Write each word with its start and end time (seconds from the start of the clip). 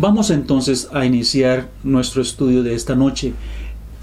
Vamos 0.00 0.30
entonces 0.30 0.88
a 0.94 1.04
iniciar 1.04 1.68
nuestro 1.84 2.22
estudio 2.22 2.62
de 2.62 2.74
esta 2.74 2.94
noche. 2.94 3.34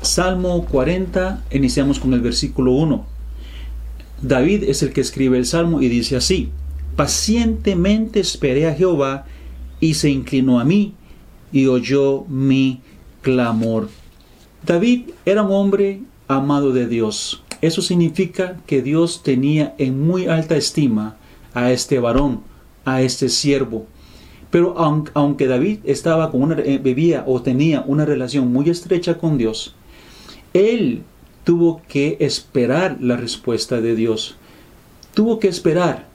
Salmo 0.04 0.64
40, 0.66 1.44
iniciamos 1.50 2.00
con 2.00 2.14
el 2.14 2.22
versículo 2.22 2.74
1. 2.74 3.04
David 4.22 4.66
es 4.66 4.84
el 4.84 4.94
que 4.94 5.02
escribe 5.02 5.40
el 5.40 5.48
salmo 5.48 5.82
y 5.82 5.90
dice 5.90 6.16
así, 6.16 6.52
pacientemente 6.96 8.20
esperé 8.20 8.68
a 8.68 8.76
Jehová 8.76 9.26
y 9.80 9.96
se 9.96 10.12
inclinó 10.12 10.60
a 10.60 10.66
mí 10.66 10.94
y 11.52 11.66
oyó 11.66 12.26
mi 12.26 12.82
clamor. 13.24 13.90
David 14.68 15.10
era 15.26 15.42
un 15.42 15.52
hombre 15.52 16.02
amado 16.28 16.74
de 16.74 16.86
Dios. 16.86 17.42
Eso 17.62 17.82
significa 17.82 18.58
que 18.68 18.84
Dios 18.84 19.24
tenía 19.24 19.74
en 19.80 20.06
muy 20.06 20.28
alta 20.28 20.58
estima 20.58 21.18
a 21.56 21.72
este 21.72 21.98
varón, 21.98 22.42
a 22.86 23.02
este 23.02 23.30
siervo. 23.30 23.88
Pero 24.50 24.76
aunque 25.14 25.48
David 25.48 25.80
estaba 25.84 26.32
con 26.32 26.42
una, 26.42 26.60
eh, 26.60 26.80
bebía 26.82 27.24
o 27.28 27.42
tenía 27.42 27.84
una 27.86 28.06
relación 28.06 28.52
muy 28.52 28.70
estrecha 28.70 29.18
con 29.18 29.38
Dios, 29.38 29.76
él 30.54 31.04
tuvo 31.44 31.82
que 31.88 32.18
esperar 32.20 32.98
la 33.02 33.18
respuesta 33.18 33.82
de 33.82 33.96
Dios. 33.96 34.36
Tuvo 35.14 35.40
que 35.40 35.48
esperar. 35.48 36.08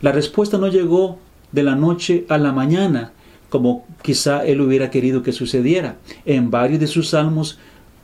La 0.00 0.12
respuesta 0.12 0.58
no 0.58 0.68
llegó 0.68 1.18
de 1.52 1.62
la 1.62 1.74
noche 1.74 2.24
a 2.28 2.38
la 2.38 2.52
mañana, 2.52 3.12
como 3.50 3.86
quizá 4.02 4.44
él 4.44 4.60
hubiera 4.60 4.90
querido 4.90 5.22
que 5.22 5.32
sucediera. 5.32 5.96
En 6.24 6.50
varios 6.50 6.80
de 6.80 6.86
sus 6.86 7.10
salmos 7.10 7.58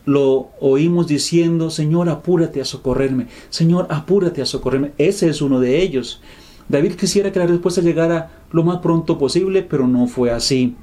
lo 0.07 0.51
oímos 0.61 1.07
diciendo, 1.07 1.71
Señor, 1.71 2.09
apúrate 2.09 2.61
a 2.61 2.65
socorrerme, 2.65 3.29
Señor, 3.51 3.87
apúrate 3.91 4.43
a 4.43 4.47
socorrerme. 4.47 4.93
Ese 4.99 5.29
es 5.29 5.41
uno 5.41 5.61
de 5.61 5.83
ellos. 5.83 6.21
David 6.69 6.95
quisiera 6.95 7.31
que 7.31 7.39
la 7.39 7.47
respuesta 7.47 7.81
llegara 7.81 8.31
lo 8.55 8.63
más 8.63 8.79
pronto 8.79 9.19
posible, 9.19 9.63
pero 9.63 9.89
no 9.89 10.07
fue 10.07 10.31
así. 10.31 10.77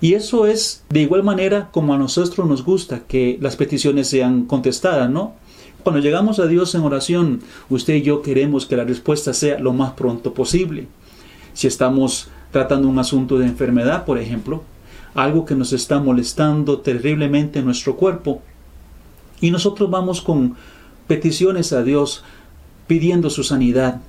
Y 0.00 0.14
eso 0.14 0.46
es 0.46 0.84
de 0.88 1.00
igual 1.00 1.24
manera 1.24 1.70
como 1.72 1.92
a 1.92 1.98
nosotros 1.98 2.46
nos 2.46 2.64
gusta 2.64 3.00
que 3.00 3.36
las 3.40 3.56
peticiones 3.56 4.06
sean 4.06 4.44
contestadas, 4.44 5.10
¿no? 5.10 5.34
Cuando 5.82 6.00
llegamos 6.00 6.38
a 6.38 6.46
Dios 6.46 6.76
en 6.76 6.82
oración, 6.82 7.40
usted 7.68 7.94
y 7.96 8.02
yo 8.02 8.22
queremos 8.22 8.64
que 8.64 8.76
la 8.76 8.84
respuesta 8.84 9.34
sea 9.34 9.58
lo 9.58 9.72
más 9.72 9.94
pronto 9.94 10.34
posible. 10.34 10.86
Si 11.52 11.66
estamos 11.66 12.28
tratando 12.52 12.86
un 12.86 13.00
asunto 13.00 13.36
de 13.40 13.46
enfermedad, 13.46 14.04
por 14.04 14.18
ejemplo, 14.18 14.62
algo 15.16 15.44
que 15.44 15.56
nos 15.56 15.72
está 15.72 15.98
molestando 15.98 16.78
terriblemente 16.78 17.58
en 17.58 17.64
nuestro 17.64 17.96
cuerpo, 17.96 18.40
y 19.40 19.50
nosotros 19.50 19.90
vamos 19.90 20.20
con 20.20 20.54
peticiones 21.08 21.72
a 21.72 21.82
Dios 21.82 22.22
pidiendo 22.86 23.30
su 23.30 23.42
sanidad, 23.42 24.00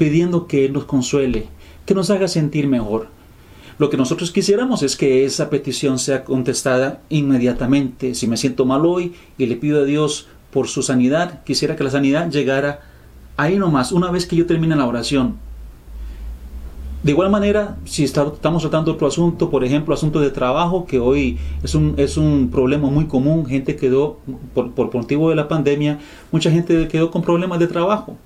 pidiendo 0.00 0.46
que 0.46 0.64
Él 0.64 0.72
nos 0.72 0.86
consuele, 0.86 1.48
que 1.84 1.94
nos 1.94 2.08
haga 2.08 2.26
sentir 2.26 2.66
mejor. 2.66 3.08
Lo 3.76 3.90
que 3.90 3.98
nosotros 3.98 4.30
quisiéramos 4.30 4.82
es 4.82 4.96
que 4.96 5.26
esa 5.26 5.50
petición 5.50 5.98
sea 5.98 6.24
contestada 6.24 7.02
inmediatamente. 7.10 8.14
Si 8.14 8.26
me 8.26 8.38
siento 8.38 8.64
mal 8.64 8.86
hoy 8.86 9.12
y 9.36 9.44
le 9.44 9.56
pido 9.56 9.82
a 9.82 9.84
Dios 9.84 10.26
por 10.50 10.68
su 10.68 10.82
sanidad, 10.82 11.44
quisiera 11.44 11.76
que 11.76 11.84
la 11.84 11.90
sanidad 11.90 12.30
llegara 12.30 12.80
ahí 13.36 13.58
nomás, 13.58 13.92
una 13.92 14.10
vez 14.10 14.24
que 14.24 14.36
yo 14.36 14.46
termine 14.46 14.74
la 14.74 14.86
oración. 14.86 15.36
De 17.02 17.12
igual 17.12 17.28
manera, 17.28 17.76
si 17.84 18.02
estamos 18.02 18.62
tratando 18.62 18.92
otro 18.92 19.06
asunto, 19.06 19.50
por 19.50 19.64
ejemplo, 19.64 19.92
asunto 19.92 20.18
de 20.20 20.30
trabajo, 20.30 20.86
que 20.86 20.98
hoy 20.98 21.36
es 21.62 21.74
un, 21.74 21.92
es 21.98 22.16
un 22.16 22.48
problema 22.50 22.88
muy 22.88 23.04
común, 23.04 23.44
gente 23.44 23.76
quedó, 23.76 24.18
por, 24.54 24.72
por 24.72 24.94
motivo 24.94 25.28
de 25.28 25.36
la 25.36 25.46
pandemia, 25.46 25.98
mucha 26.32 26.50
gente 26.50 26.88
quedó 26.88 27.10
con 27.10 27.20
problemas 27.20 27.58
de 27.58 27.66
trabajo. 27.66 28.16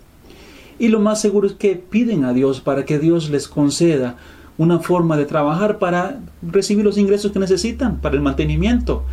Y 0.78 0.88
lo 0.88 1.00
más 1.00 1.20
seguro 1.20 1.46
es 1.46 1.54
que 1.54 1.76
piden 1.76 2.24
a 2.24 2.32
Dios 2.32 2.60
para 2.60 2.84
que 2.84 2.98
Dios 2.98 3.30
les 3.30 3.48
conceda 3.48 4.16
una 4.58 4.78
forma 4.78 5.16
de 5.16 5.24
trabajar 5.24 5.78
para 5.78 6.20
recibir 6.42 6.84
los 6.84 6.98
ingresos 6.98 7.32
que 7.32 7.38
necesitan, 7.38 8.00
para 8.00 8.14
el 8.14 8.22
mantenimiento. 8.22 9.04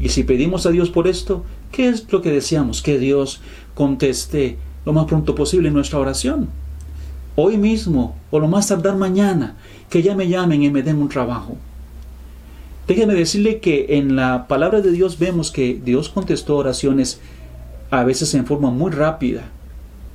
Y 0.00 0.08
si 0.08 0.24
pedimos 0.24 0.66
a 0.66 0.70
Dios 0.70 0.90
por 0.90 1.06
esto, 1.06 1.44
¿qué 1.70 1.88
es 1.88 2.10
lo 2.12 2.22
que 2.22 2.30
deseamos? 2.30 2.82
Que 2.82 2.98
Dios 2.98 3.40
conteste 3.74 4.58
lo 4.84 4.92
más 4.92 5.06
pronto 5.06 5.34
posible 5.34 5.70
nuestra 5.70 5.98
oración. 5.98 6.48
Hoy 7.36 7.56
mismo, 7.56 8.16
o 8.30 8.40
lo 8.40 8.48
más 8.48 8.68
tardar 8.68 8.96
mañana, 8.96 9.56
que 9.88 10.02
ya 10.02 10.14
me 10.14 10.28
llamen 10.28 10.62
y 10.62 10.70
me 10.70 10.82
den 10.82 10.98
un 10.98 11.08
trabajo. 11.08 11.56
Déjeme 12.88 13.14
decirle 13.14 13.60
que 13.60 13.96
en 13.96 14.16
la 14.16 14.48
palabra 14.48 14.80
de 14.80 14.90
Dios 14.90 15.18
vemos 15.18 15.52
que 15.52 15.80
Dios 15.82 16.08
contestó 16.08 16.56
oraciones 16.56 17.20
a 17.90 18.02
veces 18.04 18.34
en 18.34 18.44
forma 18.44 18.70
muy 18.70 18.90
rápida, 18.90 19.50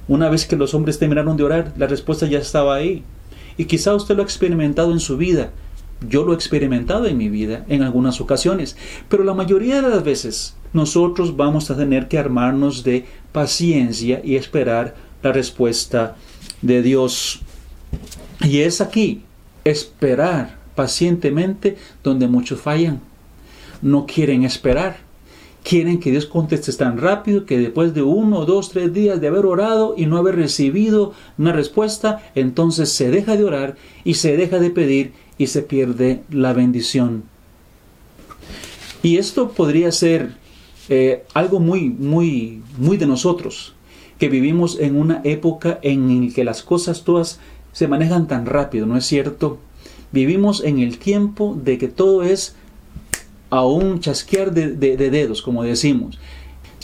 una 0.07 0.29
vez 0.29 0.45
que 0.45 0.55
los 0.55 0.73
hombres 0.73 0.99
terminaron 0.99 1.37
de 1.37 1.43
orar, 1.43 1.73
la 1.77 1.87
respuesta 1.87 2.25
ya 2.25 2.39
estaba 2.39 2.75
ahí. 2.75 3.03
Y 3.57 3.65
quizá 3.65 3.95
usted 3.95 4.15
lo 4.15 4.21
ha 4.21 4.25
experimentado 4.25 4.91
en 4.91 4.99
su 4.99 5.17
vida. 5.17 5.51
Yo 6.07 6.23
lo 6.23 6.31
he 6.31 6.35
experimentado 6.35 7.07
en 7.07 7.17
mi 7.17 7.27
vida 7.27 7.65
en 7.67 7.81
algunas 7.81 8.21
ocasiones. 8.21 8.77
Pero 9.09 9.23
la 9.23 9.33
mayoría 9.33 9.81
de 9.81 9.89
las 9.89 10.03
veces 10.03 10.55
nosotros 10.73 11.35
vamos 11.35 11.71
a 11.71 11.77
tener 11.77 12.07
que 12.07 12.19
armarnos 12.19 12.83
de 12.83 13.05
paciencia 13.31 14.21
y 14.23 14.35
esperar 14.35 14.95
la 15.23 15.31
respuesta 15.31 16.15
de 16.61 16.81
Dios. 16.81 17.41
Y 18.41 18.59
es 18.59 18.79
aquí, 18.79 19.23
esperar 19.63 20.57
pacientemente 20.75 21.77
donde 22.03 22.27
muchos 22.27 22.61
fallan. 22.61 23.01
No 23.81 24.05
quieren 24.05 24.43
esperar 24.43 25.06
quieren 25.67 25.99
que 25.99 26.11
Dios 26.11 26.25
conteste 26.25 26.71
tan 26.71 26.97
rápido 26.97 27.45
que 27.45 27.57
después 27.59 27.93
de 27.93 28.01
uno, 28.01 28.45
dos, 28.45 28.69
tres 28.69 28.93
días 28.93 29.19
de 29.19 29.27
haber 29.27 29.45
orado 29.45 29.95
y 29.97 30.05
no 30.05 30.15
haber 30.15 30.37
recibido 30.37 31.11
una 31.37 31.51
respuesta, 31.51 32.23
entonces 32.35 32.89
se 32.89 33.11
deja 33.11 33.35
de 33.35 33.43
orar 33.43 33.75
y 34.05 34.13
se 34.13 34.37
deja 34.37 34.59
de 34.59 34.69
pedir 34.69 35.11
y 35.37 35.47
se 35.47 35.63
pierde 35.63 36.21
la 36.29 36.53
bendición. 36.53 37.23
Y 39.03 39.17
esto 39.17 39.49
podría 39.49 39.91
ser 39.91 40.35
eh, 40.87 41.25
algo 41.33 41.59
muy, 41.59 41.89
muy, 41.89 42.61
muy 42.77 42.95
de 42.95 43.05
nosotros, 43.05 43.73
que 44.19 44.29
vivimos 44.29 44.79
en 44.79 44.95
una 44.95 45.19
época 45.25 45.79
en 45.81 46.27
la 46.27 46.33
que 46.33 46.45
las 46.45 46.63
cosas 46.63 47.03
todas 47.03 47.41
se 47.73 47.89
manejan 47.89 48.29
tan 48.29 48.45
rápido, 48.45 48.85
¿no 48.85 48.95
es 48.95 49.05
cierto? 49.05 49.57
Vivimos 50.13 50.63
en 50.63 50.79
el 50.79 50.97
tiempo 50.97 51.59
de 51.61 51.77
que 51.77 51.89
todo 51.89 52.23
es 52.23 52.55
a 53.49 53.65
un 53.65 53.99
chasquear 53.99 54.53
de, 54.53 54.75
dedos, 54.75 55.41
como 55.41 55.63
decimos. 55.63 56.19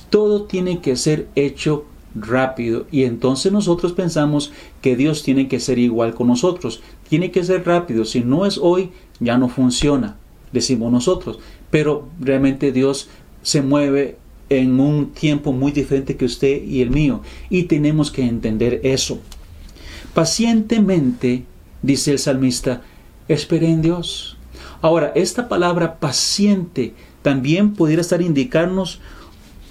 Todo 0.09 0.44
tiene 0.44 0.79
que 0.79 0.96
ser 0.96 1.28
hecho 1.35 1.85
rápido 2.16 2.85
y 2.91 3.06
entonces 3.06 3.51
nosotros 3.51 3.94
pensamos 3.94 4.51
que 4.81 4.96
Dios 4.96 5.23
tiene 5.23 5.47
que 5.47 5.59
ser 5.59 5.79
igual 5.79 6.13
con 6.13 6.28
nosotros. 6.28 6.81
Tiene 7.09 7.31
que 7.31 7.44
ser 7.44 7.66
rápido. 7.66 8.06
Si 8.06 8.22
no 8.22 8.46
es 8.46 8.57
hoy, 8.57 8.91
ya 9.19 9.38
no 9.38 9.50
funciona, 9.50 10.18
decimos 10.52 10.91
nosotros. 10.91 11.40
Pero 11.72 12.07
realmente 12.19 12.72
Dios 12.72 13.09
se 13.41 13.62
mueve 13.62 14.18
en 14.50 14.79
un 14.79 15.12
tiempo 15.12 15.52
muy 15.52 15.72
diferente 15.72 16.16
que 16.16 16.25
usted 16.25 16.63
y 16.63 16.81
el 16.81 16.90
mío 16.90 17.22
y 17.50 17.63
tenemos 17.63 18.12
que 18.12 18.23
entender 18.23 18.81
eso. 18.84 19.19
Pacientemente, 20.13 21.44
dice 21.81 22.12
el 22.12 22.19
salmista, 22.19 22.81
espere 23.28 23.68
en 23.68 23.81
Dios. 23.81 24.32
Ahora, 24.83 25.13
esta 25.16 25.47
palabra 25.47 25.97
paciente 26.01 26.94
también 27.21 27.71
pudiera 27.71 28.01
estar 28.01 28.21
indicarnos, 28.21 28.99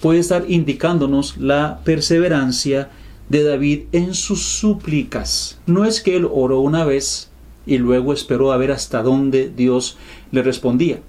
puede 0.01 0.21
estar 0.21 0.47
indicándonos 0.49 1.37
la 1.37 1.81
perseverancia 1.85 2.89
de 3.29 3.43
David 3.43 3.81
en 3.93 4.15
sus 4.15 4.43
súplicas. 4.43 5.59
No 5.67 5.85
es 5.85 6.01
que 6.01 6.17
él 6.17 6.27
oró 6.33 6.61
una 6.61 6.87
vez 6.87 7.29
y 7.67 7.77
luego 7.77 8.15
esperó 8.15 8.53
a 8.53 8.57
ver 8.57 8.73
hasta 8.73 9.03
dónde 9.03 9.53
Dios 9.55 9.99
le 10.31 10.43
respondía, 10.43 11.01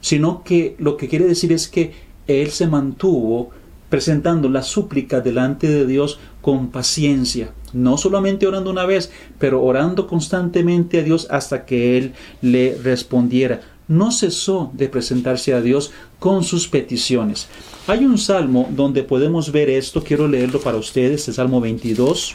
sino 0.00 0.42
que 0.42 0.74
lo 0.80 0.96
que 0.96 1.06
quiere 1.06 1.28
decir 1.28 1.52
es 1.52 1.68
que 1.68 1.92
él 2.26 2.50
se 2.50 2.66
mantuvo 2.66 3.50
presentando 3.88 4.48
la 4.48 4.64
súplica 4.64 5.20
delante 5.20 5.68
de 5.68 5.86
Dios 5.86 6.18
con 6.42 6.72
paciencia, 6.72 7.52
no 7.74 7.98
solamente 7.98 8.46
orando 8.46 8.70
una 8.70 8.86
vez, 8.86 9.10
pero 9.38 9.62
orando 9.62 10.06
constantemente 10.06 11.00
a 11.00 11.02
Dios 11.02 11.26
hasta 11.30 11.64
que 11.64 11.98
Él 11.98 12.14
le 12.40 12.78
respondiera. 12.82 13.60
No 13.86 14.12
cesó 14.12 14.70
de 14.72 14.88
presentarse 14.88 15.52
a 15.52 15.60
Dios 15.60 15.92
con 16.18 16.42
sus 16.42 16.68
peticiones. 16.68 17.48
Hay 17.86 18.04
un 18.06 18.16
salmo 18.16 18.68
donde 18.70 19.02
podemos 19.02 19.52
ver 19.52 19.68
esto, 19.68 20.02
quiero 20.02 20.26
leerlo 20.26 20.60
para 20.60 20.78
ustedes, 20.78 21.28
el 21.28 21.34
Salmo 21.34 21.60
22. 21.60 22.34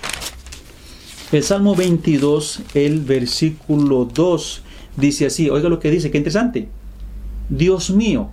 El 1.31 1.43
Salmo 1.43 1.75
22, 1.75 2.61
el 2.75 3.01
versículo 3.01 4.05
2, 4.05 4.61
dice 4.97 5.25
así, 5.25 5.49
oiga 5.49 5.69
lo 5.69 5.79
que 5.79 5.89
dice, 5.91 6.11
qué 6.11 6.17
interesante. 6.17 6.69
Dios 7.49 7.89
mío, 7.89 8.29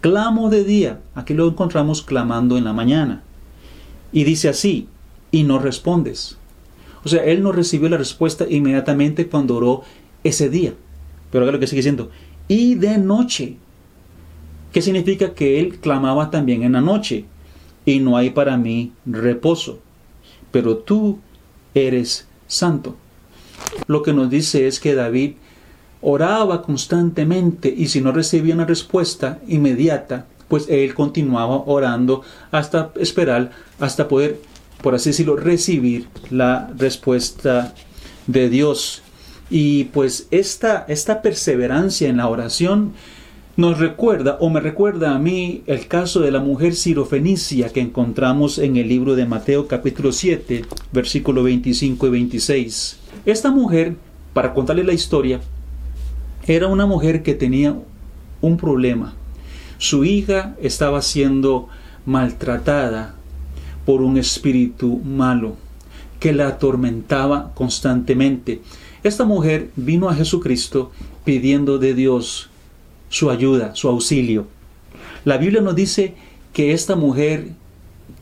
Clamo 0.00 0.48
de 0.48 0.64
día. 0.64 1.00
Aquí 1.14 1.34
lo 1.34 1.46
encontramos 1.46 2.02
clamando 2.02 2.56
en 2.56 2.64
la 2.64 2.72
mañana. 2.72 3.22
Y 4.12 4.24
dice 4.24 4.48
así, 4.48 4.88
y 5.30 5.44
no 5.44 5.58
respondes. 5.58 6.36
O 7.04 7.08
sea, 7.08 7.24
él 7.24 7.42
no 7.42 7.52
recibió 7.52 7.88
la 7.88 7.96
respuesta 7.96 8.46
inmediatamente 8.48 9.26
cuando 9.26 9.56
oró 9.56 9.82
ese 10.22 10.50
día. 10.50 10.74
Pero 11.30 11.44
ahora 11.44 11.52
lo 11.52 11.60
que 11.60 11.66
sigue 11.66 11.80
diciendo, 11.80 12.10
y 12.48 12.74
de 12.74 12.98
noche. 12.98 13.56
¿Qué 14.72 14.82
significa 14.82 15.34
que 15.34 15.58
él 15.58 15.78
clamaba 15.78 16.30
también 16.30 16.62
en 16.62 16.72
la 16.72 16.80
noche? 16.80 17.24
Y 17.84 17.98
no 17.98 18.16
hay 18.16 18.30
para 18.30 18.56
mí 18.56 18.92
reposo. 19.04 19.80
Pero 20.52 20.78
tú 20.78 21.18
eres 21.74 22.28
santo. 22.46 22.96
Lo 23.86 24.02
que 24.02 24.12
nos 24.12 24.30
dice 24.30 24.66
es 24.66 24.80
que 24.80 24.94
David 24.94 25.34
oraba 26.02 26.62
constantemente 26.62 27.72
y 27.76 27.88
si 27.88 28.00
no 28.00 28.12
recibía 28.12 28.54
una 28.54 28.64
respuesta 28.64 29.38
inmediata, 29.46 30.26
pues 30.48 30.66
él 30.68 30.94
continuaba 30.94 31.62
orando 31.66 32.22
hasta 32.50 32.90
esperar, 32.96 33.52
hasta 33.78 34.08
poder, 34.08 34.40
por 34.82 34.94
así 34.94 35.10
decirlo, 35.10 35.36
recibir 35.36 36.08
la 36.30 36.70
respuesta 36.76 37.74
de 38.26 38.48
Dios. 38.48 39.02
Y 39.50 39.84
pues 39.84 40.28
esta, 40.30 40.84
esta 40.88 41.22
perseverancia 41.22 42.08
en 42.08 42.18
la 42.18 42.28
oración 42.28 42.92
nos 43.56 43.78
recuerda 43.78 44.38
o 44.40 44.48
me 44.48 44.60
recuerda 44.60 45.14
a 45.14 45.18
mí 45.18 45.62
el 45.66 45.86
caso 45.86 46.20
de 46.20 46.30
la 46.30 46.40
mujer 46.40 46.74
sirofenicia 46.74 47.68
que 47.68 47.80
encontramos 47.80 48.58
en 48.58 48.76
el 48.76 48.88
libro 48.88 49.16
de 49.16 49.26
Mateo 49.26 49.66
capítulo 49.66 50.12
7, 50.12 50.64
versículo 50.92 51.42
25 51.42 52.06
y 52.06 52.10
26. 52.10 52.98
Esta 53.26 53.50
mujer, 53.50 53.96
para 54.32 54.54
contarle 54.54 54.84
la 54.84 54.92
historia, 54.92 55.40
era 56.46 56.68
una 56.68 56.86
mujer 56.86 57.22
que 57.22 57.34
tenía 57.34 57.76
un 58.40 58.56
problema. 58.56 59.14
Su 59.78 60.04
hija 60.04 60.56
estaba 60.62 61.02
siendo 61.02 61.68
maltratada 62.06 63.16
por 63.90 64.02
un 64.02 64.18
espíritu 64.18 65.00
malo 65.04 65.56
que 66.20 66.32
la 66.32 66.46
atormentaba 66.46 67.50
constantemente. 67.56 68.60
Esta 69.02 69.24
mujer 69.24 69.70
vino 69.74 70.08
a 70.08 70.14
Jesucristo 70.14 70.92
pidiendo 71.24 71.76
de 71.80 71.94
Dios 71.94 72.50
su 73.08 73.30
ayuda, 73.30 73.74
su 73.74 73.88
auxilio. 73.88 74.46
La 75.24 75.38
Biblia 75.38 75.60
nos 75.60 75.74
dice 75.74 76.14
que 76.52 76.72
esta 76.72 76.94
mujer 76.94 77.48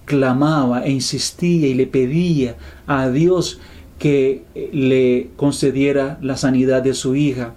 clamaba 0.07 0.87
e 0.87 0.91
insistía 0.91 1.67
y 1.67 1.75
le 1.75 1.87
pedía 1.87 2.57
a 2.87 3.11
Dios 3.11 3.61
que 3.99 4.45
le 4.73 5.29
concediera 5.37 6.19
la 6.23 6.39
sanidad 6.39 6.81
de 6.81 6.95
su 6.95 7.15
hija. 7.15 7.53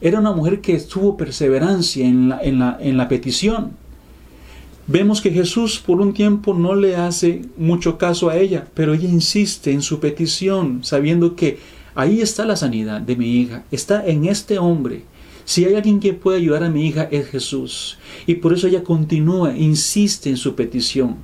Era 0.00 0.20
una 0.20 0.30
mujer 0.30 0.60
que 0.60 0.78
tuvo 0.78 1.16
perseverancia 1.16 2.06
en 2.06 2.28
la, 2.28 2.40
en 2.40 2.60
la, 2.60 2.78
en 2.80 2.96
la 2.96 3.08
petición. 3.08 3.81
Vemos 4.88 5.20
que 5.20 5.30
Jesús 5.30 5.78
por 5.78 6.00
un 6.00 6.12
tiempo 6.12 6.54
no 6.54 6.74
le 6.74 6.96
hace 6.96 7.42
mucho 7.56 7.98
caso 7.98 8.28
a 8.28 8.36
ella, 8.36 8.66
pero 8.74 8.94
ella 8.94 9.08
insiste 9.08 9.70
en 9.70 9.80
su 9.80 10.00
petición, 10.00 10.82
sabiendo 10.82 11.36
que 11.36 11.58
ahí 11.94 12.20
está 12.20 12.44
la 12.44 12.56
sanidad 12.56 13.00
de 13.00 13.14
mi 13.14 13.36
hija, 13.36 13.64
está 13.70 14.04
en 14.04 14.24
este 14.24 14.58
hombre. 14.58 15.04
Si 15.44 15.64
hay 15.64 15.76
alguien 15.76 16.00
que 16.00 16.14
puede 16.14 16.38
ayudar 16.38 16.64
a 16.64 16.70
mi 16.70 16.86
hija 16.86 17.04
es 17.10 17.28
Jesús. 17.28 17.98
Y 18.26 18.36
por 18.36 18.52
eso 18.52 18.66
ella 18.66 18.82
continúa, 18.82 19.56
insiste 19.56 20.30
en 20.30 20.36
su 20.36 20.56
petición. 20.56 21.16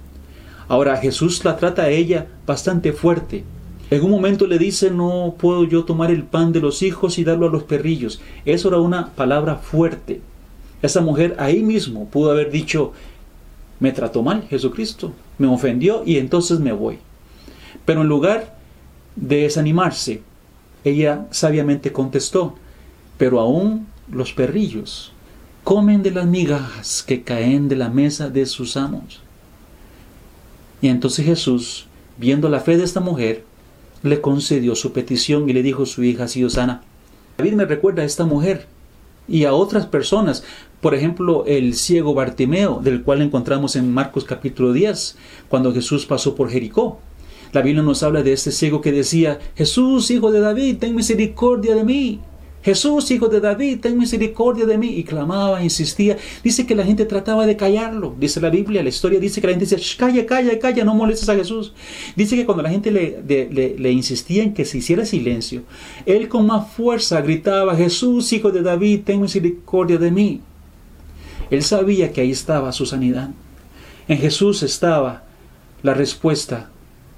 Ahora 0.68 0.96
Jesús 0.96 1.44
la 1.44 1.56
trata 1.56 1.82
a 1.82 1.90
ella 1.90 2.28
bastante 2.46 2.92
fuerte. 2.92 3.42
En 3.90 4.04
un 4.04 4.10
momento 4.10 4.46
le 4.46 4.58
dice, 4.58 4.90
no 4.90 5.34
puedo 5.38 5.64
yo 5.64 5.84
tomar 5.84 6.10
el 6.10 6.22
pan 6.22 6.52
de 6.52 6.60
los 6.60 6.82
hijos 6.82 7.18
y 7.18 7.24
darlo 7.24 7.48
a 7.48 7.50
los 7.50 7.64
perrillos. 7.64 8.20
Eso 8.44 8.68
era 8.68 8.78
una 8.78 9.12
palabra 9.14 9.56
fuerte. 9.56 10.20
Esa 10.82 11.00
mujer 11.00 11.34
ahí 11.38 11.62
mismo 11.62 12.08
pudo 12.08 12.30
haber 12.30 12.50
dicho, 12.50 12.92
me 13.80 13.92
trató 13.92 14.22
mal 14.22 14.46
Jesucristo, 14.48 15.12
me 15.38 15.46
ofendió 15.46 16.02
y 16.04 16.18
entonces 16.18 16.60
me 16.60 16.72
voy. 16.72 16.98
Pero 17.84 18.02
en 18.02 18.08
lugar 18.08 18.56
de 19.16 19.42
desanimarse, 19.42 20.22
ella 20.84 21.26
sabiamente 21.30 21.92
contestó, 21.92 22.54
pero 23.16 23.40
aún 23.40 23.86
los 24.10 24.32
perrillos 24.32 25.12
comen 25.64 26.02
de 26.02 26.10
las 26.10 26.26
migajas 26.26 27.02
que 27.02 27.22
caen 27.22 27.68
de 27.68 27.76
la 27.76 27.88
mesa 27.88 28.30
de 28.30 28.46
sus 28.46 28.76
amos. 28.76 29.20
Y 30.80 30.88
entonces 30.88 31.26
Jesús, 31.26 31.86
viendo 32.16 32.48
la 32.48 32.60
fe 32.60 32.76
de 32.76 32.84
esta 32.84 33.00
mujer, 33.00 33.44
le 34.02 34.20
concedió 34.20 34.74
su 34.76 34.92
petición 34.92 35.48
y 35.48 35.52
le 35.52 35.62
dijo 35.62 35.86
su 35.86 36.04
hija 36.04 36.24
ha 36.24 36.28
sido 36.28 36.50
sana. 36.50 36.82
David 37.36 37.54
me 37.54 37.64
recuerda 37.64 38.02
a 38.02 38.06
esta 38.06 38.24
mujer 38.24 38.66
y 39.26 39.44
a 39.44 39.52
otras 39.52 39.86
personas, 39.86 40.44
por 40.80 40.94
ejemplo, 40.94 41.44
el 41.46 41.74
ciego 41.74 42.14
Bartimeo, 42.14 42.80
del 42.82 43.02
cual 43.02 43.22
encontramos 43.22 43.74
en 43.76 43.92
Marcos 43.92 44.24
capítulo 44.24 44.72
10, 44.72 45.16
cuando 45.48 45.72
Jesús 45.72 46.06
pasó 46.06 46.34
por 46.34 46.50
Jericó. 46.50 46.98
La 47.52 47.62
Biblia 47.62 47.82
nos 47.82 48.02
habla 48.02 48.22
de 48.22 48.32
este 48.32 48.52
ciego 48.52 48.80
que 48.80 48.92
decía, 48.92 49.38
Jesús, 49.56 50.10
hijo 50.10 50.30
de 50.30 50.40
David, 50.40 50.78
ten 50.78 50.94
misericordia 50.94 51.74
de 51.74 51.84
mí. 51.84 52.20
Jesús, 52.62 53.10
hijo 53.10 53.28
de 53.28 53.40
David, 53.40 53.78
ten 53.80 53.96
misericordia 53.96 54.66
de 54.66 54.76
mí. 54.76 54.88
Y 54.88 55.04
clamaba, 55.04 55.62
insistía. 55.62 56.18
Dice 56.44 56.66
que 56.66 56.74
la 56.74 56.84
gente 56.84 57.06
trataba 57.06 57.46
de 57.46 57.56
callarlo. 57.56 58.14
Dice 58.18 58.40
la 58.40 58.50
Biblia, 58.50 58.82
la 58.82 58.88
historia 58.90 59.18
dice 59.18 59.40
que 59.40 59.46
la 59.46 59.54
gente 59.54 59.64
dice, 59.64 59.96
calla, 59.96 60.26
calla, 60.26 60.58
calla, 60.58 60.84
no 60.84 60.94
molestes 60.94 61.28
a 61.28 61.34
Jesús. 61.34 61.72
Dice 62.14 62.36
que 62.36 62.44
cuando 62.44 62.62
la 62.62 62.70
gente 62.70 62.90
le, 62.90 63.22
le, 63.78 63.92
insistía 63.92 64.42
en 64.42 64.54
que 64.54 64.64
se 64.64 64.78
hiciera 64.78 65.06
silencio, 65.06 65.62
él 66.04 66.28
con 66.28 66.46
más 66.46 66.70
fuerza 66.72 67.20
gritaba, 67.22 67.74
Jesús, 67.74 68.32
hijo 68.32 68.50
de 68.50 68.62
David, 68.62 69.00
ten 69.04 69.20
misericordia 69.20 69.98
de 69.98 70.10
mí. 70.10 70.40
Él 71.50 71.62
sabía 71.62 72.12
que 72.12 72.20
ahí 72.20 72.30
estaba 72.30 72.72
su 72.72 72.86
sanidad. 72.86 73.30
En 74.06 74.18
Jesús 74.18 74.62
estaba 74.62 75.24
la 75.82 75.94
respuesta 75.94 76.70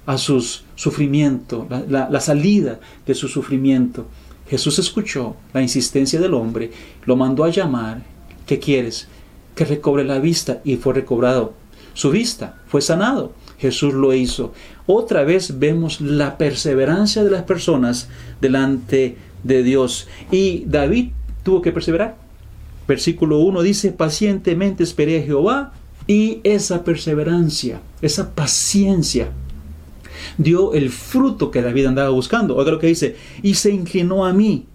a 0.05 0.17
su 0.17 0.41
sufrimiento, 0.75 1.67
la 1.87 2.19
salida 2.19 2.79
de 3.05 3.15
su 3.15 3.27
sufrimiento. 3.27 4.07
Jesús 4.51 4.79
escuchó 4.79 5.37
la 5.53 5.61
insistencia 5.61 6.19
del 6.19 6.33
hombre, 6.33 6.71
lo 7.05 7.15
mandó 7.15 7.45
a 7.45 7.49
llamar. 7.49 8.01
¿Qué 8.45 8.59
quieres? 8.59 9.07
Que 9.55 9.63
recobre 9.63 10.03
la 10.03 10.19
vista 10.19 10.59
y 10.65 10.75
fue 10.75 10.93
recobrado. 10.93 11.53
Su 11.93 12.11
vista 12.11 12.61
fue 12.67 12.81
sanado. 12.81 13.31
Jesús 13.59 13.93
lo 13.93 14.13
hizo. 14.13 14.53
Otra 14.87 15.23
vez 15.23 15.59
vemos 15.59 16.01
la 16.01 16.37
perseverancia 16.37 17.23
de 17.23 17.31
las 17.31 17.43
personas 17.43 18.09
delante 18.41 19.15
de 19.43 19.63
Dios. 19.63 20.09
Y 20.31 20.65
David 20.65 21.11
tuvo 21.43 21.61
que 21.61 21.71
perseverar. 21.71 22.17
Versículo 22.91 23.39
1 23.39 23.61
dice, 23.61 23.93
pacientemente 23.93 24.83
esperé 24.83 25.21
a 25.21 25.23
Jehová 25.23 25.71
y 26.07 26.41
esa 26.43 26.83
perseverancia, 26.83 27.79
esa 28.01 28.35
paciencia 28.35 29.31
dio 30.37 30.73
el 30.73 30.89
fruto 30.89 31.51
que 31.51 31.61
David 31.61 31.85
andaba 31.85 32.09
buscando. 32.09 32.57
Oiga 32.57 32.69
lo 32.69 32.79
que 32.79 32.87
dice, 32.87 33.15
y 33.41 33.53
se 33.53 33.71
inclinó 33.71 34.25
a 34.25 34.33
mí 34.33 34.65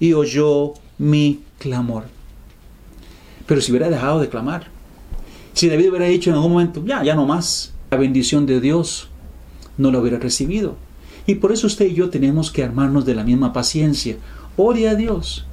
y 0.00 0.14
oyó 0.14 0.72
mi 0.98 1.42
clamor. 1.60 2.06
Pero 3.46 3.60
si 3.60 3.70
hubiera 3.70 3.88
dejado 3.88 4.18
de 4.18 4.28
clamar, 4.28 4.66
si 5.52 5.68
David 5.68 5.90
hubiera 5.90 6.06
dicho 6.06 6.30
en 6.30 6.34
algún 6.34 6.54
momento, 6.54 6.82
ya, 6.84 7.04
ya 7.04 7.14
no 7.14 7.24
más, 7.24 7.72
la 7.92 7.98
bendición 7.98 8.46
de 8.46 8.60
Dios 8.60 9.10
no 9.78 9.92
la 9.92 10.00
hubiera 10.00 10.18
recibido. 10.18 10.74
Y 11.24 11.36
por 11.36 11.52
eso 11.52 11.68
usted 11.68 11.86
y 11.86 11.94
yo 11.94 12.10
tenemos 12.10 12.50
que 12.50 12.64
armarnos 12.64 13.04
de 13.04 13.14
la 13.14 13.22
misma 13.22 13.52
paciencia. 13.52 14.16
Ore 14.56 14.88
a 14.88 14.96
Dios. 14.96 15.46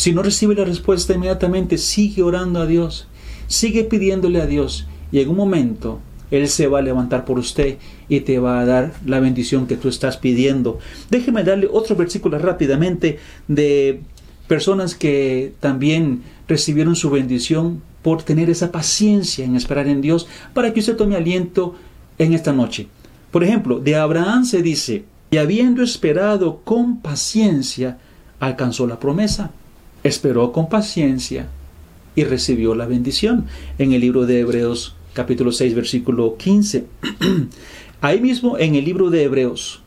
Si 0.00 0.14
no 0.14 0.22
recibe 0.22 0.54
la 0.54 0.64
respuesta 0.64 1.12
inmediatamente, 1.12 1.76
sigue 1.76 2.22
orando 2.22 2.62
a 2.62 2.66
Dios. 2.66 3.06
Sigue 3.48 3.84
pidiéndole 3.84 4.40
a 4.40 4.46
Dios. 4.46 4.86
Y 5.12 5.20
en 5.20 5.28
un 5.28 5.36
momento 5.36 6.00
él 6.30 6.48
se 6.48 6.68
va 6.68 6.78
a 6.78 6.82
levantar 6.82 7.26
por 7.26 7.38
usted 7.38 7.76
y 8.08 8.20
te 8.20 8.38
va 8.38 8.60
a 8.60 8.64
dar 8.64 8.94
la 9.04 9.20
bendición 9.20 9.66
que 9.66 9.76
tú 9.76 9.88
estás 9.88 10.16
pidiendo. 10.16 10.78
Déjeme 11.10 11.44
darle 11.44 11.68
otro 11.70 11.96
versículo 11.96 12.38
rápidamente 12.38 13.18
de 13.46 14.00
personas 14.48 14.94
que 14.94 15.52
también 15.60 16.22
recibieron 16.48 16.96
su 16.96 17.10
bendición 17.10 17.82
por 18.00 18.22
tener 18.22 18.48
esa 18.48 18.72
paciencia 18.72 19.44
en 19.44 19.54
esperar 19.54 19.86
en 19.86 20.00
Dios 20.00 20.26
para 20.54 20.72
que 20.72 20.80
usted 20.80 20.96
tome 20.96 21.16
aliento 21.16 21.74
en 22.16 22.32
esta 22.32 22.54
noche. 22.54 22.86
Por 23.30 23.44
ejemplo, 23.44 23.80
de 23.80 23.96
Abraham 23.96 24.46
se 24.46 24.62
dice, 24.62 25.04
y 25.30 25.36
habiendo 25.36 25.82
esperado 25.82 26.62
con 26.64 27.02
paciencia, 27.02 27.98
alcanzó 28.38 28.86
la 28.86 28.98
promesa. 28.98 29.50
Esperó 30.02 30.52
con 30.52 30.68
paciencia 30.68 31.48
y 32.14 32.24
recibió 32.24 32.74
la 32.74 32.86
bendición. 32.86 33.46
En 33.78 33.92
el 33.92 34.00
libro 34.00 34.26
de 34.26 34.40
Hebreos 34.40 34.94
capítulo 35.12 35.52
6, 35.52 35.74
versículo 35.74 36.36
15. 36.36 36.86
Ahí 38.00 38.20
mismo 38.20 38.56
en 38.58 38.74
el 38.76 38.84
libro 38.84 39.10
de 39.10 39.24
Hebreos, 39.24 39.82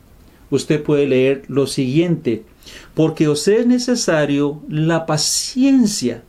usted 0.52 0.84
puede 0.84 1.08
leer 1.08 1.44
lo 1.48 1.66
siguiente, 1.66 2.44
porque 2.94 3.28
os 3.28 3.48
es 3.48 3.66
necesario 3.66 4.62
la 4.70 5.06
paciencia 5.08 6.24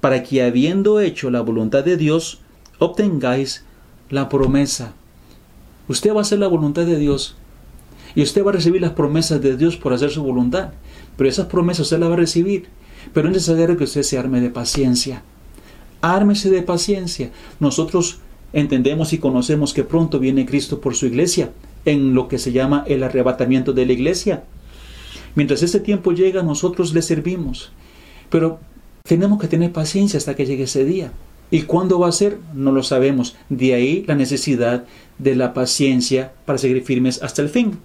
para 0.00 0.22
que 0.22 0.42
habiendo 0.42 1.00
hecho 1.00 1.30
la 1.30 1.40
voluntad 1.40 1.84
de 1.84 1.96
Dios, 1.96 2.40
obtengáis 2.78 3.64
la 4.10 4.28
promesa. 4.28 4.92
Usted 5.88 6.12
va 6.12 6.18
a 6.18 6.22
hacer 6.22 6.38
la 6.38 6.48
voluntad 6.48 6.84
de 6.84 6.98
Dios 6.98 7.36
y 8.14 8.22
usted 8.22 8.44
va 8.44 8.50
a 8.50 8.54
recibir 8.54 8.80
las 8.82 8.92
promesas 8.92 9.40
de 9.40 9.56
Dios 9.56 9.76
por 9.76 9.92
hacer 9.92 10.10
su 10.10 10.22
voluntad. 10.22 10.72
Pero 11.16 11.28
esas 11.30 11.46
promesas 11.46 11.84
usted 11.84 11.98
las 11.98 12.10
va 12.10 12.14
a 12.14 12.18
recibir. 12.18 12.68
Pero 13.12 13.28
es 13.28 13.34
necesario 13.34 13.76
que 13.76 13.84
usted 13.84 14.02
se 14.02 14.18
arme 14.18 14.40
de 14.40 14.50
paciencia. 14.50 15.22
Ármese 16.00 16.50
de 16.50 16.62
paciencia. 16.62 17.30
Nosotros 17.58 18.18
entendemos 18.52 19.12
y 19.12 19.18
conocemos 19.18 19.74
que 19.74 19.84
pronto 19.84 20.18
viene 20.18 20.46
Cristo 20.46 20.80
por 20.80 20.94
su 20.94 21.06
iglesia, 21.06 21.52
en 21.84 22.14
lo 22.14 22.28
que 22.28 22.38
se 22.38 22.52
llama 22.52 22.84
el 22.86 23.02
arrebatamiento 23.02 23.72
de 23.72 23.86
la 23.86 23.92
iglesia. 23.92 24.44
Mientras 25.34 25.62
ese 25.62 25.80
tiempo 25.80 26.12
llega, 26.12 26.42
nosotros 26.42 26.92
le 26.94 27.02
servimos. 27.02 27.72
Pero 28.28 28.60
tenemos 29.04 29.40
que 29.40 29.48
tener 29.48 29.72
paciencia 29.72 30.18
hasta 30.18 30.34
que 30.34 30.46
llegue 30.46 30.64
ese 30.64 30.84
día. 30.84 31.12
¿Y 31.50 31.62
cuándo 31.62 31.98
va 31.98 32.08
a 32.08 32.12
ser? 32.12 32.38
No 32.54 32.70
lo 32.70 32.82
sabemos. 32.82 33.36
De 33.48 33.74
ahí 33.74 34.04
la 34.06 34.14
necesidad 34.14 34.84
de 35.18 35.34
la 35.34 35.52
paciencia 35.52 36.32
para 36.44 36.58
seguir 36.58 36.82
firmes 36.84 37.22
hasta 37.22 37.42
el 37.42 37.48
fin. 37.48 37.78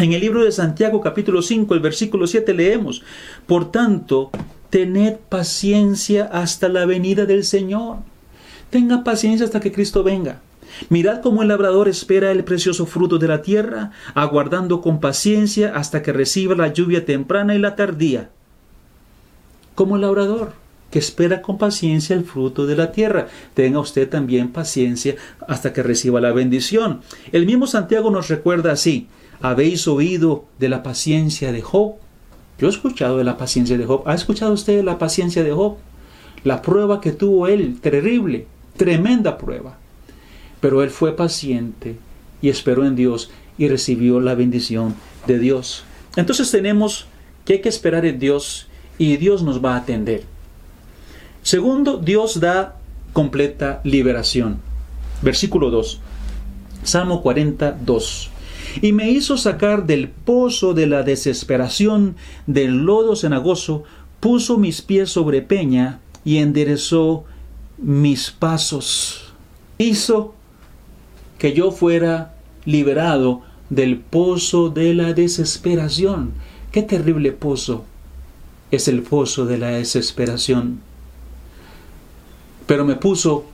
En 0.00 0.12
el 0.12 0.20
libro 0.20 0.44
de 0.44 0.52
Santiago 0.52 1.00
capítulo 1.00 1.42
5, 1.42 1.74
el 1.74 1.80
versículo 1.80 2.28
7 2.28 2.54
leemos, 2.54 3.02
Por 3.46 3.72
tanto, 3.72 4.30
tened 4.70 5.16
paciencia 5.28 6.24
hasta 6.26 6.68
la 6.68 6.86
venida 6.86 7.26
del 7.26 7.42
Señor. 7.42 7.96
Tenga 8.70 9.02
paciencia 9.02 9.44
hasta 9.44 9.58
que 9.58 9.72
Cristo 9.72 10.04
venga. 10.04 10.40
Mirad 10.88 11.20
cómo 11.20 11.42
el 11.42 11.48
labrador 11.48 11.88
espera 11.88 12.30
el 12.30 12.44
precioso 12.44 12.86
fruto 12.86 13.18
de 13.18 13.26
la 13.26 13.42
tierra, 13.42 13.90
aguardando 14.14 14.82
con 14.82 15.00
paciencia 15.00 15.72
hasta 15.74 16.00
que 16.00 16.12
reciba 16.12 16.54
la 16.54 16.72
lluvia 16.72 17.04
temprana 17.04 17.56
y 17.56 17.58
la 17.58 17.74
tardía. 17.74 18.30
Como 19.74 19.96
el 19.96 20.02
labrador 20.02 20.52
que 20.92 20.98
espera 20.98 21.42
con 21.42 21.58
paciencia 21.58 22.16
el 22.16 22.24
fruto 22.24 22.66
de 22.66 22.76
la 22.76 22.92
tierra. 22.92 23.28
Tenga 23.54 23.80
usted 23.80 24.08
también 24.08 24.52
paciencia 24.52 25.16
hasta 25.46 25.72
que 25.72 25.82
reciba 25.82 26.20
la 26.20 26.32
bendición. 26.32 27.00
El 27.32 27.46
mismo 27.46 27.66
Santiago 27.66 28.10
nos 28.10 28.28
recuerda 28.28 28.72
así, 28.72 29.08
¿habéis 29.40 29.86
oído 29.88 30.44
de 30.58 30.68
la 30.68 30.82
paciencia 30.82 31.52
de 31.52 31.62
Job? 31.62 31.94
Yo 32.58 32.66
he 32.66 32.70
escuchado 32.70 33.18
de 33.18 33.24
la 33.24 33.36
paciencia 33.36 33.78
de 33.78 33.86
Job. 33.86 34.02
¿Ha 34.06 34.14
escuchado 34.14 34.52
usted 34.52 34.76
de 34.76 34.82
la 34.82 34.98
paciencia 34.98 35.44
de 35.44 35.52
Job? 35.52 35.76
La 36.44 36.62
prueba 36.62 37.00
que 37.00 37.12
tuvo 37.12 37.46
él, 37.46 37.78
terrible, 37.80 38.46
tremenda 38.76 39.38
prueba. 39.38 39.78
Pero 40.60 40.82
él 40.82 40.90
fue 40.90 41.14
paciente 41.14 41.96
y 42.42 42.48
esperó 42.48 42.84
en 42.84 42.96
Dios 42.96 43.30
y 43.58 43.68
recibió 43.68 44.20
la 44.20 44.34
bendición 44.34 44.94
de 45.26 45.38
Dios. 45.38 45.84
Entonces 46.16 46.50
tenemos 46.50 47.06
que 47.44 47.54
hay 47.54 47.60
que 47.60 47.68
esperar 47.68 48.04
en 48.06 48.18
Dios 48.18 48.66
y 48.98 49.16
Dios 49.16 49.42
nos 49.42 49.64
va 49.64 49.74
a 49.74 49.78
atender. 49.78 50.24
Segundo, 51.42 51.98
Dios 51.98 52.40
da 52.40 52.76
completa 53.12 53.80
liberación. 53.84 54.58
Versículo 55.22 55.70
2. 55.70 56.00
Salmo 56.82 57.22
42. 57.22 58.30
Y 58.80 58.92
me 58.92 59.10
hizo 59.10 59.36
sacar 59.36 59.86
del 59.86 60.08
pozo 60.08 60.74
de 60.74 60.86
la 60.86 61.02
desesperación, 61.02 62.16
del 62.46 62.84
lodo 62.84 63.16
cenagoso, 63.16 63.84
puso 64.20 64.58
mis 64.58 64.82
pies 64.82 65.10
sobre 65.10 65.42
peña 65.42 66.00
y 66.24 66.38
enderezó 66.38 67.24
mis 67.78 68.30
pasos. 68.30 69.32
Hizo 69.78 70.34
que 71.38 71.52
yo 71.52 71.70
fuera 71.70 72.34
liberado 72.64 73.42
del 73.70 73.98
pozo 73.98 74.70
de 74.70 74.94
la 74.94 75.12
desesperación. 75.12 76.32
Qué 76.72 76.82
terrible 76.82 77.32
pozo 77.32 77.84
es 78.70 78.88
el 78.88 79.02
pozo 79.02 79.46
de 79.46 79.58
la 79.58 79.68
desesperación. 79.70 80.80
Pero 82.66 82.84
me 82.84 82.96
puso 82.96 83.46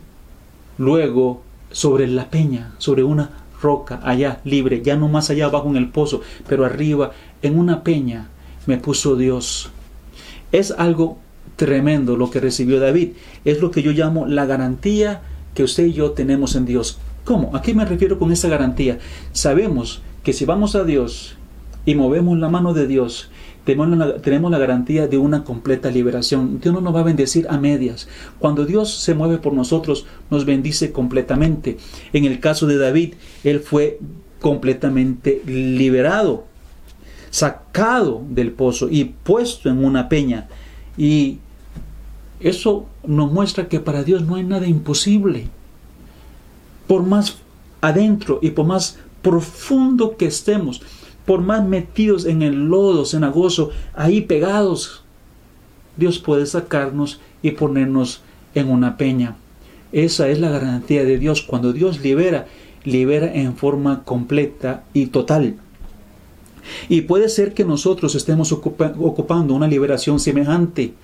luego 0.78 1.42
sobre 1.70 2.06
la 2.08 2.30
peña, 2.30 2.74
sobre 2.78 3.04
una 3.04 3.43
roca, 3.64 4.00
allá 4.04 4.40
libre, 4.44 4.82
ya 4.82 4.94
no 4.94 5.08
más 5.08 5.30
allá 5.30 5.46
abajo 5.46 5.68
en 5.70 5.76
el 5.76 5.88
pozo, 5.88 6.20
pero 6.46 6.64
arriba 6.64 7.12
en 7.42 7.58
una 7.58 7.82
peña 7.82 8.28
me 8.66 8.78
puso 8.78 9.16
Dios. 9.16 9.70
Es 10.52 10.70
algo 10.70 11.18
tremendo 11.56 12.16
lo 12.16 12.30
que 12.30 12.40
recibió 12.40 12.78
David. 12.78 13.12
Es 13.44 13.60
lo 13.60 13.70
que 13.70 13.82
yo 13.82 13.92
llamo 13.92 14.26
la 14.26 14.46
garantía 14.46 15.22
que 15.54 15.64
usted 15.64 15.86
y 15.86 15.92
yo 15.94 16.12
tenemos 16.12 16.54
en 16.56 16.66
Dios. 16.66 16.98
¿Cómo? 17.24 17.56
¿A 17.56 17.62
qué 17.62 17.74
me 17.74 17.84
refiero 17.84 18.18
con 18.18 18.32
esa 18.32 18.48
garantía? 18.48 18.98
Sabemos 19.32 20.02
que 20.22 20.32
si 20.32 20.44
vamos 20.44 20.74
a 20.74 20.84
Dios 20.84 21.36
y 21.86 21.94
movemos 21.94 22.38
la 22.38 22.48
mano 22.48 22.72
de 22.72 22.86
Dios, 22.86 23.30
tenemos 23.64 24.50
la, 24.50 24.58
garantía 24.58 25.08
de 25.08 25.16
una 25.16 25.44
completa 25.44 25.90
liberación. 25.90 26.60
Dios 26.60 26.74
no 26.74 26.82
nos 26.82 26.94
va 26.94 27.00
a 27.00 27.04
bendecir 27.04 27.46
a 27.48 27.56
medias. 27.56 28.08
Cuando 28.38 28.66
Dios 28.66 28.94
se 28.94 29.14
mueve 29.14 29.38
por 29.38 29.54
nosotros, 29.54 30.06
nos 30.30 30.44
bendice 30.44 30.92
completamente. 30.92 31.78
En 32.12 32.26
el 32.26 32.40
caso 32.40 32.66
de 32.66 32.76
David, 32.76 33.14
él 33.42 33.60
fue 33.60 33.98
completamente 34.40 35.40
liberado, 35.46 36.44
sacado 37.30 38.22
del 38.28 38.52
pozo 38.52 38.88
y 38.90 39.04
puesto 39.04 39.70
en 39.70 39.82
una 39.82 40.10
peña. 40.10 40.48
Y 40.98 41.38
eso 42.40 42.86
nos 43.06 43.32
muestra 43.32 43.68
que 43.68 43.80
para 43.80 44.04
Dios 44.04 44.26
no 44.26 44.34
hay 44.34 44.44
nada 44.44 44.66
imposible. 44.66 45.48
Por 46.86 47.02
más 47.02 47.38
adentro 47.80 48.38
y 48.42 48.50
por 48.50 48.66
más 48.66 48.98
profundo 49.22 50.18
que 50.18 50.26
estemos, 50.26 50.82
por 51.26 51.40
más 51.40 51.64
metidos 51.64 52.26
en 52.26 52.42
el 52.42 52.66
lodo 52.66 53.04
cenagoso, 53.04 53.70
ahí 53.94 54.20
pegados, 54.20 55.02
Dios 55.96 56.18
puede 56.18 56.46
sacarnos 56.46 57.20
y 57.42 57.52
ponernos 57.52 58.22
en 58.54 58.70
una 58.70 58.96
peña. 58.96 59.36
Esa 59.92 60.28
es 60.28 60.40
la 60.40 60.50
garantía 60.50 61.04
de 61.04 61.18
Dios. 61.18 61.42
Cuando 61.42 61.72
Dios 61.72 62.00
libera, 62.00 62.46
libera 62.84 63.32
en 63.32 63.56
forma 63.56 64.02
completa 64.04 64.84
y 64.92 65.06
total. 65.06 65.56
Y 66.88 67.02
puede 67.02 67.28
ser 67.28 67.54
que 67.54 67.64
nosotros 67.64 68.14
estemos 68.14 68.50
ocupando 68.52 69.54
una 69.54 69.68
liberación 69.68 70.18
semejante, 70.18 70.94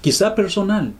quizá 0.00 0.34
personal, 0.34 0.92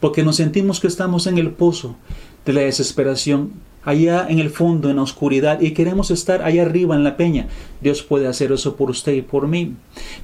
porque 0.00 0.22
nos 0.22 0.36
sentimos 0.36 0.80
que 0.80 0.88
estamos 0.88 1.26
en 1.26 1.38
el 1.38 1.50
pozo 1.50 1.96
de 2.44 2.52
la 2.52 2.60
desesperación, 2.62 3.52
allá 3.84 4.26
en 4.28 4.38
el 4.38 4.50
fondo, 4.50 4.90
en 4.90 4.96
la 4.96 5.02
oscuridad, 5.02 5.60
y 5.60 5.72
queremos 5.72 6.10
estar 6.10 6.42
allá 6.42 6.62
arriba 6.62 6.96
en 6.96 7.04
la 7.04 7.16
peña. 7.16 7.48
Dios 7.80 8.02
puede 8.02 8.26
hacer 8.26 8.52
eso 8.52 8.76
por 8.76 8.90
usted 8.90 9.12
y 9.12 9.22
por 9.22 9.46
mí. 9.46 9.74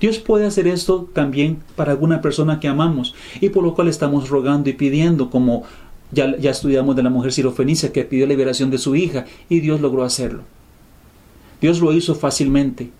Dios 0.01 0.19
puede 0.19 0.47
hacer 0.47 0.67
esto 0.67 1.09
también 1.13 1.59
para 1.77 1.93
alguna 1.93 2.21
persona 2.21 2.61
que 2.61 2.69
amamos, 2.69 3.15
y 3.41 3.51
por 3.51 3.63
lo 3.63 3.75
cual 3.75 3.89
estamos 3.89 4.29
rogando 4.29 4.71
y 4.71 4.75
pidiendo, 4.75 5.31
como 5.31 5.65
ya, 6.13 6.27
estudiamos 6.43 6.97
de 6.97 7.03
la 7.03 7.11
mujer 7.11 7.33
sirofenicia 7.33 7.93
que 7.93 8.05
pidió 8.05 8.27
liberación 8.27 8.71
de 8.71 8.79
su 8.79 8.97
hija, 8.97 9.27
y 9.49 9.61
Dios 9.61 9.81
logró 9.81 10.05
hacerlo. 10.05 10.43
Dios 11.61 11.81
lo 11.81 11.93
hizo 11.93 12.15
fácilmente. 12.15 12.91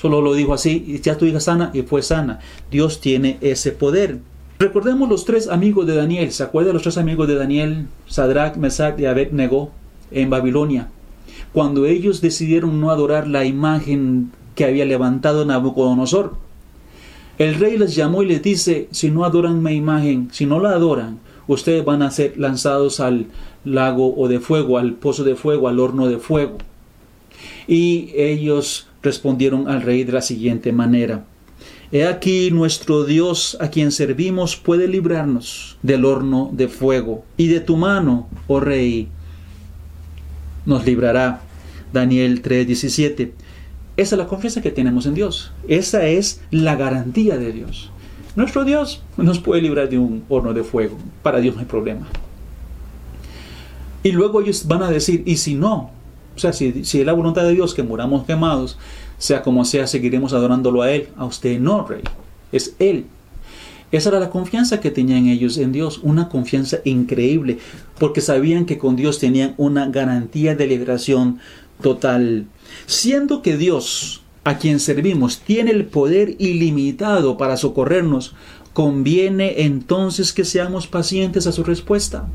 Solo 0.00 0.20
lo 0.20 0.34
dijo 0.34 0.52
así, 0.52 1.00
ya 1.02 1.16
tu 1.16 1.24
hija 1.24 1.40
sana 1.40 1.70
y 1.72 1.82
fue 1.82 2.02
sana. 2.02 2.40
Dios 2.70 3.00
tiene 3.00 3.38
ese 3.40 3.70
poder. 3.70 4.18
Recordemos 4.58 5.08
los 5.08 5.24
tres 5.24 5.48
amigos 5.48 5.86
de 5.86 5.96
Daniel. 5.96 6.30
¿Se 6.32 6.42
acuerdan 6.42 6.74
los 6.74 6.82
tres 6.82 6.98
amigos 6.98 7.26
de 7.26 7.36
Daniel? 7.36 7.86
Sadrach, 8.06 8.56
Mesach 8.56 8.98
y 9.00 9.06
Abednego 9.06 9.70
en 10.14 10.30
Babilonia. 10.30 10.88
Cuando 11.52 11.86
ellos 11.86 12.20
decidieron 12.20 12.80
no 12.80 12.90
adorar 12.90 13.28
la 13.28 13.44
imagen 13.44 14.32
que 14.54 14.64
había 14.64 14.84
levantado 14.84 15.44
Nabucodonosor. 15.44 16.36
El 17.38 17.56
rey 17.56 17.76
les 17.76 17.94
llamó 17.94 18.22
y 18.22 18.26
les 18.26 18.42
dice, 18.42 18.88
si 18.92 19.10
no 19.10 19.24
adoran 19.24 19.62
mi 19.62 19.72
imagen, 19.72 20.28
si 20.32 20.46
no 20.46 20.60
la 20.60 20.70
adoran, 20.70 21.18
ustedes 21.48 21.84
van 21.84 22.02
a 22.02 22.10
ser 22.10 22.38
lanzados 22.38 23.00
al 23.00 23.26
lago 23.64 24.14
o 24.16 24.28
de 24.28 24.40
fuego, 24.40 24.78
al 24.78 24.94
pozo 24.94 25.24
de 25.24 25.34
fuego, 25.34 25.68
al 25.68 25.80
horno 25.80 26.06
de 26.06 26.18
fuego. 26.18 26.58
Y 27.66 28.10
ellos 28.14 28.86
respondieron 29.02 29.68
al 29.68 29.82
rey 29.82 30.04
de 30.04 30.12
la 30.12 30.22
siguiente 30.22 30.72
manera. 30.72 31.24
He 31.92 32.06
aquí 32.06 32.50
nuestro 32.50 33.04
Dios 33.04 33.56
a 33.60 33.68
quien 33.68 33.92
servimos 33.92 34.56
puede 34.56 34.88
librarnos 34.88 35.76
del 35.82 36.04
horno 36.04 36.50
de 36.52 36.68
fuego, 36.68 37.24
y 37.36 37.48
de 37.48 37.60
tu 37.60 37.76
mano, 37.76 38.28
oh 38.48 38.60
rey, 38.60 39.08
nos 40.66 40.84
librará. 40.84 41.40
Daniel 41.92 42.42
3:17. 42.42 43.32
Esa 43.96 44.14
es 44.16 44.18
la 44.18 44.26
confianza 44.26 44.60
que 44.62 44.70
tenemos 44.70 45.06
en 45.06 45.14
Dios. 45.14 45.52
Esa 45.68 46.06
es 46.06 46.40
la 46.50 46.74
garantía 46.74 47.38
de 47.38 47.52
Dios. 47.52 47.90
Nuestro 48.34 48.64
Dios 48.64 49.02
nos 49.16 49.38
puede 49.38 49.62
librar 49.62 49.88
de 49.88 49.98
un 49.98 50.24
horno 50.28 50.52
de 50.52 50.64
fuego. 50.64 50.98
Para 51.22 51.38
Dios 51.38 51.54
no 51.54 51.60
hay 51.60 51.66
problema. 51.66 52.08
Y 54.02 54.10
luego 54.10 54.40
ellos 54.40 54.66
van 54.66 54.82
a 54.82 54.90
decir, 54.90 55.22
¿y 55.24 55.36
si 55.36 55.54
no? 55.54 55.92
O 56.34 56.38
sea, 56.38 56.52
si, 56.52 56.84
si 56.84 57.00
es 57.00 57.06
la 57.06 57.12
voluntad 57.12 57.44
de 57.44 57.52
Dios 57.52 57.74
que 57.74 57.84
muramos 57.84 58.24
quemados, 58.24 58.76
sea 59.18 59.42
como 59.42 59.64
sea, 59.64 59.86
seguiremos 59.86 60.32
adorándolo 60.32 60.82
a 60.82 60.90
Él. 60.90 61.08
A 61.16 61.24
usted 61.24 61.60
no, 61.60 61.86
Rey. 61.86 62.02
Es 62.50 62.74
Él. 62.80 63.06
Esa 63.94 64.08
era 64.08 64.18
la 64.18 64.30
confianza 64.30 64.80
que 64.80 64.90
tenían 64.90 65.28
ellos 65.28 65.56
en 65.56 65.70
Dios, 65.70 66.00
una 66.02 66.28
confianza 66.28 66.78
increíble, 66.84 67.58
porque 68.00 68.20
sabían 68.20 68.66
que 68.66 68.76
con 68.76 68.96
Dios 68.96 69.20
tenían 69.20 69.54
una 69.56 69.86
garantía 69.86 70.56
de 70.56 70.66
liberación 70.66 71.38
total. 71.80 72.46
Siendo 72.86 73.40
que 73.40 73.56
Dios, 73.56 74.22
a 74.42 74.58
quien 74.58 74.80
servimos, 74.80 75.42
tiene 75.42 75.70
el 75.70 75.84
poder 75.84 76.34
ilimitado 76.40 77.36
para 77.36 77.56
socorrernos, 77.56 78.34
conviene 78.72 79.62
entonces 79.62 80.32
que 80.32 80.44
seamos 80.44 80.88
pacientes 80.88 81.46
a 81.46 81.52
su 81.52 81.62
respuesta. 81.62 82.26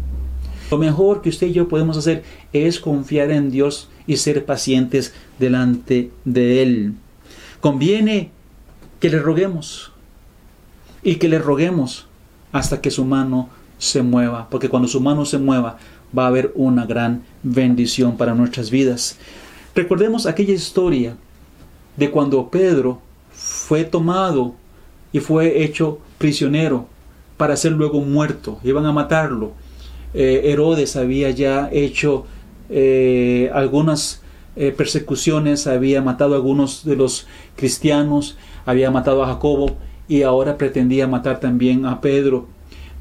Lo 0.72 0.78
mejor 0.78 1.22
que 1.22 1.28
usted 1.28 1.48
y 1.48 1.52
yo 1.52 1.68
podemos 1.68 1.98
hacer 1.98 2.24
es 2.54 2.80
confiar 2.80 3.32
en 3.32 3.52
Dios 3.52 3.90
y 4.08 4.16
ser 4.16 4.46
pacientes 4.46 5.14
delante 5.40 6.10
de 6.24 6.62
Él. 6.62 6.94
Conviene 7.60 8.32
que 9.02 9.10
le 9.10 9.20
roguemos 9.20 9.92
y 11.04 11.16
que 11.16 11.30
le 11.30 11.40
roguemos 11.40 12.08
hasta 12.52 12.82
que 12.82 12.92
su 12.92 13.06
mano 13.06 13.50
se 13.78 14.02
mueva, 14.02 14.48
porque 14.50 14.70
cuando 14.70 14.88
su 14.88 15.00
mano 15.00 15.26
se 15.26 15.38
mueva 15.38 15.78
va 16.18 16.26
a 16.26 16.28
haber 16.28 16.52
una 16.56 16.86
gran 16.86 17.24
bendición 17.44 18.18
para 18.18 18.34
nuestras 18.34 18.70
vidas. 18.70 19.18
Recordemos 19.76 20.26
aquella 20.26 20.54
historia 20.54 21.16
de 21.96 22.12
cuando 22.12 22.50
Pedro 22.50 23.02
fue 23.32 23.84
tomado 23.84 24.56
y 25.14 25.20
fue 25.20 25.64
hecho 25.64 26.00
prisionero 26.18 26.88
para 27.38 27.56
ser 27.56 27.72
luego 27.72 28.02
muerto, 28.02 28.60
iban 28.64 28.86
a 28.86 28.92
matarlo. 28.92 29.54
Eh, 30.14 30.42
Herodes 30.46 30.96
había 30.96 31.30
ya 31.30 31.70
hecho 31.72 32.26
eh, 32.70 33.50
algunas 33.54 34.22
eh, 34.56 34.74
persecuciones, 34.76 35.68
había 35.68 36.02
matado 36.02 36.34
a 36.34 36.38
algunos 36.38 36.84
de 36.84 36.96
los 36.96 37.28
cristianos, 37.56 38.38
había 38.66 38.92
matado 38.92 39.24
a 39.24 39.28
Jacobo 39.28 39.78
y 40.10 40.24
ahora 40.24 40.58
pretendía 40.58 41.08
matar 41.08 41.40
también 41.40 41.86
a 41.86 42.02
Pedro, 42.02 42.48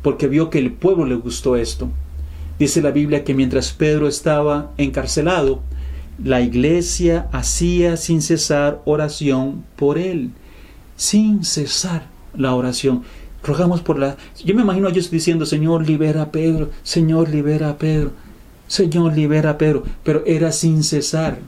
porque 0.03 0.29
vio 0.29 0.51
que 0.51 0.59
el 0.59 0.73
pueblo 0.73 1.07
le 1.07 1.15
gustó 1.17 1.57
esto. 1.57 1.89
Dice 2.59 2.83
la 2.83 2.91
Biblia 2.91 3.25
que 3.25 3.35
mientras 3.35 3.73
Pedro 3.73 4.07
estaba 4.07 4.73
encarcelado, 4.77 5.63
la 6.23 6.43
iglesia 6.43 7.29
hacía 7.33 7.97
sin 7.97 8.21
cesar 8.21 8.83
oración 8.85 9.65
por 9.75 9.97
él, 9.97 10.33
sin 10.97 11.45
cesar 11.45 12.07
la 12.37 12.55
oración. 12.55 13.05
Rogamos 13.43 13.81
por 13.81 13.99
la... 13.99 14.17
Yo 14.45 14.55
me 14.55 14.63
imagino 14.63 14.89
a 14.89 14.91
ellos 14.91 15.11
diciendo, 15.11 15.47
Señor, 15.47 15.89
libera 15.89 16.23
a 16.23 16.31
Pedro, 16.31 16.71
Señor, 16.83 17.31
libera 17.31 17.71
a 17.71 17.79
Pedro, 17.79 18.13
Señor, 18.67 19.15
libera 19.17 19.51
a 19.51 19.59
Pedro, 19.59 19.85
pero 20.05 20.23
era 20.27 20.53
sin 20.53 20.83
cesar, 20.83 21.39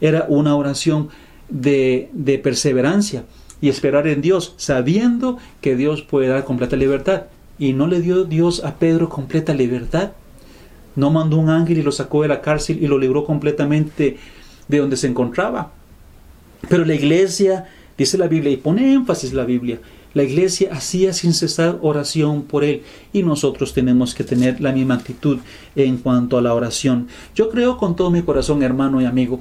era 0.00 0.26
una 0.28 0.56
oración 0.56 1.08
de, 1.48 2.10
de 2.12 2.38
perseverancia 2.38 3.24
y 3.60 3.68
esperar 3.68 4.06
en 4.06 4.22
Dios, 4.22 4.54
sabiendo 4.56 5.38
que 5.60 5.76
Dios 5.76 6.02
puede 6.02 6.28
dar 6.28 6.44
completa 6.44 6.76
libertad. 6.76 7.24
Y 7.58 7.72
no 7.72 7.86
le 7.86 8.00
dio 8.00 8.24
Dios 8.24 8.64
a 8.64 8.74
Pedro 8.74 9.08
completa 9.08 9.54
libertad 9.54 10.12
no 10.96 11.10
mandó 11.10 11.36
un 11.36 11.50
ángel 11.50 11.78
y 11.78 11.82
lo 11.82 11.92
sacó 11.92 12.22
de 12.22 12.28
la 12.28 12.40
cárcel 12.40 12.82
y 12.82 12.88
lo 12.88 12.98
libró 12.98 13.24
completamente 13.24 14.16
de 14.66 14.78
donde 14.78 14.96
se 14.96 15.06
encontraba. 15.06 15.70
Pero 16.68 16.84
la 16.84 16.94
iglesia, 16.94 17.66
dice 17.96 18.18
la 18.18 18.26
Biblia, 18.26 18.50
y 18.50 18.56
pone 18.56 18.94
énfasis 18.94 19.32
la 19.32 19.44
Biblia, 19.44 19.78
la 20.14 20.24
iglesia 20.24 20.70
hacía 20.72 21.12
sin 21.12 21.34
cesar 21.34 21.78
oración 21.82 22.42
por 22.42 22.64
él 22.64 22.82
y 23.12 23.22
nosotros 23.22 23.74
tenemos 23.74 24.14
que 24.14 24.24
tener 24.24 24.62
la 24.62 24.72
misma 24.72 24.94
actitud 24.94 25.38
en 25.76 25.98
cuanto 25.98 26.38
a 26.38 26.42
la 26.42 26.54
oración. 26.54 27.08
Yo 27.34 27.50
creo 27.50 27.76
con 27.76 27.94
todo 27.94 28.10
mi 28.10 28.22
corazón, 28.22 28.62
hermano 28.62 29.02
y 29.02 29.04
amigo, 29.04 29.40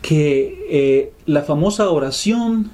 que 0.00 0.66
eh, 0.70 1.12
la 1.26 1.42
famosa 1.42 1.90
oración 1.90 2.70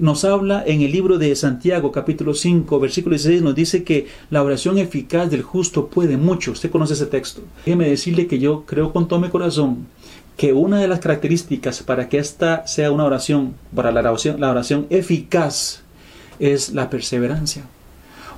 nos 0.00 0.24
habla 0.24 0.62
en 0.66 0.82
el 0.82 0.92
libro 0.92 1.18
de 1.18 1.34
Santiago 1.34 1.90
capítulo 1.90 2.34
5 2.34 2.78
versículo 2.78 3.14
16 3.14 3.42
nos 3.42 3.56
dice 3.56 3.82
que 3.82 4.06
la 4.30 4.42
oración 4.42 4.78
eficaz 4.78 5.30
del 5.30 5.42
justo 5.42 5.88
puede 5.88 6.16
mucho. 6.16 6.52
Usted 6.52 6.70
conoce 6.70 6.94
ese 6.94 7.06
texto. 7.06 7.42
Déjeme 7.64 7.88
decirle 7.88 8.28
que 8.28 8.38
yo 8.38 8.64
creo 8.66 8.92
con 8.92 9.08
todo 9.08 9.18
mi 9.18 9.30
corazón 9.30 9.86
que 10.36 10.52
una 10.52 10.80
de 10.80 10.88
las 10.88 11.00
características 11.00 11.82
para 11.82 12.08
que 12.08 12.18
esta 12.18 12.66
sea 12.66 12.90
una 12.90 13.04
oración, 13.04 13.54
para 13.74 13.92
la 13.92 14.00
oración, 14.00 14.40
la 14.40 14.50
oración 14.50 14.86
eficaz, 14.90 15.82
es 16.38 16.72
la 16.72 16.90
perseverancia. 16.90 17.64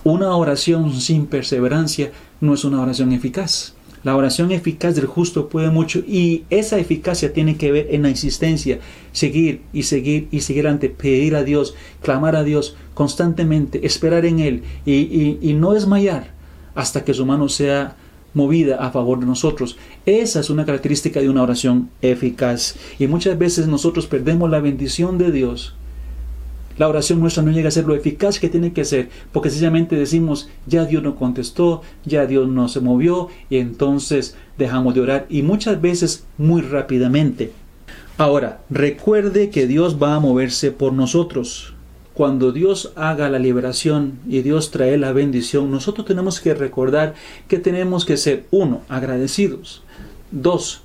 Una 0.04 0.36
oración 0.36 0.92
sin 1.00 1.26
perseverancia 1.26 2.12
no 2.40 2.54
es 2.54 2.64
una 2.64 2.80
oración 2.80 3.12
eficaz. 3.12 3.75
La 4.06 4.14
oración 4.14 4.52
eficaz 4.52 4.94
del 4.94 5.06
justo 5.06 5.48
puede 5.48 5.68
mucho 5.70 5.98
y 5.98 6.44
esa 6.48 6.78
eficacia 6.78 7.32
tiene 7.32 7.56
que 7.56 7.72
ver 7.72 7.88
en 7.90 8.02
la 8.02 8.08
insistencia, 8.08 8.78
seguir 9.10 9.62
y 9.72 9.82
seguir 9.82 10.28
y 10.30 10.42
seguir 10.42 10.68
ante, 10.68 10.90
pedir 10.90 11.34
a 11.34 11.42
Dios, 11.42 11.74
clamar 12.02 12.36
a 12.36 12.44
Dios 12.44 12.76
constantemente, 12.94 13.84
esperar 13.84 14.24
en 14.24 14.38
Él 14.38 14.62
y, 14.84 15.38
y 15.42 15.54
no 15.54 15.72
desmayar 15.72 16.30
hasta 16.76 17.02
que 17.02 17.14
su 17.14 17.26
mano 17.26 17.48
sea 17.48 17.96
movida 18.32 18.76
a 18.76 18.92
favor 18.92 19.18
de 19.18 19.26
nosotros. 19.26 19.76
Esa 20.06 20.38
es 20.38 20.50
una 20.50 20.64
característica 20.64 21.18
de 21.18 21.28
una 21.28 21.42
oración 21.42 21.90
eficaz 22.00 22.76
y 23.00 23.08
muchas 23.08 23.36
veces 23.36 23.66
nosotros 23.66 24.06
perdemos 24.06 24.48
la 24.48 24.60
bendición 24.60 25.18
de 25.18 25.32
Dios 25.32 25.74
la 26.78 26.88
oración 26.88 27.20
nuestra 27.20 27.42
no 27.42 27.50
llega 27.50 27.68
a 27.68 27.72
ser 27.72 27.86
lo 27.86 27.94
eficaz 27.94 28.38
que 28.38 28.48
tiene 28.48 28.72
que 28.72 28.84
ser, 28.84 29.08
porque 29.32 29.50
sencillamente 29.50 29.96
decimos, 29.96 30.48
ya 30.66 30.84
Dios 30.84 31.02
no 31.02 31.16
contestó, 31.16 31.82
ya 32.04 32.26
Dios 32.26 32.48
no 32.48 32.68
se 32.68 32.80
movió, 32.80 33.28
y 33.48 33.58
entonces 33.58 34.36
dejamos 34.58 34.94
de 34.94 35.00
orar, 35.00 35.26
y 35.28 35.42
muchas 35.42 35.80
veces 35.80 36.24
muy 36.36 36.62
rápidamente. 36.62 37.52
Ahora, 38.18 38.60
recuerde 38.70 39.50
que 39.50 39.66
Dios 39.66 40.02
va 40.02 40.14
a 40.14 40.20
moverse 40.20 40.72
por 40.72 40.92
nosotros. 40.92 41.74
Cuando 42.14 42.50
Dios 42.50 42.92
haga 42.96 43.28
la 43.28 43.38
liberación 43.38 44.18
y 44.26 44.40
Dios 44.40 44.70
trae 44.70 44.96
la 44.96 45.12
bendición, 45.12 45.70
nosotros 45.70 46.06
tenemos 46.06 46.40
que 46.40 46.54
recordar 46.54 47.14
que 47.46 47.58
tenemos 47.58 48.06
que 48.06 48.16
ser, 48.16 48.46
uno, 48.50 48.80
agradecidos, 48.88 49.82
dos, 50.30 50.80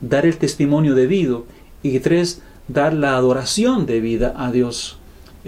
dar 0.00 0.26
el 0.26 0.36
testimonio 0.36 0.94
debido, 0.94 1.44
y 1.82 1.98
tres, 1.98 2.42
dar 2.68 2.92
la 2.94 3.16
adoración 3.16 3.86
debida 3.86 4.34
a 4.36 4.52
Dios. 4.52 4.98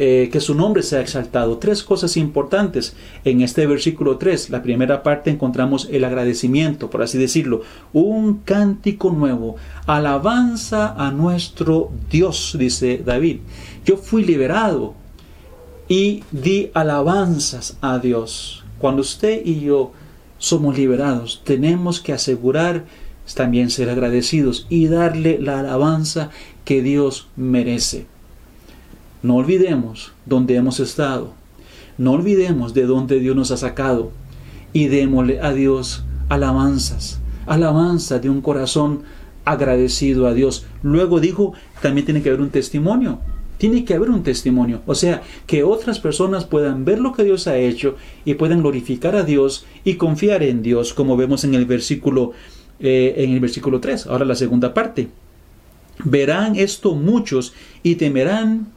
Eh, 0.01 0.29
que 0.31 0.39
su 0.39 0.55
nombre 0.55 0.85
sea 0.85 1.01
exaltado. 1.01 1.59
Tres 1.59 1.83
cosas 1.83 2.17
importantes 2.17 2.95
en 3.25 3.41
este 3.41 3.67
versículo 3.67 4.17
3. 4.17 4.51
La 4.51 4.63
primera 4.63 5.03
parte 5.03 5.29
encontramos 5.29 5.89
el 5.91 6.05
agradecimiento, 6.05 6.89
por 6.89 7.03
así 7.03 7.19
decirlo, 7.19 7.63
un 7.93 8.37
cántico 8.45 9.11
nuevo, 9.11 9.57
alabanza 9.87 10.95
a 10.97 11.11
nuestro 11.11 11.91
Dios, 12.13 12.55
dice 12.57 13.03
David. 13.05 13.39
Yo 13.85 13.97
fui 13.97 14.25
liberado 14.25 14.95
y 15.89 16.23
di 16.31 16.71
alabanzas 16.75 17.77
a 17.81 17.99
Dios. 17.99 18.63
Cuando 18.79 19.03
usted 19.03 19.45
y 19.45 19.63
yo 19.63 19.91
somos 20.39 20.79
liberados, 20.79 21.43
tenemos 21.43 21.99
que 21.99 22.13
asegurar 22.13 22.85
también 23.35 23.69
ser 23.69 23.91
agradecidos 23.91 24.65
y 24.69 24.87
darle 24.87 25.41
la 25.41 25.59
alabanza 25.59 26.31
que 26.65 26.83
Dios 26.83 27.27
merece. 27.35 28.07
No 29.23 29.37
olvidemos 29.37 30.13
dónde 30.27 30.55
hemos 30.57 30.81
estado. 30.81 31.33
No 31.97 32.13
olvidemos 32.13 32.75
de 32.75 32.87
dónde 32.87 33.19
Dios 33.19 33.35
nos 33.35 33.51
ha 33.51 33.57
sacado. 33.57 34.13
Y 34.73 34.87
démosle 34.87 35.41
a 35.41 35.53
Dios 35.53 36.05
alabanzas. 36.29 37.21
Alabanza 37.47 38.19
de 38.19 38.31
un 38.31 38.41
corazón 38.41 39.03
agradecido 39.45 40.27
a 40.27 40.35
Dios. 40.35 40.67
Luego 40.83 41.21
dijo, 41.21 41.55
también 41.83 42.05
tiene 42.05 42.23
que 42.23 42.29
haber 42.29 42.43
un 42.43 42.51
testimonio. 42.51 43.19
Tiene 43.57 43.85
que 43.85 43.95
haber 43.95 44.11
un 44.11 44.23
testimonio. 44.23 44.83
O 44.87 44.95
sea, 44.95 45.23
que 45.47 45.65
otras 45.65 45.99
personas 45.99 46.45
puedan 46.45 46.85
ver 46.85 47.01
lo 47.01 47.13
que 47.13 47.25
Dios 47.25 47.49
ha 47.49 47.57
hecho 47.57 47.97
y 48.25 48.35
puedan 48.35 48.61
glorificar 48.61 49.17
a 49.17 49.25
Dios 49.25 49.67
y 49.83 49.95
confiar 49.95 50.45
en 50.45 50.63
Dios, 50.63 50.95
como 50.95 51.17
vemos 51.17 51.43
en 51.43 51.55
el 51.55 51.67
versículo, 51.67 52.33
eh, 52.79 53.15
en 53.17 53.33
el 53.33 53.41
versículo 53.41 53.81
3. 53.81 54.07
Ahora 54.07 54.25
la 54.25 54.37
segunda 54.37 54.75
parte. 54.75 55.09
Verán 56.05 56.55
esto 56.55 56.95
muchos 56.95 57.53
y 57.83 57.97
temerán 57.97 58.69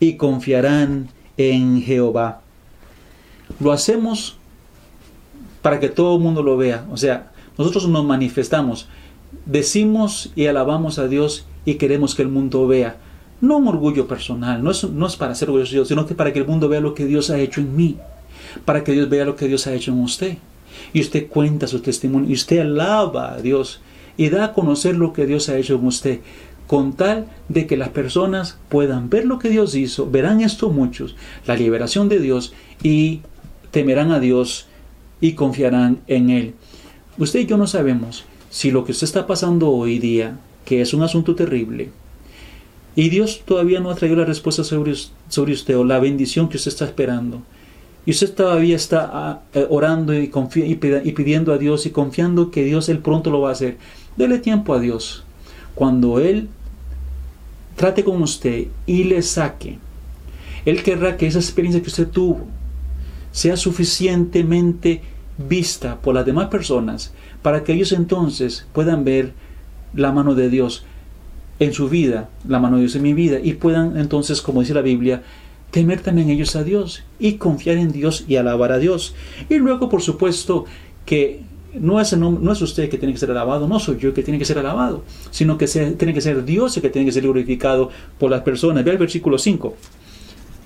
y 0.00 0.16
confiarán 0.16 1.08
en 1.36 1.82
Jehová. 1.82 2.40
Lo 3.60 3.72
hacemos 3.72 4.36
para 5.62 5.80
que 5.80 5.88
todo 5.88 6.16
el 6.16 6.22
mundo 6.22 6.42
lo 6.42 6.56
vea. 6.56 6.86
O 6.90 6.96
sea, 6.96 7.32
nosotros 7.56 7.88
nos 7.88 8.04
manifestamos, 8.04 8.88
decimos 9.46 10.32
y 10.36 10.46
alabamos 10.46 10.98
a 10.98 11.08
Dios 11.08 11.46
y 11.64 11.74
queremos 11.74 12.14
que 12.14 12.22
el 12.22 12.28
mundo 12.28 12.66
vea. 12.66 12.96
No 13.40 13.58
un 13.58 13.68
orgullo 13.68 14.06
personal, 14.06 14.62
no 14.62 14.70
es, 14.70 14.84
no 14.84 15.06
es 15.06 15.16
para 15.16 15.34
ser 15.34 15.50
orgulloso, 15.50 15.84
sino 15.84 16.06
que 16.06 16.14
para 16.14 16.32
que 16.32 16.38
el 16.38 16.46
mundo 16.46 16.68
vea 16.68 16.80
lo 16.80 16.94
que 16.94 17.06
Dios 17.06 17.30
ha 17.30 17.38
hecho 17.38 17.60
en 17.60 17.76
mí, 17.76 17.96
para 18.64 18.84
que 18.84 18.92
Dios 18.92 19.08
vea 19.08 19.24
lo 19.24 19.36
que 19.36 19.48
Dios 19.48 19.66
ha 19.66 19.74
hecho 19.74 19.92
en 19.92 20.00
usted. 20.00 20.38
Y 20.92 21.00
usted 21.00 21.28
cuenta 21.28 21.66
su 21.66 21.80
testimonio, 21.80 22.30
y 22.30 22.34
usted 22.34 22.58
alaba 22.60 23.32
a 23.32 23.40
Dios 23.40 23.80
y 24.16 24.28
da 24.28 24.44
a 24.44 24.52
conocer 24.52 24.96
lo 24.96 25.12
que 25.12 25.26
Dios 25.26 25.48
ha 25.48 25.56
hecho 25.56 25.74
en 25.74 25.86
usted 25.86 26.20
con 26.66 26.94
tal 26.94 27.26
de 27.48 27.66
que 27.66 27.76
las 27.76 27.90
personas 27.90 28.58
puedan 28.68 29.10
ver 29.10 29.26
lo 29.26 29.38
que 29.38 29.50
Dios 29.50 29.74
hizo, 29.74 30.10
verán 30.10 30.40
esto 30.40 30.70
muchos, 30.70 31.16
la 31.46 31.56
liberación 31.56 32.08
de 32.08 32.20
Dios 32.20 32.54
y 32.82 33.20
temerán 33.70 34.12
a 34.12 34.20
Dios 34.20 34.66
y 35.20 35.32
confiarán 35.32 36.00
en 36.06 36.30
Él. 36.30 36.54
Usted 37.18 37.40
y 37.40 37.46
yo 37.46 37.56
no 37.56 37.66
sabemos 37.66 38.24
si 38.50 38.70
lo 38.70 38.84
que 38.84 38.92
usted 38.92 39.04
está 39.04 39.26
pasando 39.26 39.70
hoy 39.70 39.98
día, 39.98 40.38
que 40.64 40.80
es 40.80 40.94
un 40.94 41.02
asunto 41.02 41.34
terrible, 41.34 41.90
y 42.96 43.08
Dios 43.08 43.42
todavía 43.44 43.80
no 43.80 43.90
ha 43.90 43.96
traído 43.96 44.16
la 44.16 44.24
respuesta 44.24 44.62
sobre, 44.62 44.94
sobre 45.28 45.52
usted 45.52 45.76
o 45.76 45.84
la 45.84 45.98
bendición 45.98 46.48
que 46.48 46.56
usted 46.56 46.70
está 46.70 46.84
esperando, 46.84 47.42
y 48.06 48.10
usted 48.10 48.32
todavía 48.34 48.76
está 48.76 49.10
ah, 49.12 49.42
eh, 49.54 49.66
orando 49.70 50.14
y, 50.14 50.28
pidiendo 50.28 51.52
a 51.52 51.58
Dios 51.58 51.86
y 51.86 51.90
confiando 51.90 52.50
que 52.50 52.64
Dios 52.64 52.88
Él 52.88 52.98
pronto 52.98 53.30
lo 53.30 53.40
va 53.40 53.48
a 53.48 53.52
hacer, 53.52 53.78
dele 54.16 54.38
tiempo 54.38 54.74
a 54.74 54.78
Dios 54.78 55.23
cuando 55.74 56.20
Él 56.20 56.48
trate 57.76 58.04
con 58.04 58.22
usted 58.22 58.68
y 58.86 59.04
le 59.04 59.22
saque, 59.22 59.78
Él 60.64 60.82
querrá 60.82 61.16
que 61.16 61.26
esa 61.26 61.38
experiencia 61.38 61.82
que 61.82 61.88
usted 61.88 62.08
tuvo 62.08 62.46
sea 63.32 63.56
suficientemente 63.56 65.02
vista 65.36 66.00
por 66.00 66.14
las 66.14 66.24
demás 66.24 66.48
personas 66.48 67.12
para 67.42 67.64
que 67.64 67.72
ellos 67.72 67.92
entonces 67.92 68.66
puedan 68.72 69.04
ver 69.04 69.32
la 69.94 70.12
mano 70.12 70.34
de 70.34 70.48
Dios 70.48 70.84
en 71.58 71.72
su 71.72 71.88
vida, 71.88 72.28
la 72.46 72.58
mano 72.58 72.76
de 72.76 72.82
Dios 72.82 72.96
en 72.96 73.02
mi 73.02 73.14
vida, 73.14 73.38
y 73.42 73.54
puedan 73.54 73.96
entonces, 73.96 74.40
como 74.40 74.60
dice 74.60 74.74
la 74.74 74.82
Biblia, 74.82 75.22
temer 75.70 76.00
también 76.00 76.30
ellos 76.30 76.56
a 76.56 76.64
Dios 76.64 77.02
y 77.18 77.34
confiar 77.34 77.76
en 77.76 77.92
Dios 77.92 78.24
y 78.28 78.36
alabar 78.36 78.72
a 78.72 78.78
Dios. 78.78 79.14
Y 79.48 79.56
luego, 79.56 79.88
por 79.88 80.02
supuesto, 80.02 80.66
que 81.04 81.42
no 81.80 82.00
es, 82.00 82.16
no, 82.16 82.52
es 82.52 82.62
usted 82.62 82.88
que 82.88 82.98
tiene 82.98 83.12
que 83.12 83.18
ser 83.18 83.30
alabado, 83.30 83.66
no 83.66 83.78
soy 83.78 83.98
yo 83.98 84.14
que 84.14 84.22
tiene 84.22 84.38
que 84.38 84.44
ser 84.44 84.58
alabado, 84.58 85.04
sino 85.30 85.58
que 85.58 85.66
tiene 85.66 86.14
que 86.14 86.20
ser 86.20 86.44
Dios 86.44 86.76
el 86.76 86.82
que 86.82 86.90
tiene 86.90 87.06
que 87.06 87.12
ser 87.12 87.22
glorificado 87.22 87.90
por 88.18 88.30
las 88.30 88.42
personas. 88.42 88.84
Ve 88.84 88.92
el 88.92 88.98
versículo 88.98 89.38
5. 89.38 89.74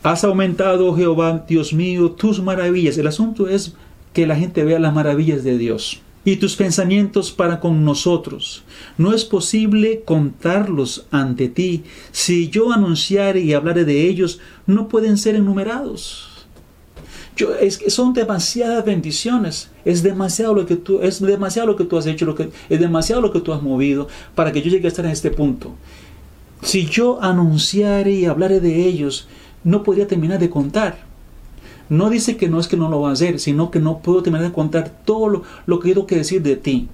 Has 0.03 0.25
aumentado, 0.25 0.94
Jehová, 0.94 1.44
Dios 1.49 1.73
mío, 1.73 2.12
tus 2.12 2.40
maravillas. 2.42 2.99
El 2.99 3.07
asunto 3.07 3.49
es 3.49 3.75
que 4.12 4.27
la 4.27 4.37
gente 4.37 4.64
vea 4.64 4.79
las 4.79 4.94
maravillas 4.94 5.44
de 5.44 5.59
Dios. 5.59 6.01
y 6.25 6.37
tus 6.37 6.57
pensamientos 6.57 7.33
para 7.33 7.59
con 7.59 7.87
nosotros. 7.87 8.62
No 8.99 9.14
es 9.14 9.25
posible 9.25 10.03
contarlos 10.05 11.07
ante 11.11 11.49
ti. 11.49 11.85
Si 12.12 12.51
yo 12.51 12.73
anunciare 12.73 13.40
y 13.40 13.55
hablaré 13.55 13.87
de 13.87 14.07
ellos, 14.07 14.38
no 14.66 14.88
pueden 14.88 15.16
ser 15.16 15.37
enumerados. 15.37 16.28
Son 17.88 18.12
demasiadas 18.12 18.85
bendiciones. 18.85 19.70
Es 19.85 20.03
demasiado 20.03 20.55
lo 20.55 20.66
que 20.66 20.77
tú, 20.77 21.01
es 21.01 21.20
demasiado 21.20 21.68
lo 21.68 21.77
que 21.77 21.85
tú 21.85 21.96
has 21.96 22.07
hecho, 22.07 22.27
lo 22.27 22.35
que, 22.35 22.51
es 22.68 22.81
demasiado 22.81 23.20
lo 23.22 23.33
que 23.33 23.40
tú 23.40 23.53
has 23.53 23.62
movido 23.62 24.09
para 24.35 24.53
que 24.53 24.62
yo 24.62 24.70
llegue 24.70 24.87
a 24.87 24.88
estar 24.88 25.05
en 25.05 25.12
este 25.12 25.31
punto. 25.31 25.74
Si 26.62 26.87
yo 26.87 27.22
anunciare 27.22 28.12
y 28.12 28.24
hablaré 28.27 28.61
de 28.61 28.87
ellos, 28.87 29.29
no 29.64 29.83
podría 29.83 30.09
terminar 30.09 30.38
de 30.38 30.51
contar. 30.51 31.07
No 31.88 32.11
dice 32.11 32.37
que 32.37 32.48
no 32.48 32.61
es 32.61 32.68
que 32.68 32.77
no 32.77 32.90
lo 32.90 33.01
va 33.01 33.11
a 33.11 33.12
hacer, 33.12 33.38
sino 33.38 33.70
que 33.70 33.81
no 33.81 33.98
puedo 33.98 34.22
terminar 34.22 34.48
de 34.48 34.55
contar 34.55 35.03
todo 35.05 35.29
lo, 35.29 35.42
lo 35.66 35.81
que 35.81 35.88
tengo 35.94 36.07
que 36.07 36.16
decir 36.16 36.42
de 36.42 36.57
ti. 36.57 36.88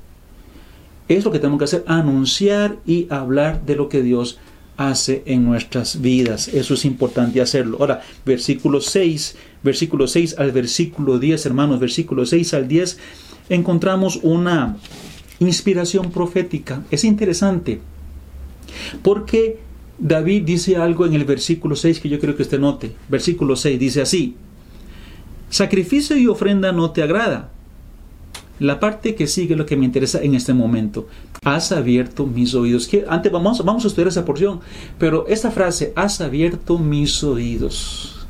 Es 1.09 1.25
lo 1.25 1.33
que 1.33 1.39
tenemos 1.39 1.59
que 1.59 1.65
hacer, 1.65 1.85
anunciar 1.87 2.77
y 2.87 3.07
hablar 3.11 3.65
de 3.65 3.77
lo 3.77 3.89
que 3.89 4.03
Dios 4.03 4.39
hace 4.77 5.23
en 5.27 5.45
nuestras 5.45 6.01
vidas. 6.01 6.49
Eso 6.49 6.75
es 6.75 6.85
importante 6.85 7.41
hacerlo. 7.41 7.79
Ahora, 7.81 8.03
versículo 8.25 8.81
6, 8.81 9.37
versículo 9.63 10.07
6 10.07 10.37
al 10.39 10.53
versículo 10.53 11.19
10, 11.19 11.47
hermanos, 11.47 11.81
versículo 11.81 12.27
6 12.27 12.55
al 12.55 12.69
10, 12.69 12.99
encontramos 13.49 14.21
una 14.23 14.77
inspiración 15.39 16.11
profética. 16.11 16.83
Es 16.91 17.05
interesante 17.05 17.81
porque 19.03 19.59
David 19.99 20.43
dice 20.43 20.77
algo 20.77 21.07
en 21.07 21.15
el 21.15 21.25
versículo 21.25 21.77
6 21.77 22.01
que 22.01 22.09
yo 22.09 22.19
creo 22.19 22.37
que 22.37 22.43
usted 22.43 22.59
note. 22.59 22.95
Versículo 23.09 23.57
6 23.57 23.79
dice 23.79 24.03
así, 24.03 24.37
sacrificio 25.51 26.17
y 26.17 26.27
ofrenda 26.27 26.73
no 26.73 26.91
te 26.91 27.03
agrada. 27.03 27.54
La 28.61 28.79
parte 28.79 29.15
que 29.15 29.27
sigue 29.27 29.57
lo 29.57 29.67
que 29.67 29.77
me 29.77 29.85
interesa 29.85 30.23
en 30.23 30.35
este 30.35 30.55
momento. 30.55 31.09
Has 31.43 31.73
abierto 31.73 32.27
mis 32.27 32.55
oídos. 32.55 32.89
Antes 33.09 33.33
vamos, 33.33 33.65
vamos 33.65 33.85
a 33.85 33.89
estudiar 33.89 34.09
esa 34.09 34.25
porción, 34.25 34.61
pero 34.99 35.27
esta 35.27 35.51
frase, 35.51 35.93
has 35.97 36.21
abierto 36.21 36.79
mis 36.79 37.25
oídos. 37.25 38.27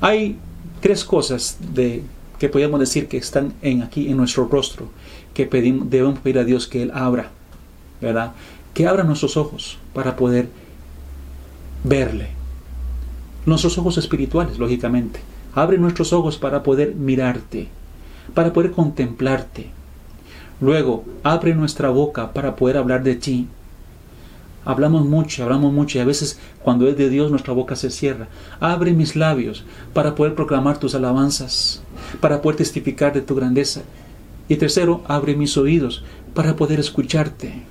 Hay 0.00 0.36
tres 0.80 1.04
cosas 1.04 1.58
de, 1.74 2.02
que 2.38 2.48
podemos 2.48 2.78
decir 2.80 3.08
que 3.08 3.16
están 3.16 3.54
en, 3.62 3.82
aquí 3.82 4.08
en 4.08 4.16
nuestro 4.16 4.46
rostro, 4.48 4.88
que 5.34 5.46
pedimos, 5.46 5.90
debemos 5.90 6.18
pedir 6.20 6.38
a 6.38 6.44
Dios 6.44 6.66
que 6.66 6.82
Él 6.82 6.90
abra, 6.94 7.30
¿verdad? 8.00 8.32
Que 8.74 8.86
abra 8.86 9.04
nuestros 9.04 9.36
ojos 9.36 9.78
para 9.94 10.16
poder 10.16 10.48
verle. 11.84 12.28
Nuestros 13.46 13.78
ojos 13.78 13.98
espirituales, 13.98 14.58
lógicamente. 14.58 15.20
Abre 15.54 15.78
nuestros 15.78 16.12
ojos 16.12 16.36
para 16.36 16.62
poder 16.62 16.94
mirarte, 16.94 17.68
para 18.34 18.52
poder 18.52 18.72
contemplarte. 18.72 19.70
Luego, 20.60 21.04
abre 21.22 21.54
nuestra 21.54 21.88
boca 21.90 22.32
para 22.32 22.56
poder 22.56 22.76
hablar 22.76 23.02
de 23.02 23.16
ti. 23.16 23.48
Hablamos 24.64 25.04
mucho, 25.06 25.42
hablamos 25.42 25.72
mucho 25.72 25.98
y 25.98 26.00
a 26.00 26.04
veces 26.04 26.38
cuando 26.62 26.86
es 26.86 26.96
de 26.96 27.10
Dios 27.10 27.30
nuestra 27.30 27.52
boca 27.52 27.74
se 27.74 27.90
cierra. 27.90 28.28
Abre 28.60 28.92
mis 28.92 29.16
labios 29.16 29.64
para 29.92 30.14
poder 30.14 30.36
proclamar 30.36 30.78
tus 30.78 30.94
alabanzas, 30.94 31.82
para 32.20 32.40
poder 32.40 32.58
testificar 32.58 33.12
de 33.12 33.22
tu 33.22 33.34
grandeza. 33.34 33.82
Y 34.48 34.56
tercero, 34.56 35.02
abre 35.08 35.34
mis 35.34 35.56
oídos 35.56 36.04
para 36.32 36.54
poder 36.54 36.78
escucharte. 36.78 37.64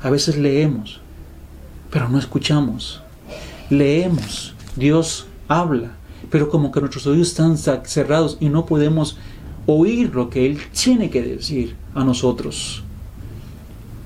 A 0.00 0.10
veces 0.10 0.36
leemos, 0.36 1.00
pero 1.90 2.08
no 2.08 2.18
escuchamos. 2.18 3.02
Leemos, 3.68 4.54
Dios 4.76 5.26
habla, 5.48 5.92
pero 6.30 6.48
como 6.48 6.70
que 6.70 6.80
nuestros 6.80 7.06
oídos 7.06 7.28
están 7.28 7.56
cerrados 7.56 8.36
y 8.38 8.48
no 8.48 8.64
podemos 8.64 9.16
oír 9.68 10.14
lo 10.14 10.30
que 10.30 10.46
Él 10.46 10.58
tiene 10.72 11.10
que 11.10 11.22
decir 11.22 11.76
a 11.94 12.02
nosotros. 12.02 12.82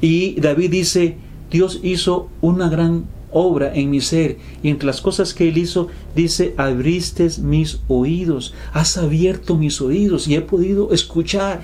Y 0.01 0.41
David 0.41 0.71
dice, 0.73 1.17
Dios 1.53 1.79
hizo 1.85 2.29
una 2.41 2.69
gran 2.69 3.05
obra 3.31 3.73
en 3.73 3.89
mi 3.89 4.01
ser 4.01 4.39
y 4.63 4.69
entre 4.69 4.87
las 4.87 5.01
cosas 5.01 5.33
que 5.33 5.49
Él 5.49 5.57
hizo 5.57 5.87
dice, 6.17 6.53
abriste 6.57 7.29
mis 7.41 7.79
oídos, 7.87 8.55
has 8.73 8.99
abierto 8.99 9.57
mis 9.57 9.81
oídos 9.81 10.27
y 10.27 10.35
he 10.35 10.41
podido 10.41 10.93
escuchar. 10.93 11.63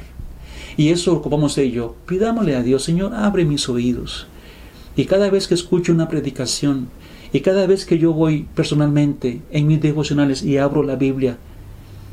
Y 0.77 0.91
eso 0.91 1.13
ocupamos 1.13 1.59
ello. 1.59 1.97
Pidámosle 2.07 2.55
a 2.55 2.63
Dios, 2.63 2.85
Señor, 2.85 3.13
abre 3.15 3.45
mis 3.45 3.69
oídos. 3.69 4.29
Y 4.97 5.07
cada 5.07 5.29
vez 5.29 5.49
que 5.49 5.55
escucho 5.55 5.93
una 5.93 6.09
predicación, 6.09 6.89
y 7.33 7.41
cada 7.41 7.67
vez 7.67 7.85
que 7.85 7.99
yo 7.99 8.13
voy 8.13 8.47
personalmente 8.55 9.43
en 9.51 9.67
mis 9.67 9.83
devocionales 9.83 10.43
y 10.45 10.57
abro 10.57 10.85
la 10.85 10.95
Biblia, 10.95 11.37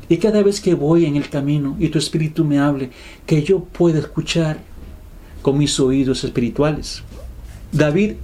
y 0.08 0.18
cada 0.18 0.42
vez 0.42 0.60
que 0.60 0.74
voy 0.74 1.04
en 1.04 1.16
el 1.16 1.28
camino 1.28 1.76
y 1.78 1.88
tu 1.88 1.98
espíritu 1.98 2.44
me 2.44 2.58
hable, 2.58 2.90
que 3.26 3.42
yo 3.42 3.64
pueda 3.64 3.98
escuchar 3.98 4.58
con 5.42 5.58
mis 5.58 5.78
oídos 5.80 6.24
espirituales. 6.24 7.02
David 7.72 8.14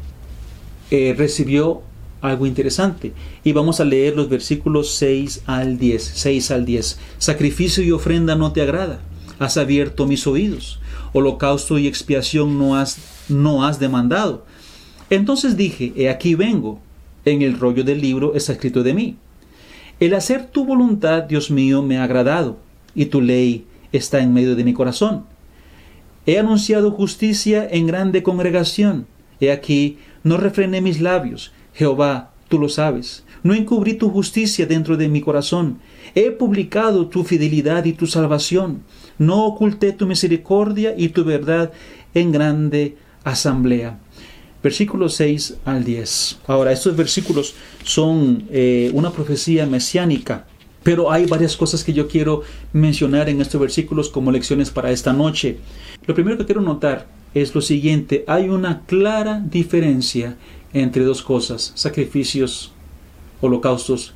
eh, 0.90 1.14
recibió 1.16 1.82
algo 2.20 2.46
interesante 2.46 3.12
y 3.42 3.52
vamos 3.52 3.80
a 3.80 3.84
leer 3.84 4.16
los 4.16 4.28
versículos 4.28 4.94
6 4.94 5.42
al 5.46 5.78
10. 5.78 6.02
6 6.02 6.50
al 6.52 6.64
10. 6.64 6.98
Sacrificio 7.18 7.82
y 7.82 7.90
ofrenda 7.90 8.36
no 8.36 8.52
te 8.52 8.62
agrada. 8.62 9.00
Has 9.38 9.56
abierto 9.56 10.06
mis 10.06 10.26
oídos. 10.26 10.80
Holocausto 11.12 11.78
y 11.78 11.88
expiación 11.88 12.58
no 12.58 12.76
has, 12.76 12.98
no 13.28 13.64
has 13.64 13.80
demandado. 13.80 14.46
Entonces 15.10 15.56
dije, 15.56 15.92
he 15.96 16.08
aquí 16.08 16.34
vengo. 16.34 16.80
En 17.24 17.42
el 17.42 17.58
rollo 17.58 17.84
del 17.84 18.00
libro 18.00 18.34
está 18.34 18.52
escrito 18.52 18.82
de 18.82 18.94
mí. 18.94 19.16
El 20.02 20.14
hacer 20.14 20.46
tu 20.46 20.64
voluntad, 20.64 21.22
Dios 21.22 21.52
mío, 21.52 21.80
me 21.80 21.98
ha 21.98 22.02
agradado, 22.02 22.56
y 22.92 23.04
tu 23.04 23.20
ley 23.20 23.66
está 23.92 24.18
en 24.18 24.34
medio 24.34 24.56
de 24.56 24.64
mi 24.64 24.72
corazón. 24.72 25.26
He 26.26 26.40
anunciado 26.40 26.90
justicia 26.90 27.68
en 27.70 27.86
grande 27.86 28.24
congregación. 28.24 29.06
He 29.38 29.52
aquí, 29.52 29.98
no 30.24 30.38
refrené 30.38 30.80
mis 30.80 31.00
labios. 31.00 31.52
Jehová, 31.72 32.32
tú 32.48 32.58
lo 32.58 32.68
sabes. 32.68 33.22
No 33.44 33.54
encubrí 33.54 33.94
tu 33.94 34.10
justicia 34.10 34.66
dentro 34.66 34.96
de 34.96 35.08
mi 35.08 35.20
corazón. 35.20 35.78
He 36.16 36.32
publicado 36.32 37.06
tu 37.06 37.22
fidelidad 37.22 37.84
y 37.84 37.92
tu 37.92 38.08
salvación. 38.08 38.82
No 39.18 39.44
oculté 39.44 39.92
tu 39.92 40.08
misericordia 40.08 40.94
y 40.98 41.10
tu 41.10 41.22
verdad 41.22 41.70
en 42.12 42.32
grande 42.32 42.96
asamblea 43.22 44.00
versículos 44.62 45.14
6 45.14 45.58
al 45.64 45.84
10. 45.84 46.40
Ahora, 46.46 46.72
estos 46.72 46.96
versículos 46.96 47.54
son 47.84 48.44
eh, 48.50 48.90
una 48.94 49.10
profecía 49.10 49.66
mesiánica, 49.66 50.46
pero 50.82 51.10
hay 51.10 51.26
varias 51.26 51.56
cosas 51.56 51.84
que 51.84 51.92
yo 51.92 52.08
quiero 52.08 52.42
mencionar 52.72 53.28
en 53.28 53.40
estos 53.40 53.60
versículos 53.60 54.08
como 54.08 54.32
lecciones 54.32 54.70
para 54.70 54.90
esta 54.90 55.12
noche. 55.12 55.58
Lo 56.06 56.14
primero 56.14 56.38
que 56.38 56.46
quiero 56.46 56.60
notar 56.60 57.06
es 57.34 57.54
lo 57.54 57.60
siguiente, 57.60 58.24
hay 58.26 58.48
una 58.48 58.82
clara 58.86 59.42
diferencia 59.44 60.36
entre 60.72 61.04
dos 61.04 61.22
cosas, 61.22 61.72
sacrificios, 61.74 62.72
holocaustos 63.40 64.14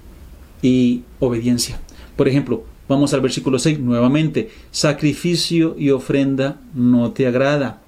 y 0.63 1.03
obediencia. 1.19 1.81
Por 2.17 2.29
ejemplo, 2.29 2.65
vamos 2.89 3.15
al 3.15 3.21
versículo 3.21 3.59
6 3.59 3.81
nuevamente, 3.81 4.51
sacrificio 4.71 5.77
y 5.79 5.91
ofrenda 5.91 6.61
no 6.75 7.13
te 7.13 7.27
agrada 7.27 7.83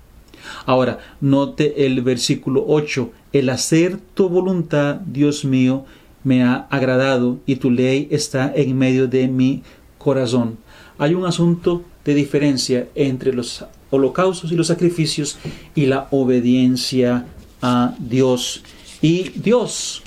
Ahora, 0.66 0.98
note 1.20 1.86
el 1.86 2.02
versículo 2.02 2.64
8, 2.66 3.10
el 3.32 3.50
hacer 3.50 3.98
tu 4.14 4.28
voluntad, 4.28 4.96
Dios 4.96 5.44
mío, 5.44 5.84
me 6.24 6.42
ha 6.42 6.66
agradado 6.70 7.38
y 7.46 7.56
tu 7.56 7.70
ley 7.70 8.08
está 8.10 8.52
en 8.54 8.76
medio 8.76 9.08
de 9.08 9.28
mi 9.28 9.62
corazón. 9.98 10.58
Hay 10.98 11.14
un 11.14 11.26
asunto 11.26 11.84
de 12.04 12.14
diferencia 12.14 12.88
entre 12.94 13.32
los 13.32 13.64
holocaustos 13.90 14.52
y 14.52 14.56
los 14.56 14.66
sacrificios 14.66 15.38
y 15.74 15.86
la 15.86 16.08
obediencia 16.10 17.26
a 17.62 17.94
Dios. 17.98 18.62
Y 19.00 19.30
Dios 19.30 20.02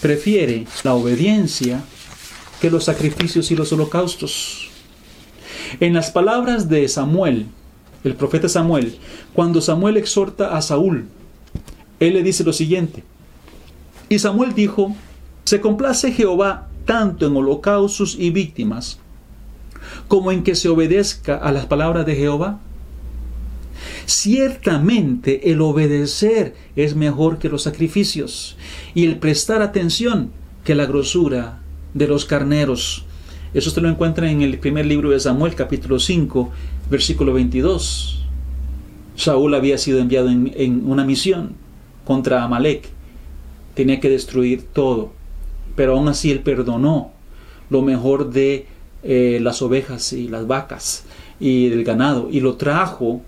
prefiere 0.00 0.66
la 0.84 0.94
obediencia 0.94 1.82
que 2.60 2.70
los 2.70 2.84
sacrificios 2.84 3.50
y 3.50 3.56
los 3.56 3.72
holocaustos. 3.72 4.68
En 5.78 5.94
las 5.94 6.10
palabras 6.10 6.68
de 6.68 6.88
Samuel, 6.88 7.46
el 8.04 8.14
profeta 8.14 8.48
Samuel, 8.48 8.96
cuando 9.34 9.60
Samuel 9.60 9.96
exhorta 9.96 10.56
a 10.56 10.62
Saúl, 10.62 11.06
él 11.98 12.14
le 12.14 12.22
dice 12.22 12.44
lo 12.44 12.52
siguiente. 12.52 13.04
Y 14.08 14.18
Samuel 14.18 14.54
dijo, 14.54 14.94
se 15.44 15.60
complace 15.60 16.12
Jehová 16.12 16.68
tanto 16.84 17.26
en 17.26 17.36
holocaustos 17.36 18.16
y 18.18 18.30
víctimas, 18.30 18.98
como 20.08 20.32
en 20.32 20.42
que 20.42 20.54
se 20.54 20.68
obedezca 20.68 21.36
a 21.36 21.52
las 21.52 21.66
palabras 21.66 22.06
de 22.06 22.16
Jehová. 22.16 22.58
Ciertamente 24.06 25.52
el 25.52 25.60
obedecer 25.60 26.54
es 26.76 26.96
mejor 26.96 27.38
que 27.38 27.48
los 27.48 27.62
sacrificios 27.62 28.56
y 28.94 29.04
el 29.04 29.18
prestar 29.18 29.62
atención 29.62 30.30
que 30.64 30.74
la 30.74 30.86
grosura 30.86 31.60
de 31.94 32.08
los 32.08 32.24
carneros. 32.24 33.04
Eso 33.54 33.68
usted 33.68 33.82
lo 33.82 33.88
encuentra 33.88 34.30
en 34.30 34.42
el 34.42 34.58
primer 34.58 34.86
libro 34.86 35.10
de 35.10 35.20
Samuel, 35.20 35.54
capítulo 35.54 35.98
5, 35.98 36.50
versículo 36.90 37.32
22. 37.32 38.26
Saúl 39.16 39.54
había 39.54 39.78
sido 39.78 39.98
enviado 40.00 40.28
en, 40.28 40.82
una 40.86 41.04
misión 41.04 41.54
contra 42.04 42.42
Amalek. 42.44 42.88
Tenía 43.74 44.00
que 44.00 44.08
destruir 44.08 44.64
todo. 44.72 45.12
Pero 45.76 45.96
aún 45.96 46.08
así 46.08 46.30
él 46.30 46.40
perdonó 46.40 47.12
lo 47.70 47.82
mejor 47.82 48.30
de 48.30 48.66
eh, 49.02 49.38
las 49.40 49.62
ovejas 49.62 50.12
y 50.12 50.28
las 50.28 50.46
vacas. 50.46 51.04
y 51.38 51.70
del 51.70 51.84
ganado 51.84 52.28
y 52.30 52.40
lo 52.40 52.56
trajo 52.56 53.22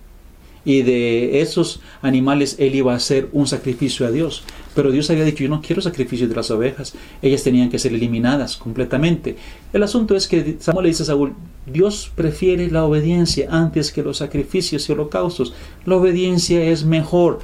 y 0.64 0.83
de 0.83 1.40
esos 1.40 1.81
animales 2.03 2.57
él 2.59 2.75
iba 2.75 2.92
a 2.92 2.96
hacer 2.96 3.29
un 3.33 3.46
sacrificio 3.46 4.07
a 4.07 4.11
Dios. 4.11 4.44
Pero 4.75 4.90
Dios 4.90 5.11
había 5.11 5.25
dicho, 5.25 5.42
yo 5.42 5.51
no 5.51 5.61
quiero 5.61 5.83
sacrificios 5.83 6.29
de 6.29 6.37
las 6.37 6.51
ovejas, 6.51 6.94
ellas 7.20 7.42
tenían 7.42 7.68
que 7.68 7.79
ser 7.79 7.92
eliminadas 7.92 8.57
completamente. 8.57 9.37
El 9.72 9.83
asunto 9.83 10.16
es 10.16 10.29
que 10.29 10.57
Samuel 10.61 10.85
le 10.85 10.90
dice 10.90 11.03
a 11.03 11.07
Saúl, 11.07 11.35
Dios 11.66 12.11
prefiere 12.14 12.70
la 12.70 12.85
obediencia 12.85 13.48
antes 13.51 13.92
que 13.92 14.03
los 14.03 14.18
sacrificios 14.18 14.88
y 14.88 14.92
holocaustos. 14.92 15.53
La 15.85 15.96
obediencia 15.96 16.62
es 16.62 16.85
mejor 16.85 17.40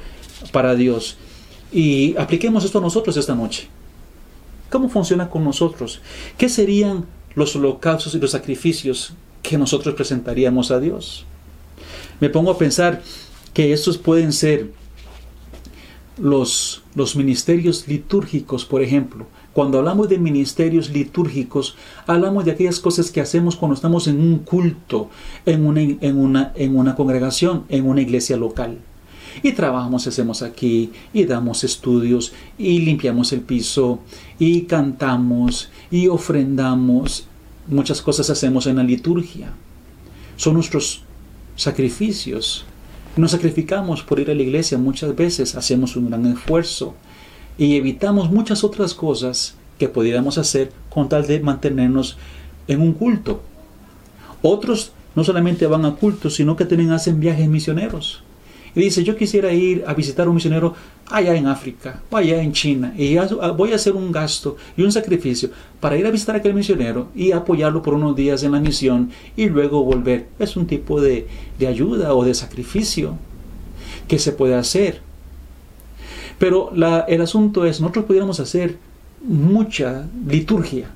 para 0.51 0.75
Dios. 0.75 1.17
Y 1.71 2.15
apliquemos 2.17 2.65
esto 2.65 2.79
a 2.79 2.81
nosotros 2.81 3.15
esta 3.17 3.35
noche. 3.35 3.67
¿Cómo 4.69 4.89
funciona 4.89 5.29
con 5.29 5.43
nosotros? 5.43 6.01
¿Qué 6.37 6.49
serían 6.49 7.05
los 7.35 7.55
holocaustos 7.55 8.15
y 8.15 8.19
los 8.19 8.31
sacrificios 8.31 9.13
que 9.41 9.57
nosotros 9.57 9.95
presentaríamos 9.95 10.71
a 10.71 10.79
Dios? 10.79 11.25
Me 12.19 12.29
pongo 12.29 12.51
a 12.51 12.57
pensar 12.57 13.01
que 13.53 13.73
estos 13.73 13.97
pueden 13.97 14.33
ser 14.33 14.71
los, 16.17 16.83
los 16.95 17.15
ministerios 17.15 17.87
litúrgicos, 17.87 18.65
por 18.65 18.81
ejemplo. 18.81 19.25
Cuando 19.53 19.79
hablamos 19.79 20.09
de 20.09 20.17
ministerios 20.17 20.89
litúrgicos, 20.89 21.75
hablamos 22.05 22.45
de 22.45 22.51
aquellas 22.51 22.79
cosas 22.79 23.09
que 23.09 23.21
hacemos 23.21 23.55
cuando 23.55 23.75
estamos 23.75 24.07
en 24.07 24.19
un 24.19 24.39
culto, 24.39 25.09
en 25.45 25.65
una, 25.65 25.81
en 25.81 26.17
una, 26.17 26.53
en 26.55 26.77
una 26.77 26.95
congregación, 26.95 27.63
en 27.69 27.87
una 27.87 28.01
iglesia 28.01 28.37
local. 28.37 28.77
Y 29.41 29.53
trabajamos, 29.53 30.07
hacemos 30.07 30.41
aquí, 30.41 30.91
y 31.13 31.25
damos 31.25 31.63
estudios, 31.63 32.33
y 32.57 32.79
limpiamos 32.79 33.31
el 33.31 33.41
piso, 33.41 33.99
y 34.37 34.63
cantamos, 34.63 35.69
y 35.89 36.07
ofrendamos. 36.07 37.27
Muchas 37.67 38.01
cosas 38.01 38.29
hacemos 38.29 38.67
en 38.67 38.77
la 38.77 38.83
liturgia. 38.83 39.53
Son 40.35 40.55
nuestros 40.55 41.03
sacrificios. 41.59 42.63
Nos 43.17 43.31
sacrificamos 43.31 44.01
por 44.01 44.19
ir 44.21 44.31
a 44.31 44.33
la 44.33 44.41
iglesia 44.41 44.77
muchas 44.77 45.13
veces, 45.13 45.55
hacemos 45.55 45.97
un 45.97 46.07
gran 46.07 46.25
esfuerzo 46.25 46.95
y 47.57 47.75
evitamos 47.75 48.31
muchas 48.31 48.63
otras 48.63 48.93
cosas 48.93 49.55
que 49.77 49.89
pudiéramos 49.89 50.37
hacer 50.37 50.71
con 50.89 51.09
tal 51.09 51.27
de 51.27 51.41
mantenernos 51.41 52.17
en 52.69 52.81
un 52.81 52.93
culto. 52.93 53.41
Otros 54.41 54.93
no 55.15 55.25
solamente 55.25 55.67
van 55.67 55.83
a 55.83 55.95
cultos, 55.95 56.35
sino 56.35 56.55
que 56.55 56.63
también 56.63 56.91
hacen 56.91 57.19
viajes 57.19 57.49
misioneros. 57.49 58.23
Y 58.75 58.81
dice, 58.81 59.03
yo 59.03 59.15
quisiera 59.15 59.51
ir 59.51 59.83
a 59.87 59.93
visitar 59.93 60.27
a 60.27 60.29
un 60.29 60.35
misionero 60.35 60.75
allá 61.09 61.35
en 61.35 61.47
África 61.47 62.01
o 62.09 62.17
allá 62.17 62.41
en 62.41 62.51
China 62.53 62.93
y 62.95 63.17
voy 63.57 63.71
a 63.71 63.75
hacer 63.75 63.93
un 63.93 64.11
gasto 64.11 64.57
y 64.77 64.83
un 64.83 64.91
sacrificio 64.91 65.49
para 65.79 65.97
ir 65.97 66.05
a 66.05 66.11
visitar 66.11 66.35
a 66.35 66.39
aquel 66.39 66.53
misionero 66.53 67.09
y 67.15 67.31
apoyarlo 67.31 67.81
por 67.81 67.95
unos 67.95 68.15
días 68.15 68.43
en 68.43 68.51
la 68.51 68.59
misión 68.59 69.09
y 69.35 69.47
luego 69.47 69.83
volver. 69.83 70.27
Es 70.37 70.55
un 70.55 70.67
tipo 70.67 71.01
de, 71.01 71.27
de 71.57 71.67
ayuda 71.67 72.13
o 72.13 72.23
de 72.23 72.33
sacrificio 72.33 73.17
que 74.07 74.19
se 74.19 74.31
puede 74.31 74.55
hacer. 74.55 75.01
Pero 76.37 76.71
el 77.07 77.21
asunto 77.21 77.65
es, 77.65 77.81
nosotros 77.81 78.05
pudiéramos 78.05 78.39
hacer 78.39 78.77
mucha 79.21 80.07
liturgia 80.25 80.89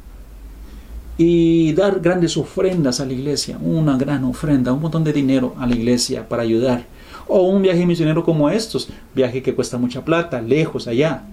y 1.18 1.74
dar 1.74 2.00
grandes 2.00 2.38
ofrendas 2.38 3.00
a 3.00 3.06
la 3.06 3.14
iglesia, 3.14 3.58
una 3.62 3.98
gran 3.98 4.24
ofrenda, 4.24 4.74
un 4.74 4.82
montón 4.82 5.04
de 5.04 5.14
dinero 5.14 5.54
a 5.60 5.68
la 5.68 5.76
iglesia 5.76 6.28
para 6.28 6.44
ayudar 6.44 6.86
o 7.28 7.42
un 7.42 7.62
viaje 7.62 7.86
misionero 7.86 8.24
como 8.24 8.50
estos, 8.50 8.90
viaje 9.16 9.42
que 9.42 9.54
cuesta 9.54 9.78
mucha 9.78 10.04
plata, 10.04 10.42
lejos 10.42 10.88
allá. 10.88 11.24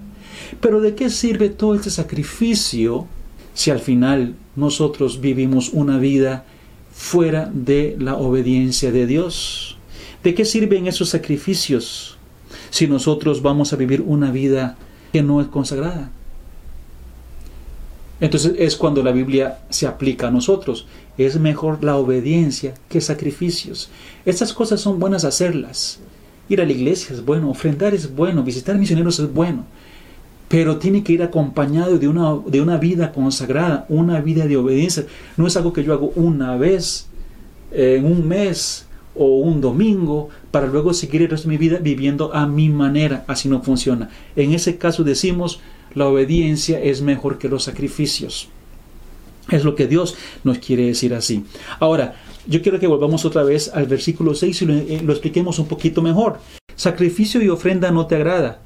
Pero 0.61 0.81
¿de 0.81 0.94
qué 0.94 1.11
sirve 1.11 1.48
todo 1.48 1.74
este 1.74 1.90
sacrificio 1.90 3.07
si 3.55 3.70
al 3.70 3.81
final 3.81 4.35
nosotros 4.57 5.20
vivimos 5.20 5.70
una 5.72 5.98
vida 5.98 6.44
fuera 6.92 7.50
de 7.53 7.96
la 7.98 8.16
obediencia 8.16 8.92
de 8.92 9.07
Dios? 9.07 9.79
¿De 10.22 10.35
qué 10.35 10.44
sirven 10.44 10.87
esos 10.87 11.09
sacrificios 11.09 12.18
si 12.70 12.87
nosotros 12.87 13.42
vamos 13.42 13.72
a 13.72 13.76
vivir 13.76 14.03
una 14.03 14.31
vida 14.31 14.76
que 15.12 15.22
no 15.22 15.40
es 15.40 15.48
consagrada? 15.48 16.11
Entonces 18.20 18.53
es 18.59 18.76
cuando 18.76 19.03
la 19.03 19.12
Biblia 19.12 19.61
se 19.70 19.87
aplica 19.87 20.29
a 20.29 20.31
nosotros. 20.31 20.87
Es 21.20 21.38
mejor 21.38 21.85
la 21.85 21.96
obediencia 21.96 22.72
que 22.88 23.02
sacrificios. 23.02 23.90
Estas 24.24 24.54
cosas 24.54 24.80
son 24.80 24.98
buenas 24.98 25.26
hacerlas. 25.26 26.00
Ir 26.48 26.62
a 26.62 26.64
la 26.64 26.72
iglesia 26.72 27.14
es 27.14 27.22
bueno, 27.22 27.50
ofrendar 27.50 27.92
es 27.92 28.14
bueno, 28.16 28.42
visitar 28.42 28.78
misioneros 28.78 29.18
es 29.20 29.30
bueno. 29.30 29.66
Pero 30.48 30.78
tiene 30.78 31.04
que 31.04 31.12
ir 31.12 31.22
acompañado 31.22 31.98
de 31.98 32.09
una, 32.09 32.38
de 32.46 32.62
una 32.62 32.78
vida 32.78 33.12
consagrada, 33.12 33.85
una 33.90 34.22
vida 34.22 34.46
de 34.46 34.56
obediencia. 34.56 35.04
No 35.37 35.46
es 35.46 35.59
algo 35.59 35.74
que 35.74 35.85
yo 35.85 35.92
hago 35.92 36.11
una 36.16 36.56
vez, 36.56 37.09
en 37.70 38.06
un 38.06 38.26
mes 38.26 38.87
o 39.14 39.40
un 39.40 39.61
domingo, 39.61 40.30
para 40.50 40.68
luego 40.68 40.94
seguir 40.94 41.20
el 41.20 41.28
resto 41.28 41.48
de 41.48 41.52
mi 41.52 41.59
vida 41.59 41.80
viviendo 41.80 42.33
a 42.33 42.46
mi 42.46 42.70
manera. 42.70 43.24
Así 43.26 43.46
no 43.46 43.62
funciona. 43.62 44.09
En 44.37 44.54
ese 44.54 44.78
caso 44.78 45.04
decimos, 45.04 45.61
la 45.94 46.09
obediencia 46.09 46.80
es 46.80 47.02
mejor 47.02 47.37
que 47.37 47.50
los 47.50 47.64
sacrificios. 47.64 48.48
Es 49.50 49.64
lo 49.64 49.74
que 49.74 49.86
Dios 49.86 50.16
nos 50.44 50.58
quiere 50.58 50.86
decir 50.86 51.14
así. 51.14 51.44
Ahora, 51.78 52.14
yo 52.46 52.62
quiero 52.62 52.78
que 52.78 52.86
volvamos 52.86 53.24
otra 53.24 53.42
vez 53.42 53.70
al 53.74 53.86
versículo 53.86 54.34
6 54.34 54.62
y 54.62 54.66
lo, 54.66 54.74
eh, 54.74 55.00
lo, 55.04 55.12
expliquemos 55.12 55.58
un 55.58 55.66
poquito 55.66 56.02
mejor. 56.02 56.38
Sacrificio 56.76 57.42
y 57.42 57.48
ofrenda 57.48 57.90
no 57.90 58.06
te 58.06 58.16
agrada. 58.16 58.60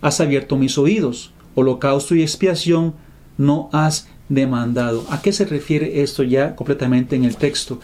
Has 0.00 0.20
abierto 0.20 0.56
mis 0.56 0.78
oídos. 0.78 1.32
Holocausto 1.54 2.14
y 2.14 2.22
expiación 2.22 2.94
no 3.36 3.68
has 3.72 4.08
demandado. 4.28 5.04
¿A 5.10 5.22
qué 5.22 5.32
se 5.32 5.44
refiere 5.44 6.02
esto 6.02 6.22
ya 6.22 6.54
completamente 6.54 7.16
en 7.16 7.24
el 7.24 7.36
texto? 7.36 7.80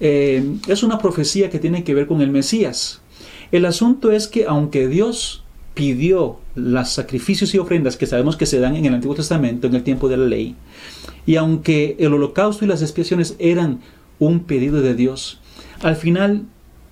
Eh, 0.00 0.56
es 0.66 0.82
una 0.82 0.98
profecía 0.98 1.50
que 1.50 1.58
tiene 1.58 1.84
que 1.84 1.94
ver 1.94 2.06
con 2.06 2.20
el 2.20 2.30
Mesías. 2.30 3.00
El 3.52 3.66
asunto 3.66 4.10
es 4.10 4.26
que 4.26 4.46
aunque 4.46 4.88
Dios 4.88 5.44
pidió 5.74 6.38
los 6.54 6.90
sacrificios 6.90 7.54
y 7.54 7.58
ofrendas 7.58 7.96
que 7.96 8.06
sabemos 8.06 8.36
que 8.36 8.46
se 8.46 8.58
dan 8.58 8.76
en 8.76 8.86
el 8.86 8.94
Antiguo 8.94 9.14
Testamento, 9.14 9.66
en 9.66 9.74
el 9.74 9.82
tiempo 9.82 10.08
de 10.08 10.16
la 10.16 10.26
ley, 10.26 10.56
y 11.26 11.36
aunque 11.36 11.96
el 11.98 12.14
holocausto 12.14 12.64
y 12.64 12.68
las 12.68 12.82
expiaciones 12.82 13.36
eran 13.38 13.80
un 14.18 14.40
pedido 14.40 14.80
de 14.80 14.94
Dios, 14.94 15.40
al 15.82 15.96
final 15.96 16.44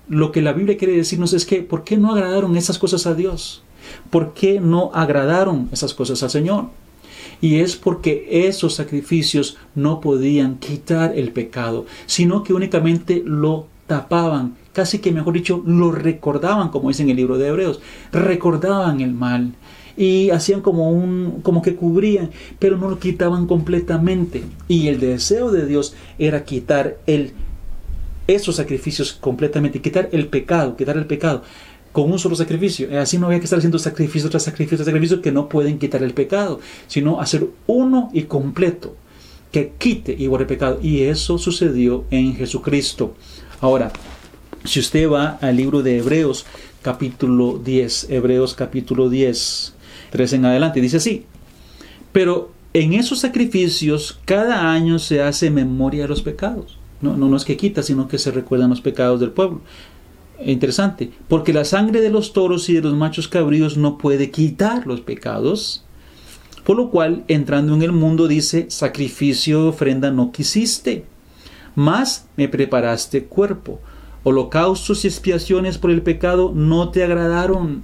lo 0.07 0.31
que 0.31 0.41
la 0.41 0.53
Biblia 0.53 0.77
quiere 0.77 0.95
decirnos 0.95 1.33
es 1.33 1.45
que 1.45 1.61
¿por 1.61 1.83
qué 1.83 1.97
no 1.97 2.11
agradaron 2.11 2.57
esas 2.57 2.77
cosas 2.77 3.07
a 3.07 3.13
Dios? 3.13 3.63
¿Por 4.09 4.33
qué 4.33 4.59
no 4.59 4.91
agradaron 4.93 5.69
esas 5.71 5.93
cosas 5.93 6.21
al 6.23 6.29
Señor? 6.29 6.65
Y 7.39 7.59
es 7.59 7.75
porque 7.75 8.27
esos 8.29 8.75
sacrificios 8.75 9.57
no 9.73 9.99
podían 9.99 10.57
quitar 10.57 11.17
el 11.17 11.31
pecado, 11.31 11.85
sino 12.05 12.43
que 12.43 12.53
únicamente 12.53 13.23
lo 13.25 13.67
tapaban, 13.87 14.55
casi 14.73 14.99
que 14.99 15.11
mejor 15.11 15.33
dicho, 15.33 15.63
lo 15.65 15.91
recordaban, 15.91 16.69
como 16.69 16.89
dice 16.89 17.03
en 17.03 17.09
el 17.09 17.17
libro 17.17 17.37
de 17.37 17.47
Hebreos, 17.47 17.81
recordaban 18.11 19.01
el 19.01 19.13
mal 19.13 19.53
y 19.97 20.29
hacían 20.29 20.61
como 20.61 20.91
un 20.91 21.41
como 21.43 21.61
que 21.61 21.75
cubrían, 21.75 22.31
pero 22.59 22.77
no 22.77 22.89
lo 22.89 22.99
quitaban 22.99 23.47
completamente. 23.47 24.43
Y 24.67 24.87
el 24.87 24.99
deseo 24.99 25.51
de 25.51 25.65
Dios 25.65 25.95
era 26.19 26.43
quitar 26.43 26.97
el 27.05 27.33
esos 28.27 28.55
sacrificios 28.55 29.13
completamente, 29.13 29.81
quitar 29.81 30.09
el 30.11 30.27
pecado, 30.27 30.75
quitar 30.77 30.97
el 30.97 31.05
pecado 31.05 31.43
con 31.91 32.11
un 32.11 32.19
solo 32.19 32.35
sacrificio. 32.35 32.87
Así 32.99 33.17
no 33.17 33.27
había 33.27 33.39
que 33.39 33.45
estar 33.45 33.59
haciendo 33.59 33.79
sacrificio 33.79 34.29
tras 34.29 34.43
sacrificio 34.43 34.77
tras 34.77 34.85
sacrificio 34.85 35.21
que 35.21 35.31
no 35.31 35.49
pueden 35.49 35.77
quitar 35.77 36.03
el 36.03 36.13
pecado, 36.13 36.59
sino 36.87 37.19
hacer 37.19 37.47
uno 37.67 38.09
y 38.13 38.23
completo 38.23 38.95
que 39.51 39.73
quite 39.77 40.13
igual 40.13 40.41
el 40.41 40.47
pecado. 40.47 40.79
Y 40.81 41.01
eso 41.03 41.37
sucedió 41.37 42.05
en 42.09 42.35
Jesucristo. 42.35 43.15
Ahora, 43.59 43.91
si 44.63 44.79
usted 44.79 45.09
va 45.09 45.37
al 45.41 45.57
libro 45.57 45.83
de 45.83 45.97
Hebreos 45.97 46.45
capítulo 46.81 47.59
10, 47.63 48.09
Hebreos 48.09 48.53
capítulo 48.53 49.09
10, 49.09 49.73
3 50.11 50.33
en 50.33 50.45
adelante, 50.45 50.81
dice 50.81 50.97
así, 50.97 51.25
pero 52.11 52.51
en 52.73 52.93
esos 52.93 53.19
sacrificios 53.19 54.19
cada 54.25 54.71
año 54.71 54.99
se 54.99 55.21
hace 55.21 55.49
memoria 55.49 56.03
de 56.03 56.09
los 56.09 56.21
pecados. 56.21 56.77
No, 57.01 57.17
no, 57.17 57.35
es 57.35 57.45
que 57.45 57.57
quita, 57.57 57.81
sino 57.81 58.07
que 58.07 58.19
se 58.19 58.31
recuerdan 58.31 58.69
los 58.69 58.81
pecados 58.81 59.19
del 59.19 59.31
pueblo. 59.31 59.61
Interesante, 60.43 61.11
porque 61.27 61.53
la 61.53 61.65
sangre 61.65 62.01
de 62.01 62.09
los 62.09 62.33
toros 62.33 62.69
y 62.69 62.73
de 62.73 62.81
los 62.81 62.93
machos 62.93 63.27
cabríos 63.27 63.77
no 63.77 63.97
puede 63.97 64.29
quitar 64.31 64.85
los 64.85 65.01
pecados. 65.01 65.83
Por 66.63 66.77
lo 66.77 66.91
cual, 66.91 67.23
entrando 67.27 67.73
en 67.73 67.81
el 67.81 67.91
mundo, 67.91 68.27
dice, 68.27 68.67
sacrificio 68.69 69.67
ofrenda 69.67 70.11
no 70.11 70.31
quisiste, 70.31 71.05
mas 71.75 72.27
me 72.37 72.47
preparaste 72.47 73.25
cuerpo. 73.25 73.79
Holocaustos 74.23 75.03
y 75.03 75.07
expiaciones 75.07 75.79
por 75.79 75.89
el 75.89 76.03
pecado 76.03 76.51
no 76.53 76.89
te 76.89 77.03
agradaron. 77.03 77.83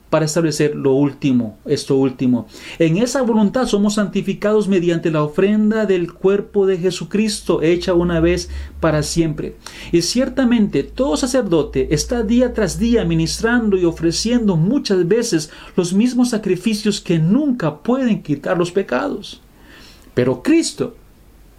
para 0.11 0.25
establecer 0.25 0.75
lo 0.75 0.91
último, 0.91 1.57
esto 1.65 1.95
último. 1.95 2.45
En 2.79 2.97
esa 2.97 3.21
voluntad 3.21 3.65
somos 3.65 3.93
santificados 3.93 4.67
mediante 4.67 5.09
la 5.09 5.23
ofrenda 5.23 5.85
del 5.85 6.11
cuerpo 6.11 6.67
de 6.67 6.77
Jesucristo 6.77 7.61
hecha 7.61 7.93
una 7.93 8.19
vez 8.19 8.49
para 8.81 9.03
siempre. 9.03 9.55
Y 9.93 10.01
ciertamente 10.01 10.83
todo 10.83 11.15
sacerdote 11.15 11.95
está 11.95 12.23
día 12.23 12.53
tras 12.53 12.77
día 12.77 13.05
ministrando 13.05 13.77
y 13.77 13.85
ofreciendo 13.85 14.57
muchas 14.57 15.07
veces 15.07 15.49
los 15.77 15.93
mismos 15.93 16.31
sacrificios 16.31 16.99
que 16.99 17.17
nunca 17.17 17.77
pueden 17.77 18.21
quitar 18.21 18.57
los 18.57 18.73
pecados. 18.73 19.39
Pero 20.13 20.43
Cristo, 20.43 20.93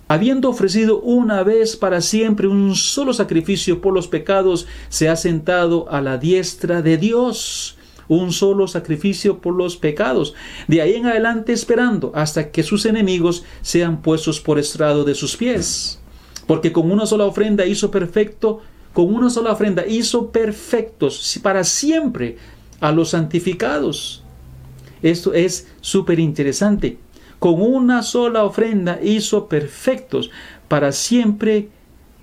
habiendo 0.09 0.51
ofrecido 0.51 1.01
una 1.01 1.43
vez 1.43 1.75
para 1.75 2.03
siempre 2.03 2.49
un 2.49 2.75
solo 2.75 3.15
sacrificio 3.15 3.81
por 3.81 3.95
los 3.95 4.09
pecados, 4.09 4.67
se 4.91 5.09
ha 5.09 5.17
sentado 5.17 5.91
a 5.91 6.03
la 6.03 6.19
diestra 6.19 6.83
de 6.83 6.99
Dios 6.99 7.79
un 8.09 8.33
solo 8.33 8.69
sacrificio 8.69 9.39
por 9.39 9.55
los 9.55 9.77
pecados, 9.77 10.35
de 10.69 10.83
ahí 10.83 10.95
en 10.95 11.07
adelante 11.07 11.53
esperando 11.53 12.13
hasta 12.15 12.51
que 12.51 12.63
sus 12.63 12.87
enemigos 12.87 13.45
sean 13.61 14.03
puestos 14.03 14.41
por 14.41 14.59
estrado 14.59 15.05
de 15.05 15.15
sus 15.15 15.37
pies. 15.37 16.01
Porque 16.47 16.73
con 16.73 16.91
una 16.91 17.07
sola 17.07 17.25
ofrenda 17.25 17.67
hizo 17.67 17.91
perfecto, 17.91 18.61
con 18.93 19.13
una 19.13 19.31
sola 19.31 19.53
ofrenda 19.53 19.87
hizo 19.87 20.31
perfectos 20.31 21.39
para 21.43 21.65
siempre 21.65 22.37
a 22.81 22.93
los 22.93 23.11
santificados. 23.11 24.23
Esto 25.03 25.35
es 25.35 25.69
súper 25.81 26.21
interesante. 26.21 26.99
Con 27.39 27.61
una 27.61 28.03
sola 28.03 28.45
ofrenda 28.45 29.01
hizo 29.03 29.49
perfectos 29.49 30.31
para 30.69 30.93
siempre 30.93 31.71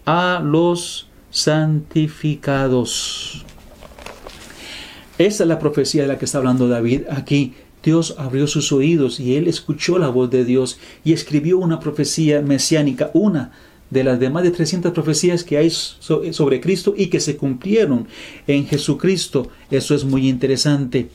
a 0.06 0.42
los 0.44 1.10
santificados. 1.30 3.46
Esa 5.20 5.44
es 5.44 5.50
la 5.50 5.60
profecía 5.60 6.04
de 6.04 6.08
la 6.08 6.18
que 6.18 6.24
está 6.24 6.38
hablando 6.38 6.70
David 6.70 7.02
aquí. 7.12 7.54
Dios 7.84 8.16
abrió 8.18 8.48
sus 8.48 8.72
oídos 8.72 9.20
y 9.20 9.36
él 9.36 9.50
escuchó 9.50 10.00
la 10.00 10.08
voz 10.08 10.30
de 10.30 10.46
Dios 10.46 10.80
y 11.04 11.12
escribió 11.12 11.58
una 11.58 11.82
profecía 11.82 12.42
mesiánica, 12.42 13.12
una 13.14 13.52
de 13.90 14.06
las 14.06 14.18
demás 14.18 14.44
de 14.44 14.52
300 14.52 14.94
profecías 14.94 15.44
que 15.44 15.58
hay 15.58 15.70
sobre 15.72 16.62
Cristo 16.62 16.94
y 16.96 17.08
que 17.08 17.20
se 17.20 17.36
cumplieron 17.36 18.08
en 18.48 18.66
Jesucristo. 18.66 19.50
Eso 19.70 19.94
es 19.94 20.06
muy 20.06 20.30
interesante. 20.30 21.10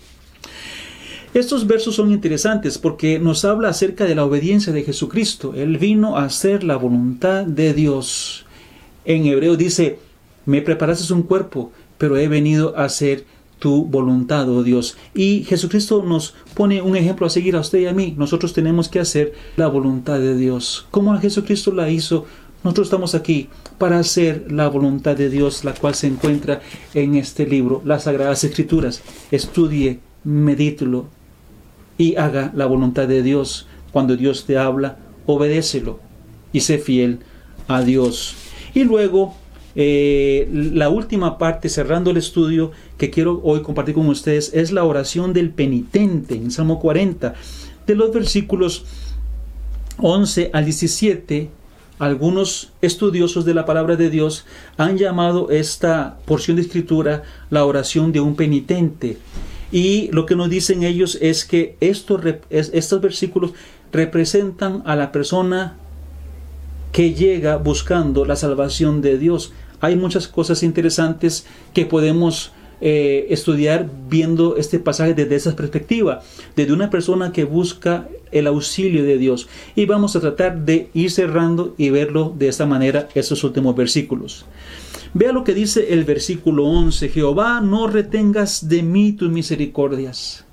Estos 1.33 1.67
versos 1.67 1.95
son 1.95 2.13
interesantes 2.13 2.77
porque 2.77 3.19
nos 3.19 3.47
habla 3.47 3.71
acerca 3.71 4.05
de 4.05 4.15
la 4.15 4.25
obediencia 4.27 4.73
de 4.75 4.83
Jesucristo. 4.83 5.55
Él 5.57 5.79
vino 5.79 6.19
a 6.19 6.25
hacer 6.25 6.63
la 6.63 6.77
voluntad 6.77 7.45
de 7.45 7.73
Dios. 7.73 8.45
En 9.07 9.25
hebreo 9.25 9.57
dice, 9.57 9.99
me 10.45 10.61
preparaste 10.61 11.11
un 11.15 11.23
cuerpo, 11.23 11.73
pero 11.97 12.19
he 12.19 12.29
venido 12.29 12.77
a 12.77 12.85
hacer 12.85 13.25
tu 13.59 13.85
voluntad, 13.85 14.49
oh 14.49 14.63
Dios. 14.63 14.97
Y 15.15 15.45
Jesucristo 15.45 16.03
nos 16.03 16.35
pone 16.55 16.83
un 16.83 16.97
ejemplo 16.97 17.27
a 17.27 17.31
seguir 17.31 17.57
a 17.57 17.61
usted 17.61 17.81
y 17.81 17.87
a 17.87 17.93
mí. 17.93 18.15
Nosotros 18.17 18.53
tenemos 18.53 18.89
que 18.89 19.01
hacer 19.01 19.35
la 19.57 19.69
voluntad 19.69 20.19
de 20.19 20.37
Dios. 20.37 20.87
Como 20.91 21.19
Jesucristo 21.19 21.73
la 21.73 21.91
hizo, 21.91 22.27
nosotros 22.63 22.87
estamos 22.87 23.15
aquí 23.15 23.49
para 23.79 23.99
hacer 23.99 24.51
la 24.51 24.69
voluntad 24.69 25.17
de 25.17 25.29
Dios, 25.29 25.65
la 25.65 25.75
cual 25.75 25.95
se 25.95 26.07
encuentra 26.07 26.63
en 26.95 27.15
este 27.17 27.47
libro, 27.47 27.83
las 27.85 28.05
Sagradas 28.05 28.45
Escrituras. 28.45 29.03
Estudie, 29.31 30.01
medítelo 30.25 31.07
y 31.99 32.17
haga 32.17 32.53
la 32.55 32.67
voluntad 32.67 33.07
de 33.07 33.23
Dios. 33.23 33.67
Cuando 33.93 34.17
Dios 34.17 34.47
te 34.47 34.59
habla, 34.59 34.97
obedécelo 35.27 36.01
y 36.53 36.61
sé 36.61 36.79
fiel 36.79 37.21
a 37.69 37.83
Dios. 37.83 38.35
Y 38.75 38.85
luego 38.85 39.35
eh, 39.77 40.49
la 40.53 40.89
última 40.89 41.39
parte, 41.39 41.69
cerrando 41.69 42.11
el 42.11 42.17
estudio 42.17 42.73
que 42.97 43.11
quiero 43.11 43.41
hoy 43.43 43.63
compartir 43.63 43.95
con 43.95 44.07
ustedes, 44.07 44.53
es 44.55 44.73
la 44.73 44.85
oración 44.85 45.33
del 45.33 45.51
penitente 45.51 46.35
en 46.35 46.51
Salmo 46.51 46.79
40, 46.81 47.35
de 47.87 47.95
los 47.95 48.13
versículos 48.13 48.85
11 49.99 50.51
al 50.53 50.65
17. 50.65 51.51
Algunos 51.99 52.73
estudiosos 52.83 53.45
de 53.45 53.55
la 53.55 53.65
palabra 53.67 53.97
de 53.97 54.11
Dios 54.11 54.47
han 54.77 54.99
llamado 54.99 55.51
esta 55.51 56.19
porción 56.25 56.57
de 56.57 56.63
escritura 56.63 57.23
la 57.51 57.65
oración 57.65 58.13
de 58.13 58.21
un 58.21 58.35
penitente. 58.35 59.19
Y 59.71 60.09
lo 60.13 60.27
que 60.27 60.37
nos 60.37 60.51
dicen 60.51 60.83
ellos 60.83 61.19
es 61.21 61.45
que 61.45 61.77
estos, 61.81 62.21
estos 62.51 63.01
versículos 63.01 63.53
representan 63.93 64.83
a 64.87 64.97
la 64.97 65.13
persona 65.13 65.77
que 66.93 67.13
llega 67.13 67.57
buscando 67.57 68.25
la 68.25 68.37
salvación 68.37 69.03
de 69.03 69.19
Dios, 69.19 69.53
hay 69.85 69.97
muchas 69.97 70.29
cosas 70.29 70.63
interesantes 70.63 71.47
que 71.73 71.87
podemos 71.87 72.53
eh, 72.81 73.27
estudiar 73.31 73.89
viendo 74.09 74.57
este 74.57 74.79
pasaje 74.79 75.15
desde 75.15 75.37
esa 75.37 75.57
perspectiva, 75.57 76.23
desde 76.57 76.73
una 76.73 76.91
persona 76.91 77.33
que 77.33 77.45
busca 77.45 78.09
el 78.33 78.47
auxilio 78.47 79.05
de 79.05 79.19
Dios. 79.19 79.49
Y 79.77 79.87
vamos 79.87 80.17
a 80.17 80.21
tratar 80.21 80.65
de 80.65 80.89
ir 80.93 81.11
cerrando 81.11 81.75
y 81.79 81.91
verlo 81.91 82.35
de 82.37 82.49
esta 82.49 82.67
manera, 82.67 83.09
estos 83.15 83.45
últimos 83.45 83.77
versículos. 83.77 84.45
Vea 85.13 85.33
lo 85.33 85.45
que 85.45 85.55
dice 85.55 85.93
el 85.95 86.05
versículo 86.05 86.65
11, 86.65 87.09
Jehová, 87.11 87.61
no 87.61 87.87
retengas 87.87 88.69
de 88.69 88.83
mí 88.83 89.13
tus 89.13 89.31
misericordias. 89.31 90.45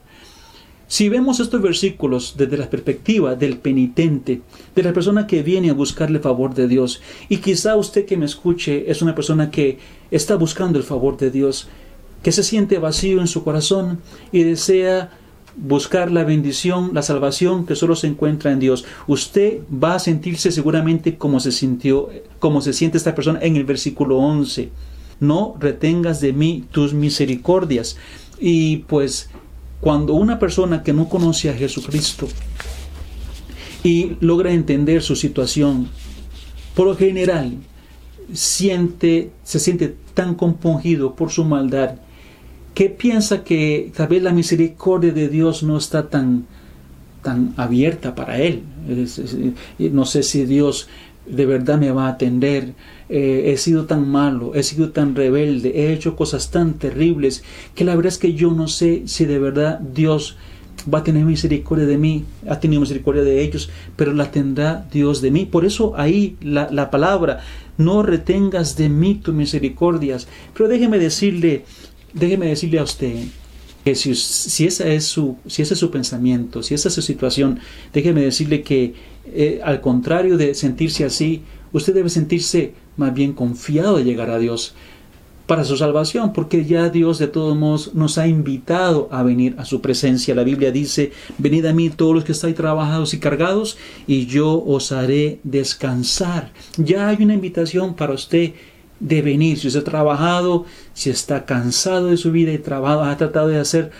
Si 0.91 1.07
vemos 1.07 1.39
estos 1.39 1.61
versículos 1.61 2.33
desde 2.35 2.57
la 2.57 2.69
perspectiva 2.69 3.35
del 3.35 3.59
penitente, 3.59 4.41
de 4.75 4.83
la 4.83 4.91
persona 4.91 5.25
que 5.25 5.41
viene 5.41 5.69
a 5.69 5.73
buscarle 5.73 6.19
favor 6.19 6.53
de 6.53 6.67
Dios, 6.67 7.01
y 7.29 7.37
quizá 7.37 7.77
usted 7.77 8.05
que 8.05 8.17
me 8.17 8.25
escuche 8.25 8.91
es 8.91 9.01
una 9.01 9.15
persona 9.15 9.51
que 9.51 9.77
está 10.11 10.35
buscando 10.35 10.77
el 10.77 10.83
favor 10.83 11.15
de 11.15 11.31
Dios, 11.31 11.69
que 12.21 12.33
se 12.33 12.43
siente 12.43 12.77
vacío 12.77 13.21
en 13.21 13.27
su 13.27 13.45
corazón 13.45 14.01
y 14.33 14.43
desea 14.43 15.11
buscar 15.55 16.11
la 16.11 16.25
bendición, 16.25 16.91
la 16.93 17.03
salvación 17.03 17.65
que 17.65 17.77
solo 17.77 17.95
se 17.95 18.07
encuentra 18.07 18.51
en 18.51 18.59
Dios. 18.59 18.83
Usted 19.07 19.61
va 19.71 19.95
a 19.95 19.99
sentirse 19.99 20.51
seguramente 20.51 21.17
como 21.17 21.39
se 21.39 21.53
sintió, 21.53 22.09
como 22.39 22.59
se 22.59 22.73
siente 22.73 22.97
esta 22.97 23.15
persona 23.15 23.39
en 23.41 23.55
el 23.55 23.63
versículo 23.63 24.17
11. 24.17 24.71
No 25.21 25.55
retengas 25.57 26.19
de 26.19 26.33
mí 26.33 26.65
tus 26.69 26.93
misericordias. 26.93 27.95
Y 28.43 28.77
pues 28.87 29.29
cuando 29.81 30.13
una 30.13 30.39
persona 30.39 30.83
que 30.83 30.93
no 30.93 31.09
conoce 31.09 31.49
a 31.49 31.53
Jesucristo 31.53 32.27
y 33.83 34.15
logra 34.19 34.53
entender 34.53 35.01
su 35.01 35.15
situación, 35.15 35.89
por 36.75 36.87
lo 36.87 36.95
general 36.95 37.57
siente, 38.31 39.31
se 39.43 39.59
siente 39.59 39.95
tan 40.13 40.35
compungido 40.35 41.15
por 41.15 41.31
su 41.31 41.43
maldad 41.43 41.95
que 42.73 42.89
piensa 42.89 43.43
que 43.43 43.91
tal 43.95 44.07
vez 44.07 44.23
la 44.23 44.31
misericordia 44.31 45.11
de 45.11 45.27
Dios 45.27 45.63
no 45.63 45.77
está 45.77 46.09
tan, 46.09 46.45
tan 47.21 47.53
abierta 47.57 48.15
para 48.15 48.39
él. 48.39 48.63
No 49.77 50.05
sé 50.05 50.23
si 50.23 50.45
Dios 50.45 50.87
de 51.25 51.45
verdad 51.45 51.77
me 51.77 51.91
va 51.91 52.07
a 52.07 52.11
atender. 52.11 52.73
Eh, 53.13 53.51
he 53.51 53.57
sido 53.57 53.87
tan 53.87 54.07
malo, 54.07 54.55
he 54.55 54.63
sido 54.63 54.91
tan 54.91 55.15
rebelde, 55.15 55.73
he 55.75 55.91
hecho 55.91 56.15
cosas 56.15 56.49
tan 56.49 56.75
terribles 56.75 57.43
que 57.75 57.83
la 57.83 57.93
verdad 57.93 58.13
es 58.13 58.17
que 58.17 58.35
yo 58.35 58.51
no 58.51 58.69
sé 58.69 59.03
si 59.05 59.25
de 59.25 59.37
verdad 59.37 59.79
Dios 59.79 60.37
va 60.91 60.99
a 60.99 61.03
tener 61.03 61.25
misericordia 61.25 61.85
de 61.85 61.97
mí, 61.97 62.23
ha 62.47 62.61
tenido 62.61 62.79
misericordia 62.79 63.23
de 63.23 63.41
ellos, 63.41 63.69
pero 63.97 64.13
la 64.13 64.31
tendrá 64.31 64.87
Dios 64.93 65.21
de 65.21 65.29
mí. 65.29 65.45
Por 65.45 65.65
eso 65.65 65.93
ahí 65.97 66.37
la, 66.41 66.69
la 66.71 66.89
palabra, 66.89 67.41
no 67.77 68.01
retengas 68.01 68.77
de 68.77 68.87
mí 68.87 69.15
tus 69.15 69.35
misericordias. 69.35 70.29
Pero 70.53 70.69
déjeme 70.69 70.97
decirle, 70.97 71.65
déjeme 72.13 72.47
decirle 72.47 72.79
a 72.79 72.83
usted 72.83 73.25
que 73.83 73.95
si, 73.95 74.11
esa 74.65 74.87
es 74.87 75.05
su, 75.05 75.37
si 75.47 75.63
ese 75.63 75.73
es 75.73 75.79
su 75.79 75.91
pensamiento, 75.91 76.61
si 76.61 76.75
esa 76.75 76.89
es 76.89 76.95
su 76.95 77.01
situación, 77.01 77.59
déjeme 77.93 78.21
decirle 78.21 78.61
que 78.61 78.93
eh, 79.25 79.59
al 79.63 79.81
contrario 79.81 80.37
de 80.37 80.53
sentirse 80.53 81.03
así, 81.03 81.41
usted 81.73 81.93
debe 81.93 82.09
sentirse 82.09 82.73
más 83.01 83.13
bien 83.13 83.33
confiado 83.33 83.97
de 83.97 84.05
llegar 84.05 84.29
a 84.29 84.39
Dios 84.39 84.73
para 85.47 85.65
su 85.65 85.75
salvación, 85.75 86.31
porque 86.31 86.63
ya 86.63 86.87
Dios 86.87 87.19
de 87.19 87.27
todos 87.27 87.57
modos 87.57 87.93
nos 87.93 88.17
ha 88.17 88.25
invitado 88.25 89.09
a 89.11 89.21
venir 89.21 89.55
a 89.57 89.65
su 89.65 89.81
presencia. 89.81 90.33
La 90.33 90.45
Biblia 90.45 90.71
dice, 90.71 91.11
venid 91.39 91.65
a 91.65 91.73
mí 91.73 91.89
todos 91.89 92.15
los 92.15 92.23
que 92.23 92.31
estáis 92.31 92.55
trabajados 92.55 93.13
y 93.13 93.19
cargados, 93.19 93.77
y 94.07 94.27
yo 94.27 94.63
os 94.63 94.93
haré 94.93 95.41
descansar. 95.43 96.53
Ya 96.77 97.09
hay 97.09 97.21
una 97.21 97.33
invitación 97.33 97.95
para 97.95 98.13
usted 98.13 98.53
de 99.01 99.21
venir. 99.21 99.59
Si 99.59 99.67
usted 99.67 99.81
ha 99.81 99.83
trabajado, 99.83 100.65
si 100.93 101.09
está 101.09 101.43
cansado 101.43 102.07
de 102.07 102.15
su 102.15 102.31
vida 102.31 102.53
y 102.53 102.57
trabajo, 102.59 103.03
ha 103.03 103.17
tratado 103.17 103.49
de 103.49 103.59
hacer 103.59 103.91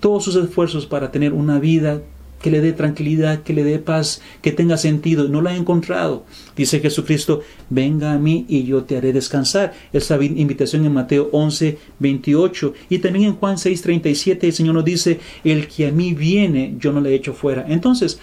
todos 0.00 0.24
sus 0.24 0.36
esfuerzos 0.36 0.86
para 0.86 1.10
tener 1.10 1.34
una 1.34 1.58
vida 1.58 2.00
que 2.46 2.52
le 2.52 2.60
dé 2.60 2.72
tranquilidad, 2.72 3.42
que 3.42 3.52
le 3.52 3.64
dé 3.64 3.80
paz, 3.80 4.22
que 4.40 4.52
tenga 4.52 4.76
sentido, 4.76 5.26
no 5.26 5.42
la 5.42 5.50
ha 5.50 5.56
encontrado. 5.56 6.22
Dice 6.56 6.78
Jesucristo, 6.78 7.40
venga 7.70 8.12
a 8.12 8.20
mí 8.20 8.44
y 8.48 8.62
yo 8.62 8.84
te 8.84 8.96
haré 8.96 9.12
descansar. 9.12 9.74
Esa 9.92 10.14
invitación 10.22 10.86
en 10.86 10.94
Mateo 10.94 11.28
11, 11.32 11.76
28 11.98 12.72
y 12.88 12.98
también 13.00 13.24
en 13.24 13.34
Juan 13.34 13.58
6, 13.58 13.82
37 13.82 14.46
el 14.46 14.52
Señor 14.52 14.76
nos 14.76 14.84
dice, 14.84 15.18
el 15.42 15.66
que 15.66 15.88
a 15.88 15.90
mí 15.90 16.14
viene, 16.14 16.76
yo 16.78 16.92
no 16.92 17.00
le 17.00 17.16
echo 17.16 17.34
fuera. 17.34 17.66
Entonces, 17.68 18.20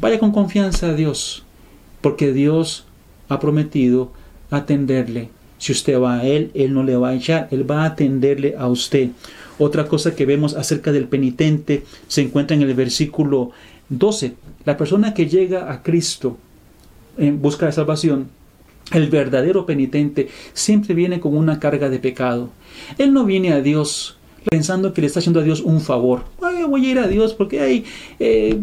vaya 0.00 0.18
con 0.18 0.32
confianza 0.32 0.88
a 0.88 0.94
Dios, 0.94 1.44
porque 2.00 2.32
Dios 2.32 2.86
ha 3.28 3.40
prometido 3.40 4.10
atenderle. 4.50 5.28
Si 5.58 5.72
usted 5.72 6.00
va 6.00 6.20
a 6.20 6.26
Él, 6.26 6.50
Él 6.54 6.72
no 6.72 6.82
le 6.82 6.96
va 6.96 7.10
a 7.10 7.14
echar, 7.14 7.48
Él 7.50 7.70
va 7.70 7.82
a 7.82 7.88
atenderle 7.88 8.54
a 8.56 8.68
usted. 8.68 9.10
Otra 9.58 9.86
cosa 9.86 10.14
que 10.14 10.26
vemos 10.26 10.54
acerca 10.54 10.92
del 10.92 11.06
penitente 11.06 11.84
se 12.08 12.22
encuentra 12.22 12.56
en 12.56 12.62
el 12.62 12.74
versículo 12.74 13.50
12. 13.88 14.34
La 14.64 14.76
persona 14.76 15.14
que 15.14 15.26
llega 15.26 15.72
a 15.72 15.82
Cristo 15.82 16.36
en 17.18 17.40
busca 17.40 17.66
de 17.66 17.72
salvación, 17.72 18.28
el 18.92 19.08
verdadero 19.08 19.66
penitente 19.66 20.28
siempre 20.52 20.94
viene 20.94 21.20
con 21.20 21.36
una 21.36 21.60
carga 21.60 21.88
de 21.88 21.98
pecado. 21.98 22.50
Él 22.98 23.12
no 23.12 23.24
viene 23.24 23.52
a 23.52 23.60
Dios 23.60 24.18
pensando 24.50 24.92
que 24.92 25.00
le 25.00 25.06
está 25.06 25.20
haciendo 25.20 25.40
a 25.40 25.42
Dios 25.42 25.60
un 25.60 25.80
favor. 25.80 26.24
voy 26.68 26.86
a 26.86 26.90
ir 26.90 26.98
a 26.98 27.08
Dios 27.08 27.34
porque 27.34 27.60
hay 27.60 27.84
eh, 28.18 28.58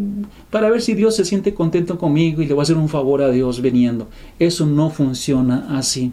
para 0.49 0.69
ver 0.69 0.81
si 0.81 0.93
Dios 0.93 1.15
se 1.15 1.25
siente 1.25 1.53
contento 1.53 1.97
conmigo 1.97 2.41
y 2.41 2.45
le 2.45 2.53
voy 2.53 2.61
a 2.61 2.63
hacer 2.63 2.77
un 2.77 2.89
favor 2.89 3.21
a 3.21 3.31
Dios 3.31 3.61
veniendo. 3.61 4.07
Eso 4.39 4.65
no 4.65 4.89
funciona 4.89 5.77
así. 5.77 6.11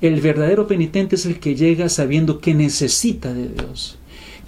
El 0.00 0.20
verdadero 0.20 0.66
penitente 0.66 1.16
es 1.16 1.26
el 1.26 1.38
que 1.38 1.54
llega 1.54 1.88
sabiendo 1.88 2.40
que 2.40 2.54
necesita 2.54 3.32
de 3.32 3.48
Dios, 3.48 3.98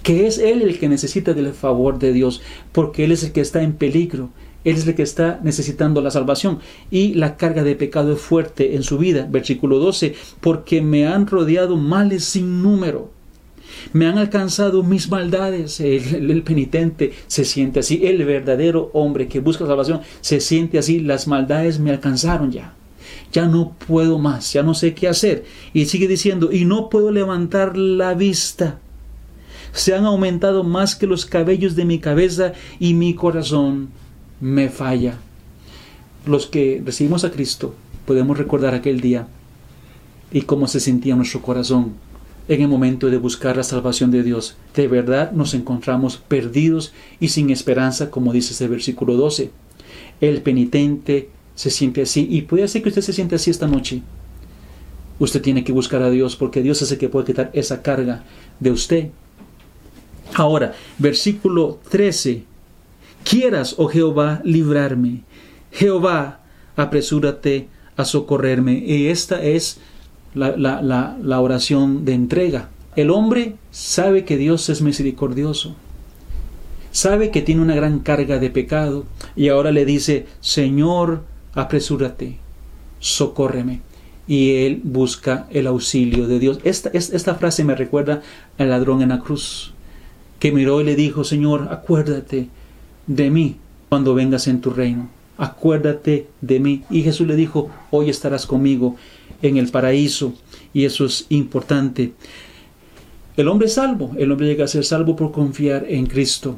que 0.07 0.25
es 0.25 0.37
Él 0.37 0.61
el 0.61 0.79
que 0.79 0.87
necesita 0.87 1.33
del 1.33 1.51
favor 1.51 1.99
de 1.99 2.13
Dios, 2.13 2.41
porque 2.71 3.03
Él 3.03 3.11
es 3.11 3.25
el 3.25 3.33
que 3.33 3.41
está 3.41 3.61
en 3.61 3.73
peligro, 3.73 4.29
Él 4.63 4.77
es 4.77 4.87
el 4.87 4.95
que 4.95 5.03
está 5.03 5.41
necesitando 5.43 5.99
la 5.99 6.11
salvación 6.11 6.59
y 6.89 7.13
la 7.15 7.35
carga 7.35 7.61
de 7.61 7.75
pecado 7.75 8.13
es 8.13 8.21
fuerte 8.21 8.77
en 8.77 8.83
su 8.83 8.97
vida. 8.97 9.27
Versículo 9.29 9.79
12, 9.79 10.15
porque 10.39 10.81
me 10.81 11.05
han 11.05 11.27
rodeado 11.27 11.75
males 11.75 12.23
sin 12.23 12.63
número. 12.63 13.11
Me 13.91 14.07
han 14.07 14.17
alcanzado 14.17 14.81
mis 14.81 15.11
maldades. 15.11 15.81
El, 15.81 16.41
penitente 16.41 17.11
se 17.27 17.43
siente 17.43 17.81
así. 17.81 17.99
El 18.05 18.23
verdadero 18.23 18.89
hombre 18.93 19.27
que 19.27 19.41
busca 19.41 19.67
salvación 19.67 19.99
se 20.21 20.39
siente 20.39 20.77
así. 20.77 21.01
Las 21.01 21.27
maldades 21.27 21.79
me 21.79 21.91
alcanzaron 21.91 22.49
ya 22.49 22.75
ya 23.33 23.45
no 23.45 23.75
puedo 23.85 24.19
más, 24.19 24.53
ya 24.53 24.63
no 24.63 24.73
sé 24.73 24.93
qué 24.93 25.09
hacer. 25.09 25.43
Y 25.73 25.85
sigue 25.85 26.07
diciendo, 26.07 26.49
y 26.51 26.63
no 26.63 26.89
puedo 26.89 27.11
levantar 27.11 27.75
la 27.75 28.13
vista. 28.13 28.79
Se 29.77 29.93
han 29.93 30.05
aumentado 30.05 30.63
más 30.63 30.95
que 30.95 31.05
los 31.05 31.27
cabellos 31.27 31.75
de 31.75 31.85
mi 31.85 31.99
cabeza 31.99 32.53
y 32.79 32.95
mi 32.95 33.13
corazón 33.13 33.89
me 34.41 34.69
falla. 34.69 35.19
Los 36.25 36.47
que 36.47 36.81
recibimos 36.83 37.23
a 37.23 37.29
Cristo 37.29 37.75
podemos 38.07 38.39
recordar 38.39 38.73
aquel 38.73 39.01
día 39.01 39.27
y 40.31 40.41
cómo 40.41 40.67
se 40.67 40.79
sentía 40.79 41.15
nuestro 41.15 41.43
corazón 41.43 41.93
en 42.47 42.61
el 42.63 42.67
momento 42.67 43.11
de 43.11 43.19
buscar 43.19 43.55
la 43.55 43.61
salvación 43.61 44.09
de 44.09 44.23
Dios. 44.23 44.57
De 44.73 44.87
verdad 44.87 45.31
nos 45.31 45.53
encontramos 45.53 46.17
perdidos 46.17 46.91
y 47.19 47.27
sin 47.27 47.51
esperanza, 47.51 48.09
como 48.09 48.33
dice 48.33 48.53
ese 48.53 48.67
versículo 48.67 49.13
12. 49.15 49.51
El 50.21 50.41
penitente 50.41 51.29
se 51.53 51.69
siente 51.69 52.01
así 52.01 52.27
y 52.27 52.41
puede 52.41 52.67
ser 52.67 52.81
que 52.81 52.89
usted 52.89 53.03
se 53.03 53.13
siente 53.13 53.35
así 53.35 53.51
esta 53.51 53.67
noche. 53.67 54.01
Usted 55.19 55.39
tiene 55.39 55.63
que 55.63 55.71
buscar 55.71 56.01
a 56.01 56.09
Dios 56.09 56.35
porque 56.35 56.63
Dios 56.63 56.81
es 56.81 56.91
el 56.91 56.97
que 56.97 57.09
puede 57.09 57.27
quitar 57.27 57.51
esa 57.53 57.83
carga 57.83 58.23
de 58.59 58.71
usted. 58.71 59.09
Ahora, 60.37 60.75
versículo 60.99 61.79
13. 61.89 62.43
Quieras, 63.23 63.73
oh 63.79 63.87
Jehová, 63.87 64.39
librarme. 64.43 65.23
Jehová, 65.71 66.41
apresúrate 66.75 67.67
a 67.95 68.05
socorrerme. 68.05 68.77
Y 68.85 69.07
esta 69.07 69.41
es 69.41 69.79
la, 70.35 71.41
oración 71.41 72.05
de 72.05 72.13
entrega. 72.13 72.69
El 72.95 73.09
hombre 73.09 73.55
sabe 73.71 74.25
que 74.25 74.37
Dios 74.37 74.69
es 74.69 74.83
misericordioso 74.83 75.75
sabe 76.91 77.29
que 77.29 77.43
tiene 77.43 77.61
una 77.61 77.75
gran 77.75 77.99
carga 77.99 78.39
de 78.39 78.49
pecado 78.49 79.05
y 79.35 79.49
ahora 79.49 79.71
le 79.71 79.85
dice, 79.85 80.25
Señor, 80.41 81.23
apresúrate, 81.53 82.37
socórreme. 82.99 83.81
Y 84.27 84.65
él 84.65 84.81
busca 84.83 85.47
el 85.51 85.67
auxilio 85.67 86.27
de 86.27 86.39
Dios. 86.39 86.59
Esta, 86.63 86.89
esta 86.89 87.35
frase 87.35 87.63
me 87.63 87.75
recuerda 87.75 88.23
al 88.57 88.69
ladrón 88.69 89.03
en 89.03 89.09
la 89.09 89.19
cruz, 89.19 89.73
que 90.39 90.51
miró 90.51 90.81
y 90.81 90.83
le 90.83 90.95
dijo, 90.95 91.23
Señor, 91.23 91.67
acuérdate 91.71 92.49
de 93.07 93.29
mí 93.29 93.55
cuando 93.89 94.13
vengas 94.13 94.47
en 94.47 94.61
tu 94.61 94.69
reino. 94.69 95.09
Acuérdate 95.37 96.27
de 96.41 96.59
mí. 96.59 96.83
Y 96.89 97.03
Jesús 97.03 97.27
le 97.27 97.35
dijo, 97.35 97.69
hoy 97.91 98.09
estarás 98.09 98.45
conmigo 98.45 98.95
en 99.41 99.57
el 99.57 99.69
paraíso. 99.69 100.33
Y 100.73 100.85
eso 100.85 101.05
es 101.05 101.25
importante. 101.29 102.13
El 103.35 103.47
hombre 103.47 103.67
es 103.67 103.73
salvo. 103.73 104.11
El 104.17 104.31
hombre 104.31 104.47
llega 104.47 104.65
a 104.65 104.67
ser 104.67 104.83
salvo 104.83 105.15
por 105.15 105.31
confiar 105.31 105.85
en 105.87 106.07
Cristo 106.07 106.57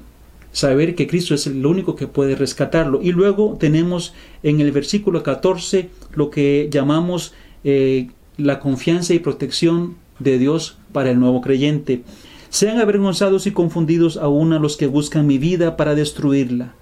saber 0.52 0.96
que 0.96 1.08
Cristo 1.08 1.36
es 1.36 1.48
el 1.48 1.66
único 1.66 1.96
que 1.96 2.08
puede 2.08 2.36
rescatarlo. 2.36 3.02
Y 3.02 3.12
luego 3.12 3.58
tenemos 3.60 4.14
en 4.44 4.60
el 4.60 4.72
versículo 4.72 5.24
14 5.24 5.90
lo 6.14 6.30
que 6.30 6.70
llamamos 6.72 7.34
eh, 7.64 8.10
la 8.38 8.60
confianza 8.60 9.14
y 9.14 9.20
protección 9.20 9.96
de 10.20 10.38
Dios 10.38 10.78
para 10.92 11.12
el 11.12 11.20
nuevo 11.20 11.42
creyente. 11.42 12.04
Sean 12.50 12.80
avergonzados 12.80 13.48
y 13.48 13.52
confundidos 13.52 14.18
aún 14.18 14.54
a 14.54 14.60
los 14.60 14.76
que 14.78 14.88
buscan 14.88 15.28
mi 15.28 15.38
vida 15.38 15.78
para 15.78 15.96
destruirla. 15.96 16.74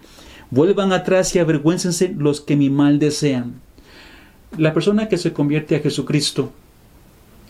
Vuelvan 0.50 0.94
atrás 0.94 1.36
y 1.36 1.40
avergüéncense 1.40 2.16
los 2.18 2.40
que 2.40 2.56
mi 2.56 2.70
mal 2.70 3.00
desean. 3.00 3.56
La 4.58 4.74
persona 4.74 5.10
que 5.10 5.18
se 5.18 5.34
convierte 5.34 5.76
a 5.76 5.80
Jesucristo 5.80 6.52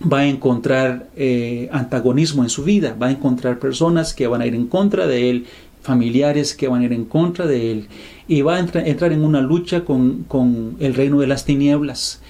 va 0.02 0.20
a 0.20 0.28
encontrar 0.28 1.10
eh, 1.16 1.70
antagonismo 1.72 2.44
en 2.44 2.50
su 2.50 2.64
vida, 2.64 2.96
va 3.00 3.08
a 3.08 3.12
encontrar 3.12 3.60
personas 3.60 4.14
que 4.14 4.28
van 4.28 4.42
a 4.42 4.48
ir 4.48 4.56
en 4.56 4.68
contra 4.68 5.08
de 5.08 5.30
él 5.30 5.46
familiares 5.88 6.54
que 6.54 6.68
van 6.68 6.82
a 6.82 6.86
ir 6.86 6.92
en 6.92 7.06
contra 7.06 7.48
de 7.48 7.72
él 7.72 7.88
y 8.28 8.42
va 8.42 8.58
a 8.58 8.60
entrar 8.60 9.14
en 9.14 9.24
una 9.24 9.40
lucha 9.40 9.86
con, 9.86 10.26
con 10.28 10.76
el 10.80 10.94
reino 10.94 11.20
de 11.22 11.28
las 11.28 11.46
tinieblas 11.46 12.22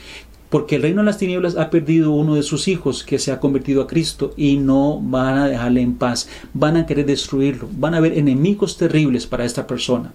porque 0.49 0.77
el 0.77 0.81
reino 0.81 1.01
de 1.01 1.05
las 1.05 1.17
tinieblas 1.17 1.57
ha 1.57 1.69
perdido 1.69 2.11
uno 2.11 2.35
de 2.35 2.43
sus 2.43 2.67
hijos 2.67 3.03
que 3.03 3.19
se 3.19 3.31
ha 3.31 3.39
convertido 3.39 3.81
a 3.81 3.87
Cristo 3.87 4.33
y 4.37 4.57
no 4.57 4.99
van 5.01 5.37
a 5.37 5.47
dejarle 5.47 5.81
en 5.81 5.95
paz, 5.95 6.29
van 6.53 6.77
a 6.77 6.85
querer 6.85 7.05
destruirlo, 7.05 7.67
van 7.73 7.93
a 7.93 7.97
haber 7.97 8.17
enemigos 8.17 8.77
terribles 8.77 9.27
para 9.27 9.45
esta 9.45 9.67
persona. 9.67 10.13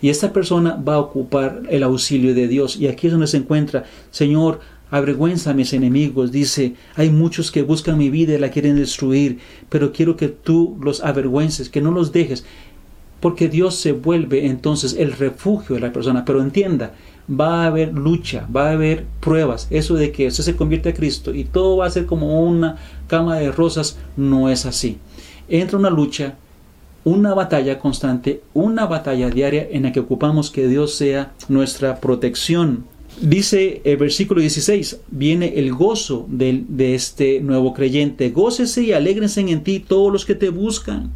Y 0.00 0.08
esta 0.08 0.32
persona 0.32 0.76
va 0.76 0.94
a 0.94 1.00
ocupar 1.00 1.62
el 1.70 1.82
auxilio 1.82 2.34
de 2.34 2.48
Dios. 2.48 2.76
Y 2.76 2.86
aquí 2.86 3.06
es 3.06 3.12
donde 3.12 3.26
se 3.26 3.38
encuentra, 3.38 3.84
Señor, 4.10 4.60
avergüenza 4.90 5.50
a 5.50 5.54
mis 5.54 5.72
enemigos. 5.72 6.32
Dice, 6.32 6.74
hay 6.94 7.10
muchos 7.10 7.50
que 7.50 7.62
buscan 7.62 7.96
mi 7.96 8.10
vida 8.10 8.34
y 8.34 8.38
la 8.38 8.50
quieren 8.50 8.76
destruir, 8.76 9.38
pero 9.68 9.92
quiero 9.92 10.16
que 10.16 10.28
tú 10.28 10.78
los 10.82 11.02
avergüences, 11.02 11.70
que 11.70 11.80
no 11.80 11.90
los 11.90 12.12
dejes 12.12 12.44
porque 13.20 13.48
Dios 13.48 13.76
se 13.76 13.92
vuelve 13.92 14.46
entonces 14.46 14.94
el 14.98 15.12
refugio 15.12 15.74
de 15.74 15.80
la 15.80 15.92
persona. 15.92 16.24
Pero 16.24 16.42
entienda, 16.42 16.94
va 17.28 17.62
a 17.62 17.66
haber 17.66 17.92
lucha, 17.92 18.46
va 18.54 18.68
a 18.68 18.72
haber 18.72 19.04
pruebas. 19.20 19.66
Eso 19.70 19.94
de 19.94 20.12
que 20.12 20.28
usted 20.28 20.44
se 20.44 20.56
convierte 20.56 20.90
a 20.90 20.94
Cristo 20.94 21.34
y 21.34 21.44
todo 21.44 21.78
va 21.78 21.86
a 21.86 21.90
ser 21.90 22.06
como 22.06 22.42
una 22.42 22.76
cama 23.08 23.36
de 23.36 23.50
rosas, 23.50 23.98
no 24.16 24.48
es 24.48 24.66
así. 24.66 24.98
Entra 25.48 25.78
una 25.78 25.90
lucha, 25.90 26.36
una 27.04 27.34
batalla 27.34 27.78
constante, 27.78 28.42
una 28.54 28.86
batalla 28.86 29.30
diaria 29.30 29.66
en 29.70 29.84
la 29.84 29.92
que 29.92 30.00
ocupamos 30.00 30.50
que 30.50 30.66
Dios 30.68 30.94
sea 30.94 31.32
nuestra 31.48 32.00
protección. 32.00 32.84
Dice 33.20 33.80
el 33.84 33.96
versículo 33.96 34.40
16, 34.40 35.00
viene 35.10 35.54
el 35.56 35.72
gozo 35.72 36.26
de, 36.28 36.94
este 36.94 37.40
nuevo 37.40 37.72
creyente. 37.72 38.30
Gócese 38.30 38.82
y 38.82 38.92
alégrense 38.92 39.40
en 39.40 39.62
ti 39.64 39.80
todos 39.80 40.12
los 40.12 40.26
que 40.26 40.34
te 40.34 40.50
buscan 40.50 41.12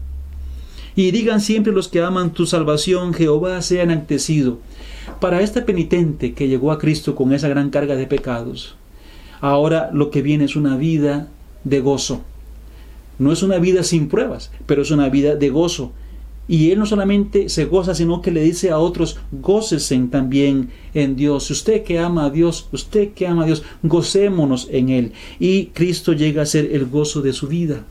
y 0.97 1.11
digan 1.13 1.41
siempre 1.41 1.73
los 1.73 1.89
que 1.89 2.03
aman 2.03 2.33
tu 2.33 2.47
salvación, 2.47 3.15
Jehová 3.15 3.63
sea 3.63 3.83
enaltecido. 3.83 4.59
Para 5.19 5.41
este 5.41 5.63
penitente 5.63 6.33
que 6.35 6.49
llegó 6.49 6.73
a 6.73 6.79
Cristo 6.79 7.15
con 7.15 7.33
esa 7.33 7.49
gran 7.49 7.71
carga 7.71 7.97
de 7.97 8.07
pecados, 8.07 8.77
ahora 9.41 9.91
lo 9.93 10.11
que 10.11 10.23
viene 10.23 10.45
es 10.45 10.57
una 10.57 10.77
vida 10.77 11.29
de 11.65 11.81
gozo. 11.81 12.23
No 13.19 13.33
es 13.33 13.43
una 13.43 13.59
vida 13.59 13.83
sin 13.83 14.09
pruebas, 14.09 14.51
pero 14.67 14.83
es 14.83 14.91
una 14.91 15.09
vida 15.09 15.37
de 15.37 15.51
gozo. 15.51 15.93
Y 16.49 16.73
él 16.73 16.79
no 16.79 16.87
solamente 16.87 17.49
se 17.49 17.67
goza, 17.67 17.95
sino 17.95 18.23
que 18.23 18.33
le 18.33 18.43
dice 18.43 18.71
a 18.71 18.79
otros, 18.79 19.19
gócesen 19.31 20.11
también 20.11 20.71
en 20.95 21.15
Dios. 21.17 21.51
Usted 21.51 21.85
que 21.85 21.99
ama 21.99 22.25
a 22.25 22.31
Dios, 22.31 22.69
usted 22.73 23.13
que 23.13 23.27
ama 23.27 23.45
a 23.45 23.47
Dios, 23.47 23.63
gocémonos 23.83 24.69
en 24.71 24.89
Él. 24.89 25.13
Y 25.39 25.67
Cristo 25.67 26.13
llega 26.13 26.43
a 26.43 26.47
ser 26.47 26.71
el 26.73 26.87
gozo 26.87 27.23
de 27.23 27.33
su 27.33 27.47
vida. 27.47 27.85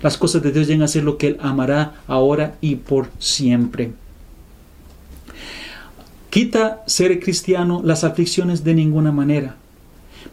Las 0.00 0.16
cosas 0.16 0.42
de 0.42 0.52
Dios 0.52 0.68
llegan 0.68 0.84
a 0.84 0.88
ser 0.88 1.04
lo 1.04 1.18
que 1.18 1.28
Él 1.28 1.36
amará 1.40 2.02
ahora 2.06 2.56
y 2.60 2.76
por 2.76 3.08
siempre. 3.18 3.92
Quita 6.32 6.82
ser 6.86 7.20
cristiano 7.20 7.82
las 7.84 8.04
aflicciones 8.04 8.64
de 8.64 8.72
ninguna 8.72 9.12
manera. 9.12 9.56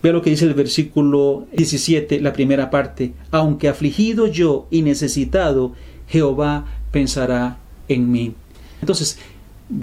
Vea 0.02 0.14
lo 0.14 0.22
que 0.22 0.30
dice 0.30 0.46
el 0.46 0.54
versículo 0.54 1.46
17, 1.52 2.22
la 2.22 2.32
primera 2.32 2.70
parte. 2.70 3.12
Aunque 3.32 3.68
afligido 3.68 4.26
yo 4.26 4.66
y 4.72 4.82
necesitado, 4.82 5.74
Jehová 6.08 6.64
pensará 6.92 7.58
en 7.90 8.10
mí. 8.10 8.34
Entonces, 8.80 9.20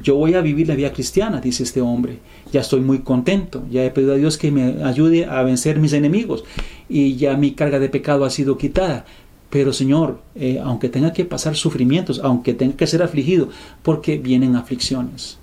yo 0.02 0.16
voy 0.16 0.32
a 0.32 0.40
vivir 0.40 0.68
la 0.68 0.74
vida 0.74 0.90
cristiana, 0.90 1.42
dice 1.42 1.64
este 1.64 1.82
hombre. 1.82 2.20
Ya 2.50 2.62
estoy 2.62 2.80
muy 2.80 3.00
contento. 3.00 3.64
Ya 3.70 3.84
he 3.84 3.90
pedido 3.90 4.14
a 4.14 4.16
Dios 4.16 4.38
que 4.38 4.50
me 4.50 4.84
ayude 4.84 5.26
a 5.26 5.42
vencer 5.42 5.78
mis 5.78 5.92
enemigos. 5.92 6.44
Y 6.88 7.16
ya 7.16 7.36
mi 7.36 7.50
carga 7.50 7.78
de 7.78 7.90
pecado 7.90 8.24
ha 8.24 8.30
sido 8.30 8.56
quitada. 8.56 9.04
Pero 9.50 9.74
Señor, 9.74 10.22
eh, 10.34 10.62
aunque 10.64 10.88
tenga 10.88 11.12
que 11.12 11.26
pasar 11.26 11.56
sufrimientos, 11.56 12.22
aunque 12.24 12.54
tenga 12.54 12.74
que 12.74 12.86
ser 12.86 13.02
afligido, 13.02 13.50
porque 13.82 14.16
vienen 14.16 14.56
aflicciones. 14.56 15.36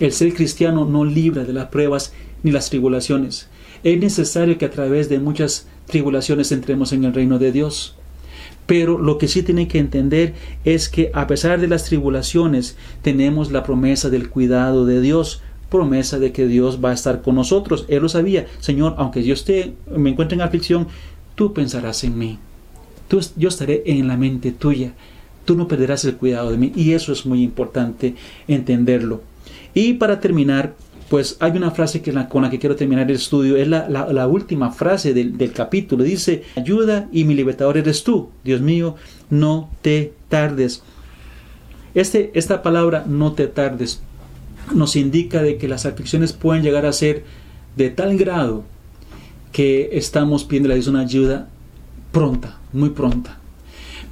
El 0.00 0.12
ser 0.12 0.32
cristiano 0.32 0.86
no 0.86 1.04
libra 1.04 1.44
de 1.44 1.52
las 1.52 1.66
pruebas 1.66 2.14
ni 2.42 2.50
las 2.50 2.70
tribulaciones. 2.70 3.48
Es 3.84 4.00
necesario 4.00 4.56
que 4.56 4.64
a 4.64 4.70
través 4.70 5.10
de 5.10 5.18
muchas 5.18 5.66
tribulaciones 5.86 6.52
entremos 6.52 6.92
en 6.92 7.04
el 7.04 7.12
reino 7.12 7.38
de 7.38 7.52
Dios. 7.52 7.96
Pero 8.64 8.98
lo 8.98 9.18
que 9.18 9.28
sí 9.28 9.42
tienen 9.42 9.68
que 9.68 9.78
entender 9.78 10.34
es 10.64 10.88
que 10.88 11.10
a 11.12 11.26
pesar 11.26 11.60
de 11.60 11.68
las 11.68 11.84
tribulaciones, 11.84 12.76
tenemos 13.02 13.52
la 13.52 13.62
promesa 13.62 14.08
del 14.08 14.30
cuidado 14.30 14.86
de 14.86 15.02
Dios, 15.02 15.42
promesa 15.68 16.18
de 16.18 16.32
que 16.32 16.46
Dios 16.46 16.78
va 16.82 16.90
a 16.90 16.94
estar 16.94 17.20
con 17.20 17.34
nosotros. 17.34 17.84
Él 17.88 18.02
lo 18.02 18.08
sabía, 18.08 18.46
Señor, 18.60 18.94
aunque 18.96 19.22
yo 19.22 19.34
esté, 19.34 19.74
me 19.94 20.10
encuentre 20.10 20.34
en 20.34 20.42
aflicción, 20.42 20.88
tú 21.34 21.52
pensarás 21.52 22.04
en 22.04 22.16
mí. 22.16 22.38
Tú, 23.08 23.20
yo 23.36 23.48
estaré 23.48 23.82
en 23.84 24.08
la 24.08 24.16
mente 24.16 24.52
tuya. 24.52 24.94
Tú 25.44 25.56
no 25.56 25.68
perderás 25.68 26.04
el 26.04 26.16
cuidado 26.16 26.50
de 26.50 26.56
mí. 26.56 26.72
Y 26.74 26.92
eso 26.92 27.12
es 27.12 27.26
muy 27.26 27.42
importante 27.42 28.14
entenderlo. 28.46 29.22
Y 29.74 29.94
para 29.94 30.20
terminar, 30.20 30.74
pues 31.08 31.36
hay 31.40 31.52
una 31.52 31.70
frase 31.70 32.02
que 32.02 32.12
con 32.28 32.42
la 32.42 32.50
que 32.50 32.58
quiero 32.58 32.76
terminar 32.76 33.10
el 33.10 33.16
estudio, 33.16 33.56
es 33.56 33.68
la, 33.68 34.26
última 34.28 34.70
frase 34.70 35.12
del, 35.12 35.52
capítulo. 35.52 36.04
Dice, 36.04 36.44
ayuda 36.56 37.08
y 37.12 37.24
mi 37.24 37.34
libertador 37.34 37.76
eres 37.76 38.04
tú. 38.04 38.30
Dios 38.44 38.60
mío, 38.60 38.96
no 39.28 39.70
te 39.82 40.12
tardes. 40.28 40.82
Este, 41.94 42.30
esta 42.34 42.62
palabra, 42.62 43.04
no 43.08 43.32
te 43.32 43.48
tardes, 43.48 44.00
nos 44.72 44.94
indica 44.94 45.42
de 45.42 45.56
que 45.56 45.66
las 45.66 45.86
aflicciones 45.86 46.32
pueden 46.32 46.62
llegar 46.62 46.86
a 46.86 46.92
ser 46.92 47.24
de 47.76 47.90
tal 47.90 48.16
grado 48.16 48.64
que 49.52 49.90
estamos 49.92 50.44
pidiendo 50.44 50.68
una 50.90 51.00
ayuda 51.00 51.48
pronta, 52.12 52.58
muy 52.72 52.90
pronta. 52.90 53.38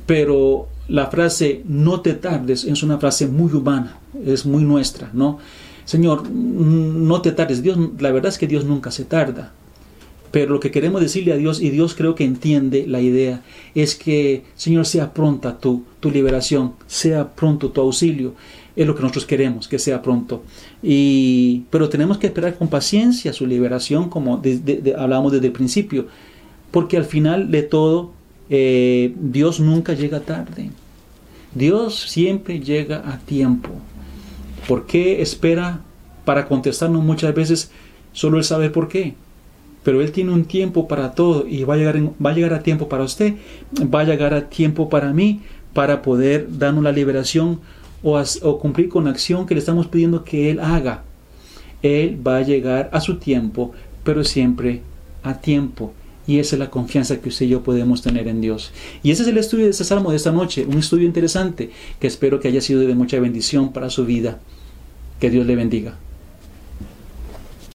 Pero 0.07 0.69
la 0.89 1.07
frase 1.09 1.63
no 1.67 2.01
te 2.01 2.15
tardes 2.15 2.65
es 2.65 2.83
una 2.83 2.99
frase 2.99 3.27
muy 3.27 3.53
humana, 3.53 3.99
es 4.25 4.47
muy 4.47 4.65
nuestra, 4.65 5.11
¿no? 5.13 5.39
Señor, 5.85 6.29
no 6.31 7.23
te 7.23 7.33
tardes. 7.33 7.63
Dios, 7.63 7.79
la 7.99 8.13
verdad 8.13 8.29
es 8.29 8.37
que 8.37 8.47
Dios 8.47 8.67
nunca 8.67 8.91
se 8.91 9.05
tarda. 9.07 9.53
Pero 10.31 10.53
lo 10.53 10.61
que 10.61 10.71
queremos 10.71 11.01
decirle 11.01 11.33
a 11.33 11.37
Dios, 11.37 11.63
y 11.63 11.71
Dios 11.71 11.95
creo 11.95 12.15
que 12.15 12.25
entiende 12.25 12.87
la 12.87 13.01
idea, 13.01 13.43
es 13.75 13.95
que, 13.95 14.45
Señor, 14.55 14.85
sea 14.85 15.15
pronta 15.15 15.59
tu, 15.59 15.85
tu 16.01 16.11
liberación, 16.11 16.75
sea 16.87 17.35
pronto 17.35 17.71
tu 17.71 17.81
auxilio. 17.81 18.35
Es 18.77 18.87
lo 18.87 18.95
que 18.95 19.01
nosotros 19.01 19.25
queremos, 19.25 19.67
que 19.67 19.79
sea 19.79 20.03
pronto. 20.03 20.43
Y, 20.83 21.63
pero 21.71 21.89
tenemos 21.89 22.19
que 22.19 22.27
esperar 22.27 22.59
con 22.59 22.69
paciencia 22.69 23.33
su 23.33 23.47
liberación, 23.47 24.11
como 24.11 24.43
hablábamos 24.99 25.33
desde 25.33 25.47
el 25.47 25.53
principio, 25.53 26.07
porque 26.71 26.99
al 26.99 27.07
final 27.07 27.51
de 27.51 27.63
todo, 27.63 28.13
eh, 28.51 29.15
Dios 29.19 29.61
nunca 29.61 29.95
llega 29.95 30.21
tarde. 30.21 30.71
Dios 31.55 32.09
siempre 32.09 32.61
llega 32.61 33.03
a 33.11 33.19
tiempo. 33.19 33.71
¿Por 34.67 34.87
qué 34.87 35.23
espera 35.23 35.81
para 36.25 36.47
contestarnos 36.47 37.03
muchas 37.03 37.35
veces? 37.35 37.71
Solo 38.13 38.39
Él 38.39 38.45
sabe 38.45 38.71
por 38.71 38.89
qué 38.89 39.15
pero 39.89 40.03
Él 40.03 40.13
tiene 40.13 40.33
un 40.33 40.45
tiempo 40.45 40.87
para 40.87 41.13
todo 41.13 41.47
y 41.49 41.65
va 41.65 41.73
a 41.73 41.77
llegar, 41.79 41.99
va 41.99 42.31
a, 42.31 42.35
llegar 42.35 42.53
a 42.53 42.63
tiempo 42.63 42.91
para 42.91 43.05
usted, 43.05 43.37
va 43.83 44.01
a 44.01 44.05
llegar 44.05 44.35
a 44.35 44.51
tiempo 44.51 44.91
para 44.91 45.15
mí, 45.15 45.41
para 45.73 46.03
poder 46.03 46.59
darnos 46.59 46.85
la 46.85 46.93
liberación 46.93 47.61
o, 48.03 48.23
o 48.43 48.59
cumplir 48.59 48.91
con 48.91 49.05
la 49.05 49.11
acción 49.13 49.47
que 49.47 49.55
le 49.55 49.61
estamos 49.61 49.87
pidiendo 49.87 50.25
que 50.25 50.51
Él 50.51 50.61
haga. 50.61 51.05
Él 51.83 52.21
va 52.27 52.37
a 52.37 52.43
llegar 52.43 52.91
a 52.93 53.01
su 53.01 53.17
tiempo, 53.17 53.73
pero 54.05 54.25
siempre 54.25 54.83
a 55.23 55.41
tiempo. 55.41 55.95
Y 56.29 56.39
esa 56.39 56.55
es 56.55 56.61
la 56.61 56.71
confianza 56.71 57.21
que 57.21 57.31
usted 57.31 57.47
y 57.47 57.49
yo 57.49 57.63
podemos 57.63 58.03
tener 58.03 58.29
en 58.29 58.43
Dios. 58.43 58.71
Y 59.03 59.11
ese 59.11 59.23
es 59.23 59.29
el 59.29 59.39
estudio 59.39 59.65
de 59.65 59.71
este 59.71 59.83
salmo 59.83 60.11
de 60.11 60.19
esta 60.19 60.31
noche, 60.31 60.67
un 60.67 60.79
estudio 60.79 61.07
interesante 61.07 61.71
que 61.99 62.07
espero 62.07 62.39
que 62.39 62.49
haya 62.49 62.61
sido 62.61 62.81
de 62.81 62.95
mucha 62.95 63.19
bendición 63.19 63.73
para 63.73 63.89
su 63.89 64.05
vida. 64.05 64.39
Que 65.19 65.31
Dios 65.31 65.47
le 65.47 65.57
bendiga. 65.57 65.99